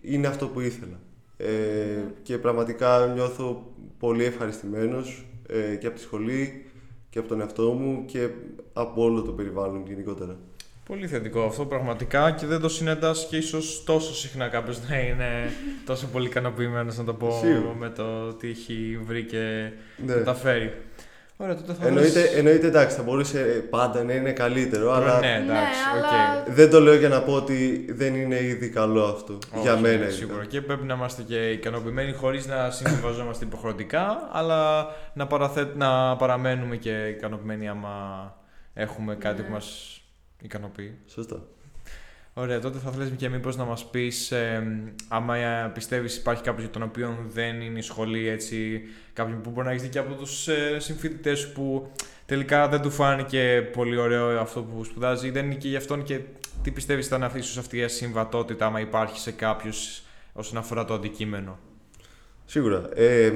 είναι 0.02 0.26
αυτό 0.26 0.48
που 0.48 0.60
ήθελα. 0.60 1.00
Ε, 1.36 2.04
και 2.22 2.38
πραγματικά 2.38 3.06
νιώθω 3.06 3.74
πολύ 3.98 4.24
ευχαριστημένος 4.24 5.26
ε, 5.48 5.76
και 5.76 5.86
από 5.86 5.96
τη 5.96 6.02
σχολή 6.02 6.64
και 7.10 7.18
από 7.18 7.28
τον 7.28 7.40
εαυτό 7.40 7.72
μου 7.72 8.04
και 8.04 8.28
από 8.72 9.02
όλο 9.02 9.22
το 9.22 9.32
περιβάλλον 9.32 9.86
γενικότερα. 9.86 10.38
Πολύ 10.86 11.06
θετικό 11.06 11.42
αυτό 11.44 11.66
πραγματικά 11.66 12.30
και 12.30 12.46
δεν 12.46 12.60
το 12.60 12.68
συναντάς 12.68 13.26
και 13.30 13.36
ίσως 13.36 13.82
τόσο 13.86 14.14
συχνά 14.14 14.48
κάποιος 14.48 14.88
να 14.88 14.98
είναι 14.98 15.52
τόσο 15.86 16.06
πολύ 16.06 16.26
ικανοποιημένος 16.26 16.96
να 16.98 17.04
το 17.04 17.14
πω 17.14 17.30
Σίγουρα. 17.42 17.74
με 17.78 17.88
το 17.90 18.32
τι 18.34 18.48
έχει 18.48 19.00
βρει 19.04 19.24
και 19.24 19.70
Ναι. 20.06 20.12
καταφέρει. 20.14 20.74
Ωραία, 21.36 21.54
τότε 21.56 21.72
θα 21.72 21.86
Εννοείται, 21.86 22.20
δεις- 22.20 22.36
εννοείται 22.36 22.66
εντάξει, 22.66 22.96
θα 22.96 23.02
μπορούσε 23.02 23.64
πάντα 23.70 24.02
να 24.04 24.12
είναι 24.12 24.32
καλύτερο, 24.32 24.92
αλλά 24.92 25.18
Ναι, 25.20 25.26
εντάξει, 25.26 25.50
Ναι, 25.94 25.98
οκ. 26.00 26.04
αλλά- 26.04 26.44
δεν 26.54 26.70
το 26.70 26.80
λέω 26.80 26.94
για 26.94 27.08
να 27.08 27.22
πω 27.22 27.32
ότι 27.32 27.86
δεν 27.90 28.14
είναι 28.14 28.36
ήδη 28.40 28.68
καλό 28.68 29.04
αυτό. 29.04 29.38
για 29.62 29.72
Όχι, 29.72 29.82
μένα 29.82 29.96
ναι, 29.96 30.02
ειδικά. 30.04 30.10
Σίγουρα. 30.16 30.44
Και 30.44 30.60
πρέπει 30.60 30.84
να 30.86 30.94
είμαστε 30.94 31.22
και 31.22 31.50
ικανοποιημένοι 31.50 32.12
χωρίς 32.12 32.46
να 32.46 32.70
συμβιβαζόμαστε 32.70 33.44
υποχρεωτικά, 33.44 34.28
αλλά 34.32 34.86
να, 35.14 35.26
παραθέ... 35.26 35.68
να 35.76 36.16
παραμένουμε 36.16 36.76
και 36.76 36.90
ικανοποιημένοι 36.90 37.68
άμα 37.68 37.94
έχουμε 38.74 39.14
κάτι 39.14 39.40
Ναι. 39.40 39.46
που 39.46 39.52
μας 39.52 39.96
ικανοποιεί. 40.42 40.98
Σωστά. 41.06 41.42
Ωραία, 42.34 42.60
τότε 42.60 42.78
θα 42.78 42.90
θέλεις 42.90 43.12
και 43.16 43.28
μήπως 43.28 43.56
να 43.56 43.64
μας 43.64 43.90
πεις 43.90 44.30
ε, 44.30 44.66
άμα 45.08 45.36
ε, 45.36 45.70
πιστεύεις 45.74 46.16
υπάρχει 46.16 46.42
κάποιος 46.42 46.62
για 46.62 46.72
τον 46.72 46.82
οποίο 46.82 47.18
δεν 47.28 47.60
είναι 47.60 47.78
η 47.78 47.82
σχολή 47.82 48.28
έτσι, 48.28 48.82
κάποιον 49.12 49.40
που 49.40 49.50
μπορεί 49.50 49.66
να 49.66 49.72
έχεις 49.72 49.82
δει 49.82 49.88
και 49.88 49.98
από 49.98 50.14
τους 50.14 50.48
ε, 50.48 50.76
συμφοιτητές 50.78 51.38
σου 51.38 51.52
που 51.52 51.90
τελικά 52.26 52.68
δεν 52.68 52.80
του 52.80 52.90
φάνηκε 52.90 53.68
πολύ 53.72 53.96
ωραίο 53.96 54.40
αυτό 54.40 54.62
που 54.62 54.84
σπουδάζει, 54.84 55.30
δεν 55.30 55.44
είναι 55.44 55.54
και 55.54 55.68
για 55.68 55.78
αυτόν 55.78 56.02
και 56.02 56.20
τι 56.62 56.70
πιστεύεις 56.70 57.06
ήταν 57.06 57.22
αυτή, 57.22 57.38
ίσως 57.38 57.58
αυτή 57.58 57.76
η 57.76 57.82
ασυμβατότητα 57.82 58.66
άμα 58.66 58.80
υπάρχει 58.80 59.18
σε 59.18 59.32
κάποιους 59.32 60.02
όσον 60.32 60.58
αφορά 60.58 60.84
το 60.84 60.94
αντικείμενο; 60.94 61.58
Σίγουρα. 62.44 62.88
Ε, 62.94 63.32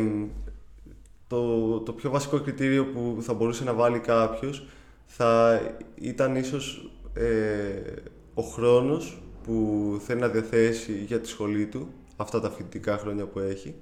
το, 1.29 1.81
το 1.81 1.93
πιο 1.93 2.11
βασικό 2.11 2.41
κριτήριο 2.41 2.85
που 2.87 3.19
θα 3.21 3.35
μπορούσε 3.35 3.65
να 3.65 3.73
βάλει 3.73 3.99
κάποιος 3.99 4.67
θα 5.07 5.61
ήταν 5.95 6.37
ίσως 6.37 6.91
ε, 7.15 7.93
ο 8.35 8.43
χρόνος 8.43 9.23
που 9.43 9.97
θέλει 10.05 10.21
να 10.21 10.29
διαθέσει 10.29 10.93
για 10.93 11.21
τη 11.21 11.29
σχολή 11.29 11.67
του, 11.67 11.89
αυτά 12.17 12.41
τα 12.41 12.51
φοιτητικά 12.51 12.99
χρόνια 12.99 13.27
που 13.27 13.39
έχει 13.39 13.75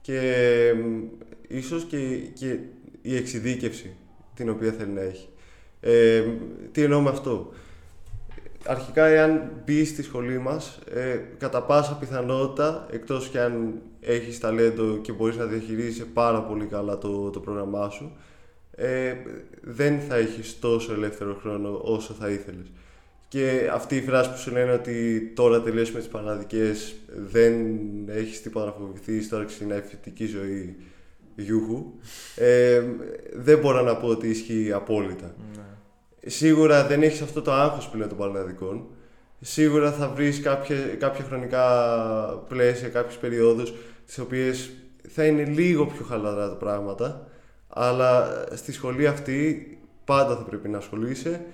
και 0.00 0.18
ε, 0.18 0.74
ίσως 1.48 1.84
και, 1.84 2.16
και 2.16 2.58
η 3.02 3.16
εξειδίκευση 3.16 3.96
την 4.34 4.48
οποία 4.48 4.72
θέλει 4.72 4.92
να 4.92 5.00
έχει. 5.00 5.28
Ε, 5.80 6.24
τι 6.72 6.82
εννοώ 6.82 7.00
με 7.00 7.08
αυτό; 7.08 7.52
Αρχικά, 8.66 9.06
εάν 9.06 9.50
μπει 9.64 9.84
στη 9.84 10.02
σχολή 10.02 10.38
μας, 10.38 10.78
ε, 10.94 11.20
κατά 11.38 11.62
πάσα 11.62 11.96
πιθανότητα, 11.96 12.86
εκτός 12.90 13.28
και 13.28 13.40
αν 13.40 13.80
έχεις 14.00 14.38
ταλέντο 14.38 14.96
και 14.96 15.12
μπορείς 15.12 15.36
να 15.36 15.44
διαχειρίζεσαι 15.44 16.04
πάρα 16.04 16.42
πολύ 16.42 16.64
καλά 16.64 16.98
το, 16.98 17.30
το 17.30 17.40
πρόγραμμά 17.40 17.88
σου, 17.88 18.12
ε, 18.80 19.14
δεν 19.60 20.00
θα 20.00 20.16
έχεις 20.16 20.58
τόσο 20.58 20.92
ελεύθερο 20.92 21.38
χρόνο 21.40 21.80
όσο 21.82 22.12
θα 22.12 22.28
ήθελες. 22.28 22.66
Και 23.28 23.70
αυτή 23.72 23.96
η 23.96 24.02
φράση 24.02 24.30
που 24.30 24.38
σου 24.38 24.50
λένε 24.50 24.72
ότι 24.72 25.22
τώρα 25.34 25.62
τελειώσουμε 25.62 25.98
τις 25.98 26.08
παναδικές, 26.08 26.94
δεν 27.30 27.54
έχεις 28.06 28.42
τίποτα 28.42 28.66
να 28.66 28.72
φοβηθείς, 28.72 29.28
τώρα 29.28 29.44
ξεκινάει 29.44 29.78
η 29.78 29.82
φοιτητική 29.82 30.26
ζωή 30.26 30.76
γιούχου, 31.36 31.84
ε, 32.36 32.82
δεν 33.32 33.58
μπορώ 33.58 33.82
να 33.82 33.96
πω 33.96 34.06
ότι 34.06 34.28
ισχύει 34.28 34.72
απόλυτα. 34.72 35.34
Ναι. 35.54 36.30
Σίγουρα 36.30 36.86
δεν 36.86 37.02
έχεις 37.02 37.20
αυτό 37.20 37.42
το 37.42 37.52
άγχος 37.52 37.88
πλέον 37.88 38.08
των 38.08 38.18
Πανελλαδικών. 38.18 38.86
Σίγουρα 39.40 39.92
θα 39.92 40.08
βρεις 40.08 40.40
κάποια, 40.40 40.76
κάποια 40.76 41.24
χρονικά 41.24 41.64
πλαίσια, 42.48 42.88
κάποιες 42.88 43.16
περιόδους 43.16 43.72
τις 44.06 44.18
οποίες 44.18 44.70
θα 45.08 45.24
είναι 45.24 45.44
λίγο 45.44 45.86
πιο 45.86 46.04
χαλαρά 46.04 46.48
τα 46.48 46.56
πράγματα 46.56 47.29
αλλά 47.72 48.44
στη 48.54 48.72
σχολή 48.72 49.06
αυτή 49.06 49.66
πάντα 50.04 50.36
θα 50.36 50.42
πρέπει 50.42 50.68
να 50.68 50.78
ασχολείσαι 50.78 51.44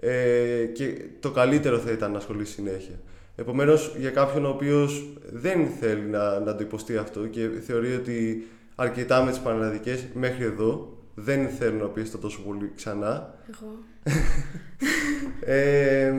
ε, 0.00 0.64
και 0.72 1.04
το 1.20 1.30
καλύτερο 1.30 1.78
θα 1.78 1.90
ήταν 1.90 2.10
να 2.12 2.18
ασχολείσαι 2.18 2.52
συνέχεια. 2.52 2.94
Επομένως, 3.36 3.94
για 3.98 4.10
κάποιον 4.10 4.44
ο 4.44 4.48
οποίος 4.48 5.08
δεν 5.32 5.68
θέλει 5.80 6.02
να, 6.02 6.40
να 6.40 6.54
το 6.54 6.62
υποστεί 6.62 6.96
αυτό 6.96 7.26
και 7.26 7.48
θεωρεί 7.66 7.94
ότι 7.94 8.46
αρκετά 8.74 9.24
με 9.24 9.30
τις 9.30 9.40
Πανελλαδικές 9.40 10.06
μέχρι 10.14 10.44
εδώ 10.44 10.96
δεν 11.14 11.48
θέλουν 11.48 11.78
να 11.78 11.86
πιέσουν 11.86 12.20
τόσο 12.20 12.42
πολύ 12.42 12.72
ξανά, 12.76 13.34
Εγώ. 13.48 13.78
ε, 15.54 16.14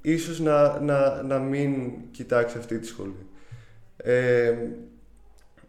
ίσως 0.00 0.40
να, 0.40 0.80
να, 0.80 1.22
να 1.22 1.38
μην 1.38 1.92
κοιτάξει 2.10 2.58
αυτή 2.58 2.78
τη 2.78 2.86
σχολή. 2.86 3.26
Ε, 3.96 4.54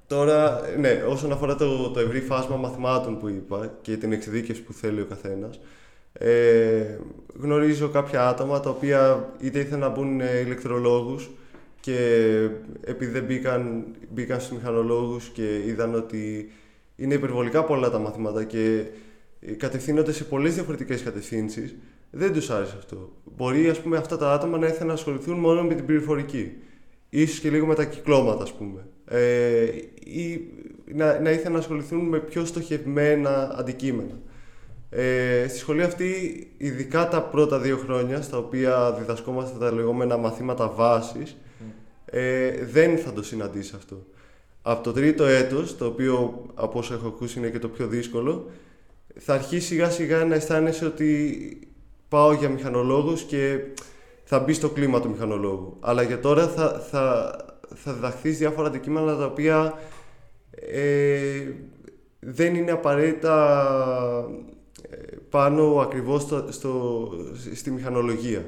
τώρα, 0.10 0.62
ναι, 0.78 1.04
όσον 1.08 1.32
αφορά 1.32 1.56
το, 1.56 1.90
το 1.90 2.00
ευρύ 2.00 2.22
φάσμα 2.22 2.56
μαθημάτων 2.56 3.18
που 3.18 3.28
είπα 3.28 3.78
και 3.82 3.98
την 3.98 4.12
εξειδίκευση 4.12 4.64
που 4.64 4.74
θέλει 4.74 5.02
ο 5.02 5.06
καθένας, 5.06 5.60
ε, 6.14 6.98
γνωρίζω 7.40 7.90
κάποια 7.90 8.28
άτομα 8.28 8.60
τα 8.60 8.70
οποία 8.70 9.30
είτε 9.40 9.60
ήθελαν 9.60 9.80
να 9.80 9.90
μπουν 9.90 10.20
ηλεκτρολόγους 10.20 11.30
και 11.80 11.98
επειδή 12.84 13.12
δεν 13.12 13.24
μπήκαν, 13.24 13.86
μπήκαν 14.10 14.40
στους 14.40 14.58
μηχανολόγους 14.58 15.30
και 15.30 15.64
είδαν 15.66 15.96
ότι 15.96 16.52
είναι 16.96 17.14
υπερβολικά 17.14 17.64
πολλά 17.64 17.90
τα 17.90 18.00
μαθήματα 18.00 18.44
και 18.44 18.84
κατευθύνονται 19.58 20.12
σε 20.12 20.24
πολλές 20.24 20.54
διαφορετικές 20.54 21.04
κατευθύνσεις, 21.04 21.76
δεν 22.12 22.34
τους 22.34 22.50
άρεσε 22.50 22.76
αυτό. 22.78 23.12
Μπορεί, 23.38 23.70
ας 23.70 23.80
πούμε, 23.80 23.98
αυτά 23.98 24.18
τα 24.18 24.34
άτομα 24.34 24.58
να 24.58 24.68
ήθελαν 24.68 24.88
να 24.88 24.94
ασχοληθούν 24.94 25.40
μόνο 25.40 25.64
με 25.64 25.74
την 25.74 25.86
πληροφορική. 25.86 26.54
Ίσως 27.10 27.40
και 27.40 27.50
λίγο 27.50 27.66
με 27.66 27.76
τα 27.76 27.86
κυκλώματα, 27.86 28.44
ας 28.44 28.54
πούμε. 28.54 28.86
Ε, 29.06 29.64
ή 30.04 30.48
να, 30.94 31.20
να 31.20 31.32
ήθελαν 31.32 31.54
να 31.54 31.60
ασχοληθούν 31.60 32.00
με 32.00 32.20
πιο 32.20 32.46
στοχευμένα 32.46 33.56
αντικείμενα. 33.58 34.20
Ε, 34.90 35.46
στη 35.48 35.58
σχολή 35.58 35.84
αυτή, 35.84 36.14
ειδικά 36.58 37.08
τα 37.08 37.22
πρώτα 37.22 37.60
δύο 37.60 37.78
χρόνια, 37.78 38.22
στα 38.22 38.38
οποία 38.38 38.92
διδασκόμαστε 39.00 39.58
τα 39.60 39.72
λεγόμενα 39.72 40.18
μαθήματα 40.18 40.68
βάσης, 40.68 41.38
ε, 42.06 42.66
δεν 42.66 42.98
θα 42.98 43.14
το 43.14 43.24
συναντήσει 43.24 43.74
αυτό. 43.76 44.06
Από 44.62 44.84
το 44.84 44.92
τρίτο 44.92 45.26
έτος, 45.26 45.78
το 45.78 45.86
οποίο 45.86 46.46
από 46.54 46.80
όσο 46.80 46.94
έχω 46.94 47.08
ακούσει 47.08 47.40
είναι 47.40 47.50
και 47.50 47.60
το 47.60 47.68
πιο 47.68 47.88
δύσκολο, 47.88 48.50
θα 49.16 49.34
αρχίσει 49.34 49.68
σιγά 49.68 49.90
σιγά 49.90 50.26
να 50.26 50.36
αισθάνεσαι 50.36 50.86
ότι 50.86 51.38
πάω 52.08 52.34
για 52.34 52.50
μηχανολόγος 52.50 53.22
και 53.24 53.60
θα 54.32 54.40
μπει 54.40 54.54
στο 54.54 54.70
κλίμα 54.70 55.02
του 55.02 55.10
μηχανολόγου. 55.10 55.78
Αλλά 55.80 56.02
για 56.02 56.20
τώρα 56.20 56.48
θα, 56.48 56.80
θα, 56.90 57.36
θα 57.76 57.94
διδαχθείς 57.94 58.38
διάφορα 58.38 58.68
αντικείμενα 58.68 59.18
τα 59.18 59.26
οποία 59.26 59.80
ε, 60.52 61.52
δεν 62.20 62.56
είναι 62.56 62.72
απαραίτητα 62.72 63.36
ε, 64.90 64.96
πάνω 65.30 65.80
ακριβώς 65.80 66.22
στο, 66.22 66.46
στο, 66.50 67.10
στη 67.54 67.72
μηχανολογία. 67.72 68.46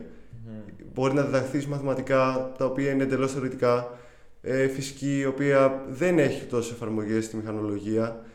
Μπορεί 0.94 1.14
να 1.14 1.24
διδαχθείς 1.24 1.68
μαθηματικά 1.68 2.52
τα 2.58 2.66
οποία 2.66 2.92
είναι 2.92 3.04
εντελώς 3.04 3.32
θεωρητικά, 3.32 3.98
ε, 4.42 4.68
φυσική 4.68 5.18
η 5.20 5.26
οποία 5.26 5.86
δεν 5.90 6.20
έχει 6.20 6.46
τόσες 6.46 6.72
εφαρμογές 6.72 7.26
στη 7.26 7.36
μηχανολογία 7.36 8.26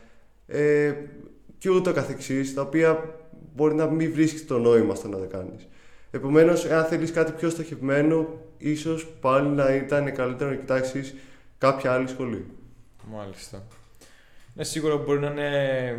ε, 0.47 0.93
και 1.57 1.69
ούτω 1.69 1.93
καθεξής, 1.93 2.53
τα 2.53 2.61
οποία 2.61 3.15
μπορεί 3.55 3.75
να 3.75 3.85
μην 3.85 4.13
βρίσκεις 4.13 4.47
το 4.47 4.59
νόημα 4.59 4.95
στο 4.95 5.07
να 5.07 5.17
τα 5.17 5.25
κάνεις. 5.25 5.67
Επομένως, 6.11 6.65
αν 6.65 6.85
θέλεις 6.85 7.11
κάτι 7.11 7.31
πιο 7.31 7.49
στοχευμένο, 7.49 8.27
ίσως 8.57 9.07
πάλι 9.21 9.47
να 9.47 9.75
ήταν 9.75 10.13
καλύτερο 10.13 10.49
να 10.49 10.55
κοιτάξεις 10.55 11.15
κάποια 11.57 11.93
άλλη 11.93 12.07
σχολή. 12.07 12.45
Μάλιστα. 13.11 13.67
Ναι, 14.53 14.63
σίγουρα 14.63 14.97
μπορεί 14.97 15.19
να 15.19 15.27
είναι 15.27 15.95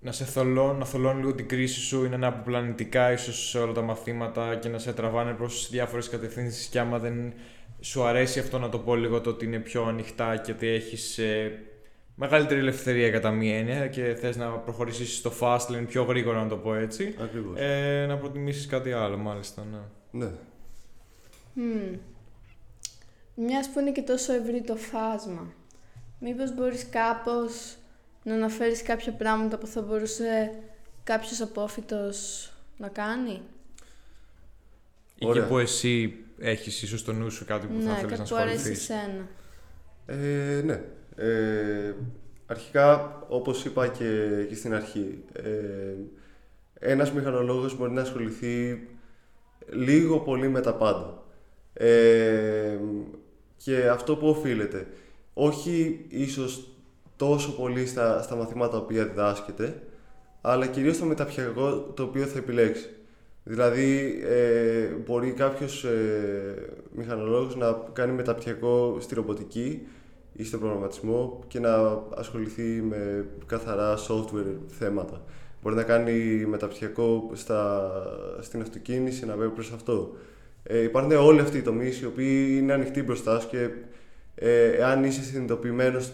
να 0.00 0.12
σε 0.12 0.24
θολώνει, 0.24 0.78
να 0.78 0.84
θολώνει 0.84 1.20
λίγο 1.20 1.34
την 1.34 1.48
κρίση 1.48 1.80
σου, 1.80 2.04
ή 2.04 2.08
να 2.08 2.16
είναι 2.16 2.26
αποπλανητικά 2.26 3.12
ίσως 3.12 3.48
σε 3.48 3.58
όλα 3.58 3.72
τα 3.72 3.82
μαθήματα 3.82 4.54
και 4.54 4.68
να 4.68 4.78
σε 4.78 4.92
τραβάνε 4.92 5.32
προς 5.32 5.68
διάφορες 5.70 6.08
κατευθύνσεις 6.08 6.66
και 6.66 6.78
άμα 6.78 6.98
δεν 6.98 7.32
σου 7.80 8.04
αρέσει 8.04 8.38
αυτό 8.38 8.58
να 8.58 8.68
το 8.68 8.78
πω 8.78 8.94
λίγο 8.96 9.20
το 9.20 9.30
ότι 9.30 9.44
είναι 9.44 9.58
πιο 9.58 9.84
ανοιχτά 9.84 10.36
και 10.36 10.52
ότι 10.52 10.68
έχεις 10.68 11.18
ε, 11.18 11.62
μεγαλύτερη 12.14 12.60
ελευθερία 12.60 13.10
κατά 13.10 13.30
μία 13.30 13.58
έννοια 13.58 13.88
και 13.88 14.14
θες 14.20 14.36
να 14.36 14.48
προχωρήσεις 14.50 15.16
στο 15.16 15.32
fast 15.40 15.66
lane 15.68 15.84
πιο 15.88 16.02
γρήγορα 16.02 16.42
να 16.42 16.48
το 16.48 16.56
πω 16.56 16.74
έτσι, 16.74 17.14
Ακριβώς. 17.22 17.60
ε, 17.60 18.04
να 18.08 18.16
προτιμήσεις 18.16 18.66
κάτι 18.66 18.92
άλλο 18.92 19.16
μάλιστα, 19.16 19.66
ναι. 19.72 19.78
Ναι. 20.24 20.30
Μμμ. 21.54 21.96
Μιας 23.34 23.68
που 23.70 23.80
είναι 23.80 23.92
και 23.92 24.02
τόσο 24.02 24.32
ευρύ 24.32 24.62
το 24.62 24.76
φάσμα. 24.76 25.52
Μήπως 26.18 26.54
μπορείς 26.54 26.86
κάπως 26.90 27.76
να 28.22 28.34
αναφέρεις 28.34 28.82
κάποια 28.82 29.12
πράγματα 29.12 29.58
που 29.58 29.66
θα 29.66 29.80
μπορούσε 29.82 30.52
κάποιος 31.04 31.40
απόφυτος 31.40 32.50
να 32.76 32.88
κάνει; 32.88 33.32
Ή 35.14 35.18
και 35.18 35.26
Ωραία. 35.26 35.46
που 35.46 35.58
εσύ 35.58 36.14
έχεις 36.38 36.82
ίσως 36.82 37.00
στο 37.00 37.12
νου 37.12 37.30
σου 37.30 37.44
κάτι 37.44 37.66
που 37.66 37.72
θα 37.82 37.88
ναι, 37.88 37.94
θέλεις 37.94 38.10
να 38.10 38.16
κάτι 38.16 38.28
που 38.28 38.36
αρέσει 38.36 38.56
ασχοληθείς. 38.56 38.90
εσένα. 38.90 39.26
Ε, 40.06 40.62
ναι. 40.64 40.80
Ε, 41.16 41.94
αρχικά, 42.46 43.22
όπως 43.28 43.64
είπα 43.64 43.88
και, 43.88 44.44
και 44.48 44.54
στην 44.54 44.74
αρχή, 44.74 45.24
ε, 45.32 45.94
ένας 46.78 47.12
μηχανολόγος 47.12 47.76
μπορεί 47.76 47.92
να 47.92 48.00
ασχοληθεί 48.00 48.86
λίγο 49.70 50.18
πολύ 50.18 50.48
με 50.48 50.60
τα 50.60 50.74
πάντα. 50.74 51.22
Ε, 51.72 52.78
και 53.56 53.88
αυτό 53.88 54.16
που 54.16 54.28
οφείλεται, 54.28 54.86
όχι 55.34 56.04
ίσως 56.08 56.68
τόσο 57.16 57.56
πολύ 57.56 57.86
στα, 57.86 58.22
στα 58.22 58.36
μαθήματα 58.36 58.70
τα 58.70 58.78
οποία 58.78 59.06
διδάσκεται, 59.06 59.82
αλλά 60.40 60.66
κυρίως 60.66 60.96
στο 60.96 61.04
μεταπτυχιακό 61.04 61.92
το 61.96 62.02
οποίο 62.02 62.24
θα 62.24 62.38
επιλέξει. 62.38 62.88
Δηλαδή, 63.44 64.20
ε, 64.24 64.86
μπορεί 64.86 65.32
κάποιος 65.32 65.84
ε, 65.84 66.68
μηχανολόγος 66.92 67.56
να 67.56 67.72
κάνει 67.92 68.12
μεταπτυχιακό 68.12 68.96
στη 69.00 69.14
ρομποτική 69.14 69.86
ή 70.32 70.44
στον 70.44 70.60
προγραμματισμό 70.60 71.44
και 71.48 71.60
να 71.60 72.02
ασχοληθεί 72.14 72.62
με 72.62 73.26
καθαρά 73.46 73.96
software 73.96 74.56
θέματα. 74.66 75.22
Μπορεί 75.62 75.76
να 75.76 75.82
κάνει 75.82 76.12
μεταπτυχιακό 76.46 77.30
στα, 77.32 77.90
στην 78.40 78.60
αυτοκίνηση, 78.60 79.26
να 79.26 79.34
βέβαια 79.34 79.50
προς 79.50 79.72
αυτό. 79.72 80.16
Ε, 80.62 80.82
υπάρχουν 80.82 81.12
όλοι 81.12 81.40
αυτοί 81.40 81.58
οι 81.58 81.62
τομείς 81.62 82.00
οι 82.00 82.06
οποίοι 82.06 82.56
είναι 82.60 82.72
ανοιχτοί 82.72 83.02
μπροστά 83.02 83.40
σου 83.40 83.48
και 83.48 83.68
ε, 84.34 84.66
εάν 84.66 85.04
είσαι 85.04 85.22
συνειδητοποιημένος 85.22 86.12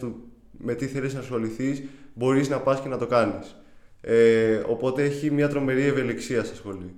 με 0.58 0.74
τι 0.74 0.86
θέλεις 0.86 1.14
να 1.14 1.20
ασχοληθείς, 1.20 1.82
μπορείς 2.14 2.48
να 2.48 2.60
πας 2.60 2.80
και 2.80 2.88
να 2.88 2.98
το 2.98 3.06
κάνεις. 3.06 3.56
Ε, 4.00 4.62
οπότε 4.66 5.02
έχει 5.02 5.30
μια 5.30 5.48
τρομερή 5.48 5.82
ευελιξία 5.82 6.44
στη 6.44 6.56
σχολή. 6.56 6.94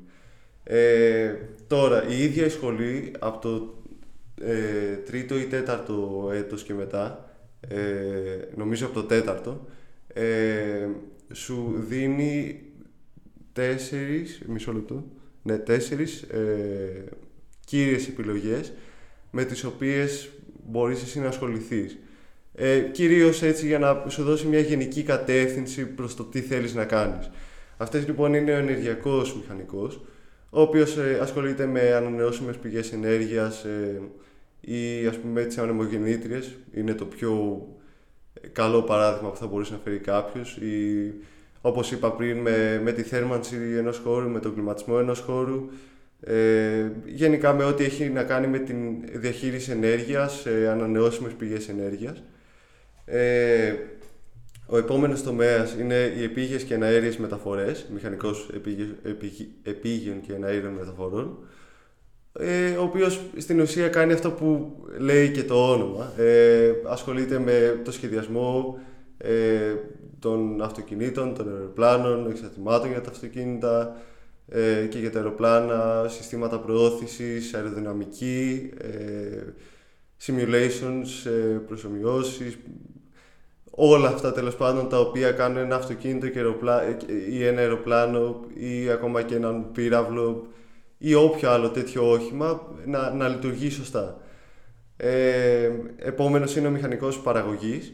Ε, 0.64 1.34
τώρα, 1.66 2.08
η 2.08 2.22
ίδια 2.22 2.44
η 2.44 2.48
σχολή 2.48 3.12
από 3.18 3.38
το 3.38 3.74
ε, 4.40 4.94
τρίτο 4.96 5.38
ή 5.38 5.44
τέταρτο 5.44 6.30
έτος 6.34 6.62
και 6.62 6.74
μετά, 6.74 7.30
ε, 7.68 7.78
νομίζω 8.56 8.86
από 8.86 8.94
το 8.94 9.02
τέταρτο, 9.02 9.66
ε, 10.12 10.88
σου 11.32 11.74
δίνει 11.88 12.62
τέσσερις, 13.52 14.42
μισό 14.46 14.72
λεπτό, 14.72 15.04
ναι, 15.42 15.58
τέσσερις 15.58 16.22
ε, 16.22 17.04
κύριες 17.64 18.08
επιλογές 18.08 18.72
με 19.30 19.44
τις 19.44 19.64
οποίες 19.64 20.30
μπορείς 20.66 21.02
εσύ 21.02 21.20
να 21.20 21.28
ασχοληθείς. 21.28 21.98
Ε, 22.54 22.78
κυρίως 22.80 23.42
έτσι 23.42 23.66
για 23.66 23.78
να 23.78 24.04
σου 24.08 24.22
δώσει 24.22 24.46
μια 24.46 24.60
γενική 24.60 25.02
κατεύθυνση 25.02 25.86
προς 25.86 26.14
το 26.14 26.24
τι 26.24 26.40
θέλεις 26.40 26.74
να 26.74 26.84
κάνεις. 26.84 27.30
Αυτές 27.76 28.06
λοιπόν 28.06 28.34
είναι 28.34 28.52
ο 28.52 28.56
ενεργειακός 28.56 29.36
μηχανικός, 29.36 30.00
ο 30.50 30.60
οποίος 30.60 30.96
ε, 30.96 31.18
ασχολείται 31.22 31.66
με 31.66 31.92
ανανεώσιμες 31.92 32.56
πηγές 32.56 32.92
ενέργειας 32.92 33.64
ε, 33.64 34.00
ή 34.60 35.06
ας 35.06 35.16
πούμε 35.18 35.44
τις 35.44 35.58
ανεμογεννήτριες, 35.58 36.56
είναι 36.74 36.94
το 36.94 37.04
πιο 37.04 37.62
καλό 38.52 38.82
παράδειγμα 38.82 39.30
που 39.30 39.36
θα 39.36 39.46
μπορούσε 39.46 39.72
να 39.72 39.78
φέρει 39.84 39.98
κάποιος. 39.98 40.56
Ή 40.56 41.12
όπως 41.60 41.92
είπα 41.92 42.12
πριν 42.12 42.38
με, 42.38 42.80
με 42.84 42.92
τη 42.92 43.02
θέρμανση 43.02 43.56
ενός 43.76 43.98
χώρου, 43.98 44.28
με 44.28 44.40
τον 44.40 44.54
κλιματισμό 44.54 44.96
ενός 44.98 45.20
χώρου. 45.20 45.68
Ε, 46.20 46.90
γενικά 47.06 47.52
με 47.52 47.64
ό,τι 47.64 47.84
έχει 47.84 48.08
να 48.08 48.22
κάνει 48.22 48.46
με 48.46 48.58
τη 48.58 48.74
διαχείριση 49.12 49.70
ενέργειας, 49.70 50.46
ε, 50.46 50.68
ανανεώσιμες 50.68 51.32
πηγές 51.32 51.68
ενέργειας. 51.68 52.22
Ε, 53.04 53.74
ο 54.66 54.78
επόμενος 54.78 55.22
τομέας 55.22 55.74
είναι 55.80 56.12
οι 56.18 56.22
επίγειες 56.22 56.62
και 56.62 56.74
εναέριες 56.74 57.16
μεταφορές, 57.16 57.86
μηχανικός 57.94 58.50
επίγειων 59.62 60.20
και 60.20 60.32
εναέριων 60.32 60.72
μεταφορών, 60.72 61.38
ε, 62.32 62.70
ο 62.70 62.82
οποίος 62.82 63.20
στην 63.36 63.60
ουσία 63.60 63.88
κάνει 63.88 64.12
αυτό 64.12 64.30
που 64.30 64.76
λέει 64.98 65.30
και 65.30 65.44
το 65.44 65.72
όνομα. 65.72 66.12
Ε, 66.16 66.72
ασχολείται 66.86 67.38
με 67.38 67.80
το 67.84 67.92
σχεδιασμό 67.92 68.78
ε, 69.18 69.74
των 70.18 70.62
αυτοκινήτων, 70.62 71.34
των 71.34 71.54
αεροπλάνων, 71.54 72.30
εξαρτημάτων 72.30 72.90
για 72.90 73.00
τα 73.00 73.10
αυτοκίνητα, 73.10 73.96
ε, 74.52 74.86
και 74.86 74.98
για 74.98 75.10
τα 75.10 75.18
αεροπλάνα, 75.18 76.06
συστήματα 76.08 76.58
προώθησης, 76.58 77.54
αεροδυναμική, 77.54 78.70
ε, 78.78 79.42
simulations, 80.26 81.30
ε, 81.30 81.56
προσωμιώσεις, 81.66 82.58
όλα 83.70 84.08
αυτά 84.08 84.32
τέλος 84.32 84.56
πάντων 84.56 84.88
τα 84.88 85.00
οποία 85.00 85.32
κάνουν 85.32 85.56
ένα 85.56 85.76
αυτοκίνητο 85.76 86.28
και 86.28 86.40
ή 87.30 87.44
ένα 87.44 87.60
αεροπλάνο 87.60 88.40
ή 88.54 88.90
ακόμα 88.90 89.22
και 89.22 89.34
έναν 89.34 89.72
πύραυλο 89.72 90.46
ή 91.02 91.14
όποιο 91.14 91.50
άλλο 91.50 91.70
τέτοιο 91.70 92.10
όχημα 92.10 92.76
να, 92.86 93.10
να 93.10 93.28
λειτουργεί 93.28 93.70
σωστά. 93.70 94.20
Ε, 94.96 95.70
επόμενος 95.96 96.56
είναι 96.56 96.66
ο 96.66 96.70
μηχανικός 96.70 97.20
παραγωγής 97.20 97.92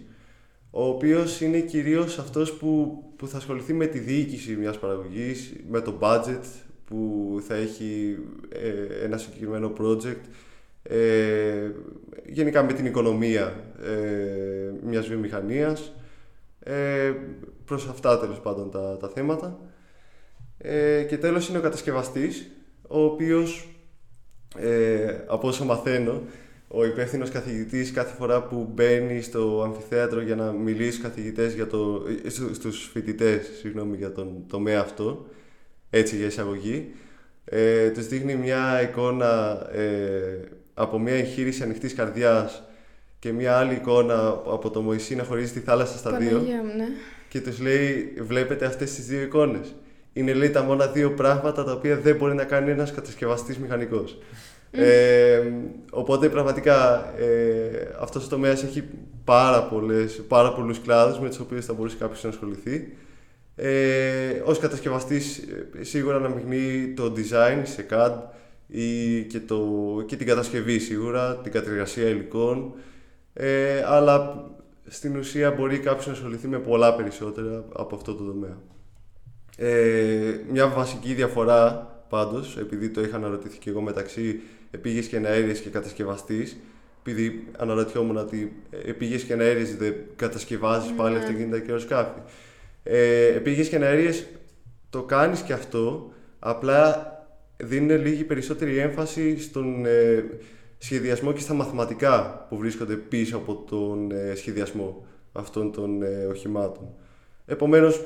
ο 0.70 0.84
οποίος 0.84 1.40
είναι 1.40 1.60
κυρίως 1.60 2.18
αυτός 2.18 2.52
που, 2.52 3.02
που 3.16 3.28
θα 3.28 3.36
ασχοληθεί 3.36 3.72
με 3.72 3.86
τη 3.86 3.98
διοίκηση 3.98 4.56
μιας 4.56 4.78
παραγωγής, 4.78 5.52
με 5.68 5.80
το 5.80 5.98
budget 6.00 6.42
που 6.84 7.40
θα 7.46 7.54
έχει 7.54 8.18
ε, 8.48 9.04
ένα 9.04 9.16
συγκεκριμένο 9.16 9.72
project, 9.80 10.20
ε, 10.82 11.70
γενικά 12.26 12.62
με 12.62 12.72
την 12.72 12.86
οικονομία 12.86 13.64
ε, 13.82 14.72
μιας 14.86 15.08
βιομηχανίας, 15.08 15.92
ε, 16.60 17.12
προς 17.64 17.88
αυτά 17.88 18.18
τέλος 18.18 18.40
πάντων 18.40 18.70
τα, 18.70 18.96
τα 18.96 19.08
θέματα. 19.08 19.58
Ε, 20.58 21.02
και 21.02 21.18
τέλος 21.18 21.48
είναι 21.48 21.58
ο 21.58 21.60
κατασκευαστής, 21.60 22.50
ο 22.88 23.04
οποίος, 23.04 23.68
ε, 24.56 25.16
από 25.26 25.48
όσο 25.48 25.64
μαθαίνω, 25.64 26.22
ο 26.68 26.84
υπεύθυνος 26.84 27.30
καθηγητής 27.30 27.92
κάθε 27.92 28.14
φορά 28.14 28.42
που 28.42 28.70
μπαίνει 28.74 29.20
στο 29.20 29.62
αμφιθέατρο 29.64 30.20
για 30.20 30.36
να 30.36 30.52
μιλήσει 30.52 30.90
στους 30.90 31.02
καθηγητές 31.02 31.54
για 31.54 31.66
το, 31.66 32.02
ε, 32.24 32.28
στους 32.52 32.90
φοιτητές 32.92 33.50
συγγνώμη, 33.60 33.96
για 33.96 34.12
τον 34.12 34.44
τομέα 34.48 34.80
αυτό, 34.80 35.26
έτσι 35.90 36.16
για 36.16 36.26
εισαγωγή, 36.26 36.94
ε, 37.44 37.90
τους 37.90 38.06
δείχνει 38.06 38.34
μια 38.34 38.82
εικόνα 38.82 39.62
ε, 39.72 40.40
από 40.74 40.98
μια 40.98 41.14
εγχείρηση 41.14 41.62
ανοιχτής 41.62 41.94
καρδιάς 41.94 42.62
και 43.18 43.32
μια 43.32 43.56
άλλη 43.56 43.74
εικόνα 43.74 44.28
από 44.28 44.70
το 44.70 44.80
Μωυσή 44.80 45.14
να 45.14 45.24
χωρίζει 45.24 45.52
τη 45.52 45.60
θάλασσα 45.60 45.98
στα 45.98 46.16
δύο 46.16 46.38
ναι. 46.38 46.86
και 47.28 47.40
τους 47.40 47.60
λέει 47.60 48.14
βλέπετε 48.20 48.66
αυτές 48.66 48.94
τις 48.94 49.06
δύο 49.06 49.22
εικόνες. 49.22 49.74
Είναι 50.16 50.32
λέει 50.32 50.50
τα 50.50 50.62
μόνα 50.62 50.86
δύο 50.86 51.10
πράγματα 51.10 51.64
τα 51.64 51.72
οποία 51.72 51.96
δεν 51.96 52.16
μπορεί 52.16 52.34
να 52.34 52.44
κάνει 52.44 52.70
ένας 52.70 52.92
κατασκευαστής 52.92 53.58
μηχανικός. 53.58 54.18
Ε, 54.70 55.42
οπότε 55.90 56.28
πραγματικά 56.28 57.08
ε, 57.18 57.88
αυτός 58.00 58.24
ο 58.24 58.28
τομέας 58.28 58.62
έχει 58.62 58.84
πάρα, 59.24 59.62
πολλές, 59.62 60.22
πάρα 60.28 60.52
πολλούς 60.52 60.80
κλάδους 60.80 61.18
με 61.18 61.28
τους 61.28 61.38
οποίους 61.38 61.64
θα 61.64 61.72
μπορούσε 61.72 61.96
κάποιος 61.98 62.22
να 62.22 62.28
ασχοληθεί. 62.28 62.96
Ε, 63.56 64.42
ως 64.44 64.58
κατασκευαστής 64.58 65.38
ε, 65.38 65.84
σίγουρα 65.84 66.16
αναμειγνύει 66.16 66.92
το 66.96 67.12
design 67.16 67.60
σε 67.62 67.86
CAD 67.90 68.12
ή 68.66 69.22
και, 69.22 69.40
το, 69.40 69.64
και 70.06 70.16
την 70.16 70.26
κατασκευή 70.26 70.78
σίγουρα, 70.78 71.36
την 71.36 71.52
κατεργασία 71.52 72.08
υλικών 72.08 72.74
ε, 73.32 73.82
αλλά 73.86 74.44
στην 74.86 75.16
ουσία 75.16 75.50
μπορεί 75.50 75.78
κάποιος 75.78 76.06
να 76.06 76.12
ασχοληθεί 76.12 76.48
με 76.48 76.58
πολλά 76.58 76.94
περισσότερα 76.94 77.64
από 77.72 77.94
αυτό 77.94 78.14
το 78.14 78.24
τομέα. 78.24 78.56
Ε, 79.56 80.40
μια 80.50 80.68
βασική 80.68 81.14
διαφορά 81.14 81.90
πάντως, 82.08 82.56
επειδή 82.56 82.88
το 82.88 83.00
είχα 83.00 83.16
αναρωτηθεί 83.16 83.58
και 83.58 83.70
εγώ 83.70 83.80
μεταξύ 83.80 84.40
επίγε 84.70 85.00
και 85.00 85.16
εναέρειε 85.16 85.52
και 85.52 85.68
κατασκευαστής. 85.68 86.56
Επειδή 87.00 87.48
αναρωτιόμουν 87.58 88.16
ότι 88.16 88.62
επίγε 88.84 89.16
και 89.16 89.32
εναέρειε 89.32 89.64
δεν 89.78 89.94
κατασκευάζεις 90.16 90.92
πάλι 90.92 91.14
ναι. 91.14 91.20
αυτοκίνητα 91.20 91.58
και 91.58 91.70
αεροσκάφη. 91.70 92.20
Ε, 92.82 93.26
επίγε 93.26 93.62
και 93.62 93.76
εναέρειε 93.76 94.10
το 94.90 95.02
κάνεις 95.02 95.40
και 95.40 95.52
αυτό, 95.52 96.12
απλά 96.38 97.10
δίνει 97.56 97.94
λίγη 97.94 98.24
περισσότερη 98.24 98.78
έμφαση 98.78 99.40
στον 99.40 99.86
ε, 99.86 100.24
σχεδιασμό 100.78 101.32
και 101.32 101.40
στα 101.40 101.54
μαθηματικά 101.54 102.46
που 102.48 102.56
βρίσκονται 102.56 102.94
πίσω 102.94 103.36
από 103.36 103.54
τον 103.54 104.10
ε, 104.10 104.34
σχεδιασμό 104.34 105.06
αυτών 105.32 105.72
των 105.72 106.02
ε, 106.02 106.26
οχημάτων. 106.30 106.88
Επομένως, 107.46 108.04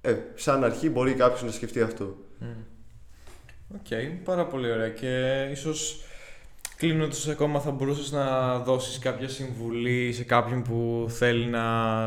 ε, 0.00 0.14
σαν 0.34 0.64
αρχή 0.64 0.90
μπορεί 0.90 1.14
κάποιος 1.14 1.42
να 1.42 1.50
σκεφτεί 1.50 1.80
αυτό. 1.80 2.16
OK, 3.74 3.86
okay, 3.90 4.18
πάρα 4.24 4.46
πολύ 4.46 4.70
ωραία 4.70 4.88
και 4.88 5.42
ίσως 5.50 6.04
κλείνοντας 6.76 7.28
ακόμα 7.28 7.60
θα 7.60 7.70
μπορούσες 7.70 8.12
να 8.12 8.58
δώσεις 8.58 8.98
κάποια 8.98 9.28
συμβουλή 9.28 10.12
σε 10.12 10.24
κάποιον 10.24 10.62
που 10.62 11.06
θέλει 11.08 11.46
να 11.46 11.64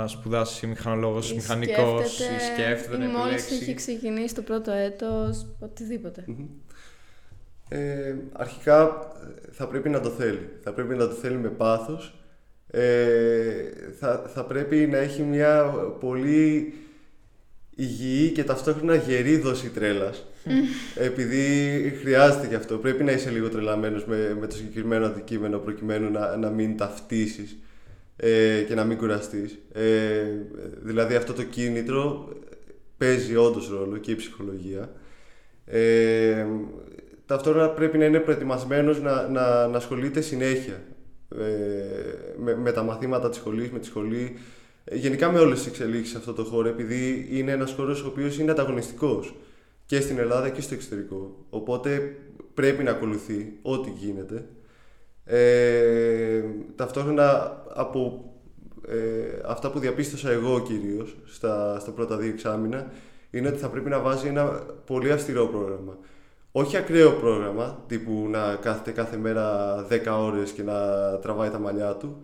σπουδάσει 0.08 0.68
μηχανολόγος, 0.68 1.32
ή 1.32 1.36
μηχανικός 1.36 2.20
ή 2.20 2.40
σκέφτεται 2.54 2.98
να 2.98 3.18
μόλις 3.18 3.52
έχει 3.52 3.74
ξεκινήσει 3.74 4.36
το 4.36 4.42
πρώτο 4.42 4.72
έτος, 4.72 5.46
Ε, 7.70 8.16
αρχικά 8.32 9.08
θα 9.52 9.68
πρέπει 9.68 9.90
να 9.90 10.00
το 10.00 10.10
θέλει. 10.10 10.50
Θα 10.64 10.74
πρέπει 10.74 10.96
να 10.96 11.08
το 11.08 11.14
θέλει 11.14 11.38
με 11.38 11.50
πάθος. 11.50 12.16
Ε, 12.68 13.54
θα, 14.00 14.30
θα 14.34 14.46
πρέπει 14.46 14.76
να 14.76 14.98
έχει 14.98 15.22
μια 15.22 15.64
πολύ 16.00 16.74
υγιή 17.76 18.30
και 18.30 18.44
ταυτόχρονα 18.44 18.96
γερή 18.96 19.38
δόση 19.38 19.70
τρέλας 19.70 20.26
επειδή 20.96 21.98
χρειάζεται 22.02 22.48
γι' 22.48 22.56
αυτό. 22.56 22.78
Πρέπει 22.78 23.04
να 23.04 23.12
είσαι 23.12 23.30
λίγο 23.30 23.50
τρελαμένος 23.50 24.06
με, 24.06 24.38
με 24.40 24.48
το 24.48 24.56
συγκεκριμένο 24.56 25.06
αντικείμενο 25.06 25.58
προκειμένου 25.58 26.12
να, 26.12 26.38
να 26.38 26.50
μην 26.50 26.78
ταυτίσεις 26.78 27.58
ε, 28.16 28.62
και 28.68 28.76
να 28.76 28.84
μην 28.84 28.98
κουραστείς. 28.98 29.60
Ε, 29.74 30.26
δηλαδή 30.82 31.16
αυτό 31.16 31.34
το 31.34 31.44
κίνητρο 31.44 32.30
παίζει 32.98 33.36
όντως 33.36 33.70
ρόλο 33.70 33.98
και 33.98 34.12
η 34.12 34.16
ψυχολογία. 34.16 34.92
Ε, 35.66 36.46
ταυτόχρονα 37.26 37.70
πρέπει 37.70 37.98
να 37.98 38.06
είναι 38.06 38.20
προετοιμασμένος 38.20 39.02
να, 39.02 39.28
να, 39.28 39.68
να 39.68 39.78
ασχολείται 39.78 40.22
συνέχεια 40.22 40.82
ε, 41.40 41.44
με, 42.38 42.56
με 42.56 42.72
τα 42.72 42.84
μαθήματα 42.84 43.30
της 43.30 43.38
σχολής, 43.38 43.72
με 43.72 43.80
τη 43.80 43.86
σχολή, 43.86 44.34
ε, 44.34 44.40
γενικά 44.92 45.32
με 45.32 45.40
όλες 45.40 45.58
τις 45.58 45.68
εξελίξεις 45.68 46.12
σε 46.12 46.18
αυτό 46.18 46.34
το 46.34 46.44
χώρο, 46.44 46.68
επειδή 46.68 47.28
είναι 47.32 47.52
ένας 47.52 47.72
χώρος 47.72 48.04
ο 48.04 48.08
οποίος 48.08 48.40
είναι 48.40 48.52
ανταγωνιστικός 48.52 49.36
και 49.86 50.00
στην 50.00 50.18
Ελλάδα 50.20 50.50
και 50.50 50.62
στο 50.62 50.74
εξωτερικό. 50.74 51.46
Οπότε 51.50 52.16
πρέπει 52.54 52.84
να 52.84 52.92
ακολουθεί 52.92 53.58
ό,τι 53.62 53.90
γίνεται. 53.90 54.46
Ε, 55.26 56.44
ταυτόχρονα 56.76 57.58
από 57.74 58.32
ε, 58.88 59.42
αυτά 59.46 59.72
που 59.72 59.80
διαπίστωσα 59.80 60.32
εγώ 60.32 60.60
κυρίως 60.60 61.18
στα, 61.26 61.80
στα 61.80 61.92
πρώτα 61.92 62.18
δύο 62.18 62.30
εξάμεινα 62.30 62.92
είναι 63.30 63.48
ότι 63.48 63.58
θα 63.58 63.70
πρέπει 63.70 63.90
να 63.90 64.00
βάζει 64.00 64.28
ένα 64.28 64.46
πολύ 64.86 65.12
αυστηρό 65.12 65.48
πρόγραμμα. 65.48 65.98
Όχι 66.52 66.78
ακραίο 66.78 67.12
πρόγραμμα, 67.12 67.84
τύπου 67.88 68.28
να 68.30 68.56
κάθεται 68.56 68.92
κάθε 68.92 69.18
μέρα 69.18 69.76
10 69.90 69.98
ώρες 70.20 70.52
και 70.52 70.64
να 70.64 70.74
τραβάει 71.18 71.50
τα 71.50 71.60
μαλλιά 71.60 71.96
του. 71.96 72.22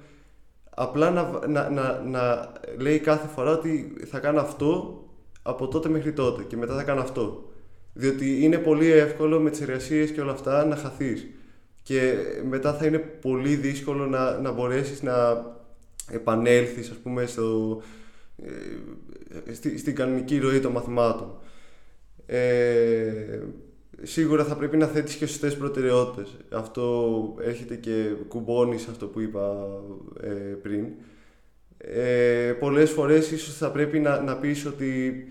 Απλά 0.70 1.09
να, 1.11 1.47
να, 1.47 1.70
να, 1.70 2.01
να 2.01 2.51
λέει 2.78 2.99
κάθε 2.99 3.28
φορά 3.28 3.51
ότι 3.51 3.93
θα 4.05 4.20
κάνω 4.20 4.39
αυτό 4.41 5.03
από 5.41 5.67
τότε 5.67 5.89
μέχρι 5.89 6.13
τότε 6.13 6.43
και 6.43 6.57
μετά 6.57 6.76
θα 6.76 6.84
κάνω 6.84 7.01
αυτό. 7.01 7.51
Διότι 7.93 8.43
είναι 8.43 8.57
πολύ 8.57 8.91
εύκολο 8.91 9.39
με 9.39 9.49
τις 9.49 9.61
εργασίες 9.61 10.11
και 10.11 10.22
όλα 10.22 10.32
αυτά 10.32 10.65
να 10.65 10.76
χαθείς. 10.76 11.28
Και 11.84 12.13
μετά 12.49 12.74
θα 12.74 12.86
είναι 12.86 12.97
πολύ 12.97 13.55
δύσκολο 13.55 14.05
να, 14.05 14.39
να 14.39 14.51
μπορέσεις 14.51 15.01
να 15.01 15.45
επανέλθεις 16.11 16.89
ας 16.89 16.97
πούμε 16.97 17.26
στο, 17.26 17.82
ε, 19.47 19.53
στη, 19.53 19.78
στην 19.78 19.95
κανονική 19.95 20.39
ροή 20.39 20.59
των 20.59 20.72
μαθημάτων. 20.72 21.38
Ε, 22.26 23.39
σίγουρα 24.03 24.43
θα 24.43 24.55
πρέπει 24.55 24.77
να 24.77 24.85
θέτεις 24.85 25.15
και 25.15 25.25
σωστές 25.25 25.57
προτεραιότητες. 25.57 26.37
Αυτό 26.51 27.35
έρχεται 27.41 27.75
και 27.75 28.05
κουμπώνει 28.27 28.77
σε 28.77 28.87
αυτό 28.89 29.07
που 29.07 29.19
είπα 29.19 29.67
ε, 30.21 30.29
πριν. 30.61 30.85
Ε, 31.77 32.53
πολλές 32.59 32.91
φορές 32.91 33.31
ίσως 33.31 33.55
θα 33.55 33.71
πρέπει 33.71 33.99
να, 33.99 34.21
να 34.21 34.37
πεις 34.37 34.65
ότι 34.65 35.23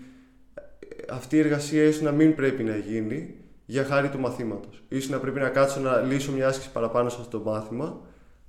αυτή 1.09 1.35
η 1.35 1.39
εργασία 1.39 1.83
ίσως 1.83 2.01
να 2.01 2.11
μην 2.11 2.35
πρέπει 2.35 2.63
να 2.63 2.75
γίνει 2.77 3.35
για 3.65 3.83
χάρη 3.83 4.09
του 4.09 4.19
μαθήματος. 4.19 4.83
Ίσως 4.87 5.09
να 5.09 5.19
πρέπει 5.19 5.39
να 5.39 5.49
κάτσω 5.49 5.79
να 5.79 6.01
λύσω 6.01 6.31
μια 6.31 6.47
άσκηση 6.47 6.71
παραπάνω 6.71 7.09
σε 7.09 7.17
αυτό 7.19 7.37
το 7.39 7.49
μάθημα 7.49 8.01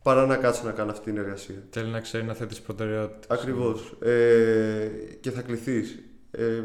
παρά 0.02 0.26
να 0.26 0.36
κάτσω 0.36 0.64
να 0.64 0.70
κάνω 0.70 0.90
αυτή 0.90 1.04
την 1.04 1.16
εργασία. 1.16 1.62
Θέλει 1.70 1.90
να 1.90 2.00
ξέρει 2.00 2.24
να 2.24 2.34
θέτεις 2.34 2.60
προτεραιότητες. 2.60 3.38
Ακριβώς. 3.38 3.96
Ε, 4.02 4.88
και 5.20 5.30
θα 5.30 5.42
κληθείς. 5.42 5.98
Ε, 6.30 6.62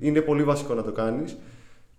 είναι 0.00 0.20
πολύ 0.20 0.44
βασικό 0.44 0.74
να 0.74 0.82
το 0.82 0.92
κάνεις 0.92 1.36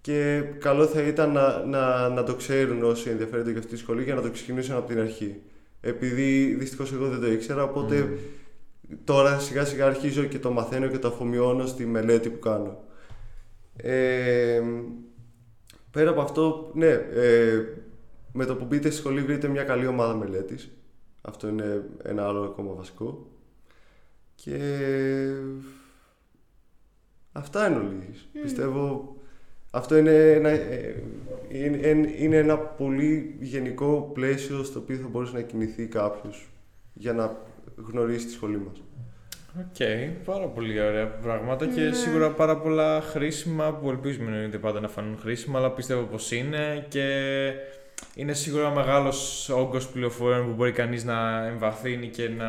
και 0.02 0.42
καλό 0.60 0.86
θα 0.86 1.02
ήταν 1.02 1.32
να, 1.32 1.66
να, 1.66 2.10
να 2.10 2.24
το 2.24 2.36
ξέρουν 2.36 2.84
όσοι 2.84 3.10
ενδιαφέρονται 3.10 3.50
για 3.50 3.60
αυτή 3.60 3.72
τη 3.72 3.78
σχολή 3.78 4.04
για 4.04 4.16
να 4.16 4.22
το 4.22 4.32
ξεκινήσουν 4.32 4.76
από 4.76 4.88
την 4.88 5.00
αρχή. 5.00 5.42
Επειδή 5.82 6.56
δυστυχώς 6.60 6.94
εγώ 6.94 7.10
δεν 7.10 7.20
το 7.20 7.32
ήξερα, 7.32 7.64
οπότε 7.64 8.18
τώρα 9.04 9.40
σιγά 9.40 9.66
σιγά 9.66 9.86
αρχίζω 9.86 10.24
και 10.24 10.40
το 10.40 10.52
μαθαίνω 10.52 10.88
και 10.88 11.00
το 11.00 11.08
αφομοιώνω 11.08 11.66
στη 11.66 11.86
μελέτη 11.86 12.30
που 12.30 12.40
κάνω. 12.40 12.84
Ε, 13.76 14.62
πέρα 15.92 16.10
από 16.10 16.22
αυτό, 16.22 16.72
ναι, 16.74 16.92
ε, 17.14 17.64
με 18.34 18.46
το 18.46 18.56
που 18.56 18.66
μπείτε 18.66 18.90
στη 18.90 19.00
σχολή 19.00 19.22
βρείτε 19.22 19.48
μια 19.48 19.64
καλή 19.64 19.88
ομάδα 19.88 20.16
μελέτης. 20.16 20.72
Αυτό 21.22 21.48
είναι 21.48 21.84
ένα 22.04 22.28
άλλο 22.28 22.44
ακόμα 22.44 22.74
βασικό. 22.74 23.28
Και 24.36 24.60
αυτά 27.32 27.68
είναι 27.68 27.78
ολίγης. 27.78 28.30
Πιστεύω 28.42 29.16
αυτό 29.72 29.98
είναι 29.98 30.32
ένα, 30.32 30.50
ε, 30.50 31.04
είναι, 31.50 32.14
είναι 32.18 32.38
ένα 32.38 32.58
πολύ 32.58 33.36
γενικό 33.40 34.12
πλαίσιο 34.14 34.64
στο 34.64 34.80
οποίο 34.80 34.96
θα 34.96 35.08
μπορούσε 35.08 35.34
να 35.34 35.42
κινηθεί 35.42 35.86
κάποιος 35.86 36.50
για 36.94 37.14
να 37.14 37.38
γνωρίσει 37.76 38.26
τη 38.26 38.32
σχολή 38.32 38.58
μας. 38.58 38.84
OK, 39.60 39.66
okay, 39.80 40.10
πάρα 40.26 40.46
πολύ 40.46 40.82
ωραία 40.82 41.08
πράγματα 41.08 41.66
και 41.68 41.82
ναι. 41.82 41.94
σίγουρα 41.94 42.32
πάρα 42.32 42.58
πολλά 42.58 43.02
χρήσιμα 43.02 43.74
που 43.74 43.90
ελπίζουμε 43.90 44.38
είναι 44.38 44.58
πάντα 44.58 44.80
να 44.80 44.88
φανούν 44.88 45.18
χρήσιμα, 45.18 45.60
αλλά 45.60 45.72
πιστεύω 45.72 46.02
πως 46.02 46.32
είναι 46.32 46.86
και 46.88 47.08
είναι 48.16 48.34
σίγουρα 48.34 48.70
μεγάλος 48.70 49.50
όγκος 49.50 49.88
πληροφοριών 49.88 50.46
που 50.46 50.54
μπορεί 50.54 50.72
κανείς 50.72 51.04
να 51.04 51.46
εμβαθύνει 51.46 52.08
και 52.08 52.30
να 52.30 52.48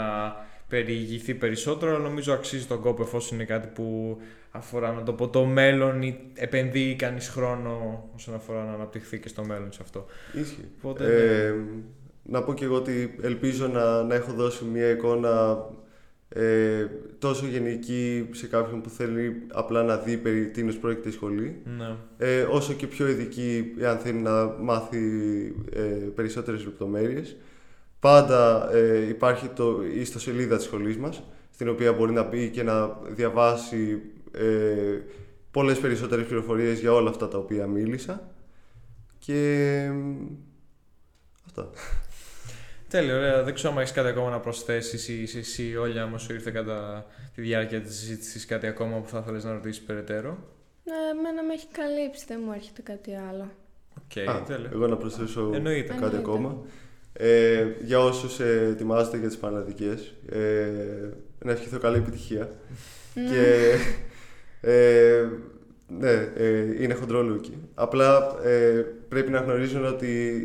περιηγηθεί 0.71 1.35
περισσότερο, 1.35 1.95
αλλά 1.95 2.05
νομίζω 2.05 2.33
αξίζει 2.33 2.67
τον 2.67 2.81
κόπο 2.81 3.03
εφόσον 3.03 3.37
είναι 3.37 3.47
κάτι 3.47 3.69
που 3.75 4.17
αφορά 4.51 4.93
να 4.93 5.03
το 5.03 5.13
πω 5.13 5.29
το 5.29 5.45
μέλλον 5.45 6.03
ή 6.03 6.21
επενδύει 6.35 6.95
κανείς 6.95 7.29
χρόνο 7.29 8.05
όσον 8.15 8.35
αφορά 8.35 8.65
να 8.65 8.73
αναπτυχθεί 8.73 9.19
και 9.19 9.29
στο 9.29 9.45
μέλλον 9.45 9.73
σε 9.73 9.79
αυτό. 9.83 10.07
Ισχύει. 10.33 10.65
ε, 10.99 11.55
να 12.23 12.43
πω 12.43 12.55
και 12.55 12.65
εγώ 12.65 12.77
ότι 12.77 13.15
ελπίζω 13.23 13.67
να, 13.69 14.03
να 14.03 14.15
έχω 14.15 14.33
δώσει 14.33 14.65
μια 14.65 14.91
εικόνα 14.91 15.65
ε, 16.29 16.87
τόσο 17.19 17.47
γενική 17.47 18.29
σε 18.31 18.47
κάποιον 18.47 18.81
που 18.81 18.89
θέλει 18.89 19.43
απλά 19.53 19.83
να 19.83 19.97
δει 19.97 20.17
περί 20.17 20.51
τίνος 20.51 20.77
πρόκειται 20.77 21.09
η 21.09 21.13
σχολή 21.13 21.63
ναι. 21.79 21.97
ε, 22.19 22.43
όσο 22.43 22.73
και 22.73 22.87
πιο 22.87 23.09
ειδική 23.09 23.73
αν 23.89 23.99
θέλει 23.99 24.19
να 24.19 24.47
μάθει 24.47 24.99
ε, 25.73 25.81
περισσότερες 26.15 26.65
λεπτομέρειες 26.65 27.37
πάντα 28.01 28.71
ε, 28.73 29.09
υπάρχει 29.09 29.49
το, 29.49 29.83
η 29.95 30.01
ιστοσελίδα 30.01 30.57
της 30.57 30.65
σχολής 30.65 30.97
μας 30.97 31.23
στην 31.51 31.69
οποία 31.69 31.93
μπορεί 31.93 32.13
να 32.13 32.23
μπει 32.23 32.51
και 32.51 32.63
να 32.63 32.89
διαβάσει 32.89 34.03
ε, 34.33 34.99
πολλές 35.51 35.79
περισσότερες 35.79 36.27
πληροφορίες 36.27 36.81
για 36.81 36.93
όλα 36.93 37.11
αυτά 37.11 37.29
τα 37.29 37.39
οποία 37.39 37.67
μίλησα 37.67 38.31
και 39.19 39.91
αυτά. 41.47 41.71
Τέλεια, 42.89 43.17
ωραία. 43.17 43.43
Δεν 43.43 43.55
ξέρω 43.55 43.73
αν 43.73 43.79
έχεις 43.79 43.93
κάτι 43.93 44.09
ακόμα 44.09 44.31
να 44.31 44.41
προσθέσεις 44.41 45.09
ή 45.09 45.39
εσύ, 45.39 45.77
Όλια, 45.77 46.03
άμα 46.03 46.19
σου 46.19 46.33
ήρθε 46.33 46.51
κατά 46.51 47.07
τη 47.35 47.41
διάρκεια 47.41 47.81
της 47.81 47.99
συζήτησης 47.99 48.47
κάτι 48.47 48.67
ακόμα 48.67 48.99
που 48.99 49.09
θα 49.09 49.19
ήθελε 49.19 49.39
να 49.43 49.53
ρωτήσεις 49.53 49.83
περαιτέρω; 49.83 50.39
Ναι, 50.85 51.19
εμένα 51.19 51.43
με 51.43 51.53
έχει 51.53 51.67
καλύψει, 51.67 52.25
δεν 52.29 52.41
μου 52.45 52.53
έρχεται 52.53 52.83
κάτι 52.83 53.15
άλλο. 53.31 53.51
Οκ, 53.97 54.45
τέλεια. 54.47 54.71
Εγώ 54.73 54.87
να 54.87 54.97
προσθέσω 54.97 55.51
Εννοείται. 55.55 55.95
κάτι 56.01 56.17
ακόμα. 56.17 56.63
Ε, 57.13 57.67
για 57.85 58.01
όσους 58.01 58.41
ε, 58.41 58.69
ετοιμάζονται 58.71 59.19
για 59.19 59.29
τις 59.29 59.37
Πανελλαδικές, 59.37 59.99
ε, 60.29 60.69
να 61.45 61.53
ευχηθώ 61.53 61.79
καλή 61.79 61.97
επιτυχία. 61.97 62.51
Ναι. 63.15 63.23
και 63.31 63.75
ε, 64.61 65.29
ναι, 65.99 66.33
ε, 66.37 66.83
είναι 66.83 66.95
χοντρόλουκι. 66.95 67.57
Απλά 67.75 68.37
ε, 68.45 68.85
πρέπει 69.09 69.31
να 69.31 69.39
γνωρίζουν 69.39 69.85
ότι 69.85 70.43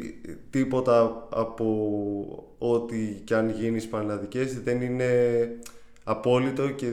τίποτα 0.49 1.27
από 1.29 2.55
ό,τι 2.57 3.21
και 3.23 3.35
αν 3.35 3.49
γίνει 3.49 3.79
στις 3.79 3.91
Πανελλαδικές 3.91 4.61
δεν 4.61 4.81
είναι 4.81 5.09
απόλυτο 6.03 6.69
και, 6.69 6.87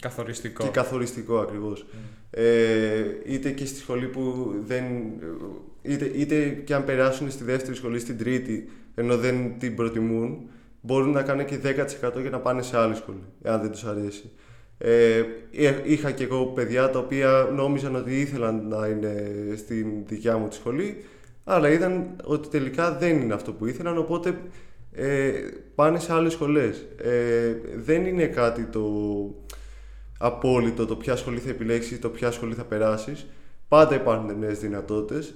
καθοριστικό. 0.00 0.64
και 0.64 0.70
καθοριστικό 0.70 1.38
ακριβώς. 1.38 1.86
Ε, 2.30 3.04
είτε 3.24 3.50
και 3.50 3.66
στη 3.66 3.78
σχολή 3.78 4.06
που 4.06 4.54
δεν... 4.66 4.84
Είτε, 5.82 6.04
είτε 6.14 6.48
και 6.48 6.74
αν 6.74 6.84
περάσουν 6.84 7.30
στη 7.30 7.44
δεύτερη 7.44 7.76
σχολή, 7.76 7.98
στην 7.98 8.18
τρίτη, 8.18 8.68
ενώ 8.94 9.16
δεν 9.16 9.58
την 9.58 9.74
προτιμούν, 9.74 10.38
μπορούν 10.80 11.10
να 11.10 11.22
κάνουν 11.22 11.44
και 11.44 11.58
10% 11.62 12.20
για 12.20 12.30
να 12.30 12.38
πάνε 12.38 12.62
σε 12.62 12.78
άλλη 12.78 12.94
σχολή, 12.94 13.24
εάν 13.42 13.60
δεν 13.60 13.70
τους 13.70 13.84
αρέσει. 13.84 14.30
Ε, 14.78 15.22
ε, 15.52 15.74
είχα 15.84 16.10
και 16.10 16.24
εγώ 16.24 16.46
παιδιά 16.46 16.90
τα 16.90 16.98
οποία 16.98 17.48
νόμιζαν 17.54 17.94
ότι 17.94 18.20
ήθελαν 18.20 18.68
να 18.68 18.86
είναι 18.86 19.14
στην 19.56 19.86
δικιά 20.06 20.36
μου 20.36 20.48
τη 20.48 20.54
σχολή, 20.54 21.04
αλλά 21.44 21.68
είδαν 21.68 22.16
ότι 22.24 22.48
τελικά 22.48 22.96
δεν 22.96 23.20
είναι 23.20 23.34
αυτό 23.34 23.52
που 23.52 23.66
ήθελαν, 23.66 23.98
οπότε 23.98 24.34
ε, 24.92 25.32
πάνε 25.74 25.98
σε 25.98 26.12
άλλες 26.12 26.32
σχολές. 26.32 26.86
Ε, 26.96 27.54
δεν 27.76 28.06
είναι 28.06 28.26
κάτι 28.26 28.64
το 28.64 28.84
απόλυτο 30.18 30.86
το 30.86 30.96
ποια 30.96 31.16
σχολή 31.16 31.38
θα 31.38 31.50
επιλέξεις, 31.50 32.00
το 32.00 32.08
ποια 32.08 32.30
σχολή 32.30 32.54
θα 32.54 32.64
περάσεις. 32.64 33.26
Πάντα 33.68 33.94
υπάρχουν 33.94 34.38
νέες 34.38 34.58
δυνατότητες. 34.58 35.34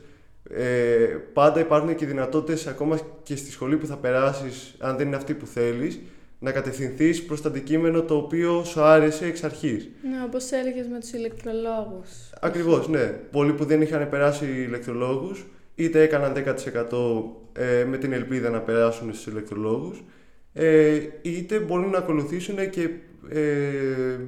Ε, 0.51 1.19
πάντα 1.33 1.61
υπάρχουν 1.61 1.95
και 1.95 2.07
δυνατότητες 2.07 2.67
ακόμα 2.67 2.99
και 3.23 3.37
στη 3.37 3.51
σχολή 3.51 3.77
που 3.77 3.87
θα 3.87 3.97
περάσεις, 3.97 4.75
αν 4.79 4.97
δεν 4.97 5.07
είναι 5.07 5.17
αυτή 5.17 5.35
που 5.35 5.47
θέλεις, 5.47 6.01
να 6.39 6.53
κατευθυνθείς 6.53 7.25
προς 7.25 7.43
το 7.43 7.49
αντικείμενο 7.49 8.03
το 8.03 8.17
οποίο 8.17 8.65
σου 8.65 8.81
άρεσε 8.81 9.27
εξ 9.27 9.45
αρχής. 9.45 9.91
Ναι, 10.11 10.23
όπως 10.25 10.51
έλεγες 10.51 10.87
με 10.89 11.01
τους 11.01 11.13
ηλεκτρολόγους. 11.13 12.11
Ακριβώς, 12.41 12.89
ναι. 12.89 13.05
Πολλοί 13.31 13.53
που 13.53 13.65
δεν 13.65 13.83
είχαν 13.83 14.09
περάσει 14.09 14.47
ηλεκτρολόγους, 14.47 15.47
είτε 15.75 16.03
έκαναν 16.03 16.33
10% 16.33 17.41
ε, 17.53 17.85
με 17.85 17.97
την 17.97 18.13
ελπίδα 18.13 18.51
να 18.51 18.61
περάσουν 18.61 19.13
στους 19.13 19.27
ηλεκτρολόγους, 19.27 20.05
ε, 20.53 21.01
είτε 21.23 21.59
μπορούν 21.59 21.91
να 21.91 21.99
ακολουθήσουν 21.99 22.71
και 22.71 22.89
ε, 23.29 24.19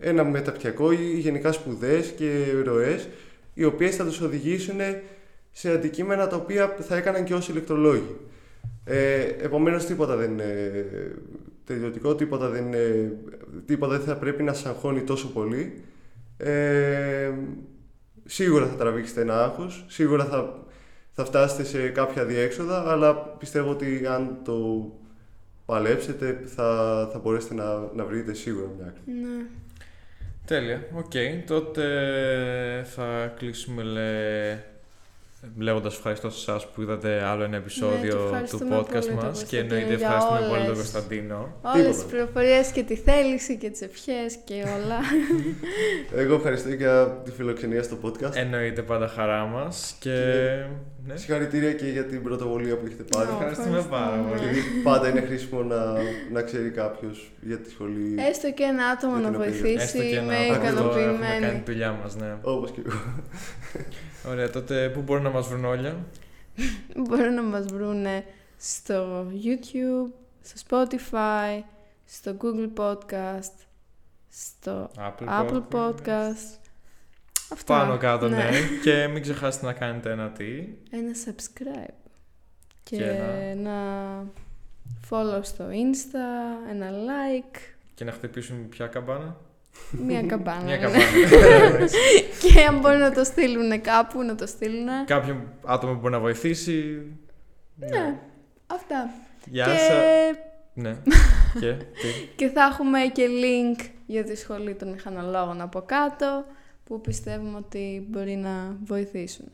ένα 0.00 0.24
μεταπτυχιακό 0.24 0.92
ή 0.92 1.18
γενικά 1.18 1.52
σπουδές 1.52 2.12
και 2.16 2.44
ροές, 2.64 3.08
οι 3.54 3.64
οποίες 3.64 3.96
θα 3.96 4.04
τους 4.04 4.20
οδηγήσουν 4.20 4.78
σε 5.52 5.70
αντικείμενα 5.72 6.26
τα 6.26 6.36
οποία 6.36 6.76
θα 6.80 6.96
έκαναν 6.96 7.24
και 7.24 7.34
ω 7.34 7.40
ηλεκτρολόγοι. 7.50 8.16
Ε, 8.84 9.20
Επομένως, 9.22 9.84
τίποτα 9.84 10.16
δεν 10.16 10.30
είναι 10.30 10.72
τελειωτικό, 11.64 12.14
τίποτα 12.14 12.48
δεν, 12.48 12.66
είναι, 12.66 13.12
τίποτα 13.66 13.96
δεν 13.96 14.06
θα 14.06 14.16
πρέπει 14.16 14.42
να 14.42 14.52
σας 14.52 14.66
αγχώνει 14.66 15.02
τόσο 15.02 15.32
πολύ. 15.32 15.82
Ε, 16.36 17.32
σίγουρα 18.24 18.66
θα 18.66 18.74
τραβήξετε 18.74 19.20
ένα 19.20 19.44
άγχος, 19.44 19.84
σίγουρα 19.88 20.24
θα, 20.24 20.64
θα 21.12 21.24
φτάσετε 21.24 21.64
σε 21.64 21.88
κάποια 21.88 22.24
αδιέξοδα, 22.24 22.90
αλλά 22.90 23.14
πιστεύω 23.14 23.70
ότι 23.70 24.06
αν 24.06 24.38
το 24.44 24.90
παλέψετε 25.66 26.40
θα, 26.44 27.08
θα 27.12 27.18
μπορέσετε 27.18 27.54
να, 27.54 27.90
να 27.94 28.04
βρείτε 28.04 28.34
σίγουρα 28.34 28.66
μια 28.76 28.86
άκρη. 28.86 29.00
Ναι. 29.06 29.44
Τέλεια, 30.46 30.86
OK. 30.94 31.10
Okay. 31.12 31.42
Τότε 31.46 31.84
θα 32.94 33.34
κλείσουμε 33.36 33.82
λέ, 33.82 34.58
Λέγοντα 35.58 35.88
ευχαριστώ 35.88 36.30
σε 36.30 36.50
εσάς 36.50 36.66
που 36.70 36.82
είδατε 36.82 37.22
άλλο 37.24 37.42
ένα 37.42 37.50
Ναι, 37.50 37.56
επεισόδιο 37.56 38.00
και 38.00 38.08
του 38.16 38.22
ευχαριστούμε 38.24 38.76
podcast 38.78 38.90
πολύ 38.90 39.04
τον 39.06 39.14
μας. 39.14 39.42
Και 39.44 39.56
Κωνσταντίνο 39.56 39.74
εννοείται 39.74 39.94
για 39.94 40.06
ευχαριστούμε 40.06 40.38
πολύ 40.40 40.48
τον 40.50 40.58
όλες. 40.66 40.76
Κωνσταντίνο. 40.76 41.56
Όλες 41.62 41.86
Τίποτα. 41.86 42.02
τι 42.04 42.10
πληροφορίες 42.10 42.66
και 42.70 42.82
τη 42.82 42.96
θέληση 42.96 43.56
και 43.58 43.70
τις 43.70 43.80
ευχές 43.80 44.36
και 44.44 44.54
όλα. 44.54 44.98
Εγώ 46.22 46.34
ευχαριστώ 46.34 46.68
για 46.68 47.20
τη 47.24 47.30
φιλοξενία 47.30 47.82
στο 47.82 47.96
podcast. 48.02 48.34
Εννοείται 48.34 48.82
πάντα 48.82 49.08
χαρά 49.08 49.44
μας. 49.44 49.94
Και. 49.98 50.10
Ναι. 51.06 51.16
Συγχαρητήρια 51.16 51.72
και 51.72 51.84
για 51.86 52.04
την 52.04 52.22
πρωτοβουλία 52.22 52.76
που 52.76 52.86
έχετε 52.86 53.02
πάρει. 53.10 53.28
Ω, 53.30 53.32
Ευχαριστούμε 53.32 53.82
πάρα 53.90 54.04
ευχαριστούμε. 54.14 54.36
πολύ. 54.36 54.52
Γιατί 54.52 54.68
πάντα 54.82 55.08
είναι 55.08 55.20
χρήσιμο 55.20 55.62
να, 55.62 55.92
να 56.32 56.42
ξέρει 56.42 56.70
κάποιος 56.70 57.32
για 57.40 57.58
τη 57.58 57.70
σχολή. 57.70 58.14
Έστω 58.30 58.52
και 58.52 58.62
ένα 58.62 58.84
άτομο 58.86 59.18
Για 59.18 59.22
να 59.22 59.30
την 59.30 59.40
οποία- 59.40 59.52
βοηθήσει, 59.52 59.82
Έστω 59.84 59.98
και 59.98 60.04
είμαι 60.16 60.34
ένα 60.36 60.54
άτομο, 60.68 60.88
αυτό 60.88 60.98
έχουμε 60.98 61.26
κάνει 61.26 61.40
τη 61.40 61.46
ικανοποιημένη. 61.46 61.62
δουλειά 61.66 61.98
μας, 62.02 62.16
ναι. 62.16 62.36
Όπως 62.42 62.70
και 62.70 62.80
εγώ. 62.86 63.00
Ωραία, 64.28 64.50
τότε 64.50 64.88
πού 64.88 65.00
μπορούν 65.00 65.22
να 65.22 65.30
μας 65.30 65.48
βρουν 65.48 65.64
όλα. 65.64 65.96
Μπορούν 67.08 67.34
να 67.34 67.42
μας 67.42 67.64
βρούνε 67.66 68.24
στο 68.58 69.26
YouTube, 69.44 70.12
στο 70.42 70.60
Spotify, 70.68 71.62
στο 72.04 72.36
Google 72.40 72.70
Podcast, 72.76 73.54
στο 74.30 74.90
Apple, 74.98 75.28
Apple 75.28 75.62
Podcast. 75.70 76.58
Αυτά. 77.52 77.78
Πάνω 77.78 77.96
κάτω, 77.96 78.28
ναι. 78.28 78.50
και 78.84 79.08
μην 79.08 79.22
ξεχάσετε 79.22 79.66
να 79.66 79.72
κάνετε 79.72 80.10
ένα 80.10 80.30
τι. 80.30 80.68
Ένα 80.90 81.12
subscribe. 81.26 81.94
Και, 82.82 82.96
Και 82.96 83.04
ένα 83.50 83.76
follow 85.10 85.40
στο 85.42 85.64
Insta, 85.64 86.70
ένα 86.70 86.90
like, 86.90 87.58
Και 87.94 88.04
να 88.04 88.12
χτυπήσουμε 88.12 88.66
πια 88.66 88.86
καμπάνα. 88.86 89.36
Μία 90.06 90.22
καμπάνα. 90.22 90.62
Μια 90.62 90.76
ναι. 90.76 90.82
καμπάνα. 90.82 91.86
και 92.40 92.64
αν 92.68 92.78
μπορούν 92.78 92.98
να 92.98 93.12
το 93.12 93.24
στείλουν 93.24 93.80
κάπου, 93.80 94.22
να 94.22 94.34
το 94.34 94.46
στείλουν. 94.46 94.88
Κάποιον 95.04 95.48
άτομο 95.64 95.92
που 95.92 95.98
μπορεί 96.00 96.12
να 96.12 96.20
βοηθήσει. 96.20 97.02
Ναι. 97.76 98.18
Αυτά. 98.66 99.10
Γεια 99.44 99.64
και... 99.64 99.70
σας. 99.70 100.36
Ναι. 100.74 100.96
και 101.60 101.72
τι; 101.72 102.08
και 102.36 102.48
θα 102.48 102.62
έχουμε 102.72 102.98
και 103.12 103.26
link 103.26 103.86
για 104.06 104.24
τη 104.24 104.36
σχολή 104.36 104.74
των 104.74 104.88
μηχανολόγων 104.88 105.60
από 105.60 105.80
κάτω 105.80 106.44
που 106.84 107.00
πιστεύουμε 107.00 107.56
ότι 107.56 108.06
μπορεί 108.10 108.36
να 108.36 108.76
βοηθήσουν. 108.84 109.48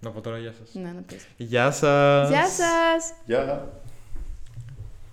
Να 0.00 0.10
πω 0.10 0.20
τώρα 0.20 0.38
γεια 0.38 0.52
σας. 0.52 0.74
Ναι, 0.74 0.92
να 0.94 1.00
πεις. 1.00 1.28
Γεια 1.36 1.70
σας. 1.70 2.28
Γεια 2.28 2.46
σας! 2.48 3.12
Γεια. 3.24 3.68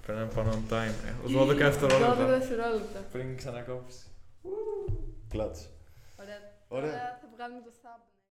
Περνάμε 0.08 0.32
πάνω 0.36 0.50
on 0.52 0.74
time. 0.74 0.96
Ε, 1.08 1.12
12 1.28 1.54
12 1.54 1.56
δευτερόλεπτα. 1.58 2.26
δευτερόλεπτα. 2.26 3.00
Πριν 3.12 3.38
ξανακόψεις. 3.38 4.08
Κλάτς. 5.30 5.70
Ωραία. 6.22 6.40
Ωραία. 6.68 6.92
Τώρα 6.92 7.18
θα 7.22 7.28
βγάλουμε 7.36 7.62
το 7.68 7.72
thumb. 7.84 8.02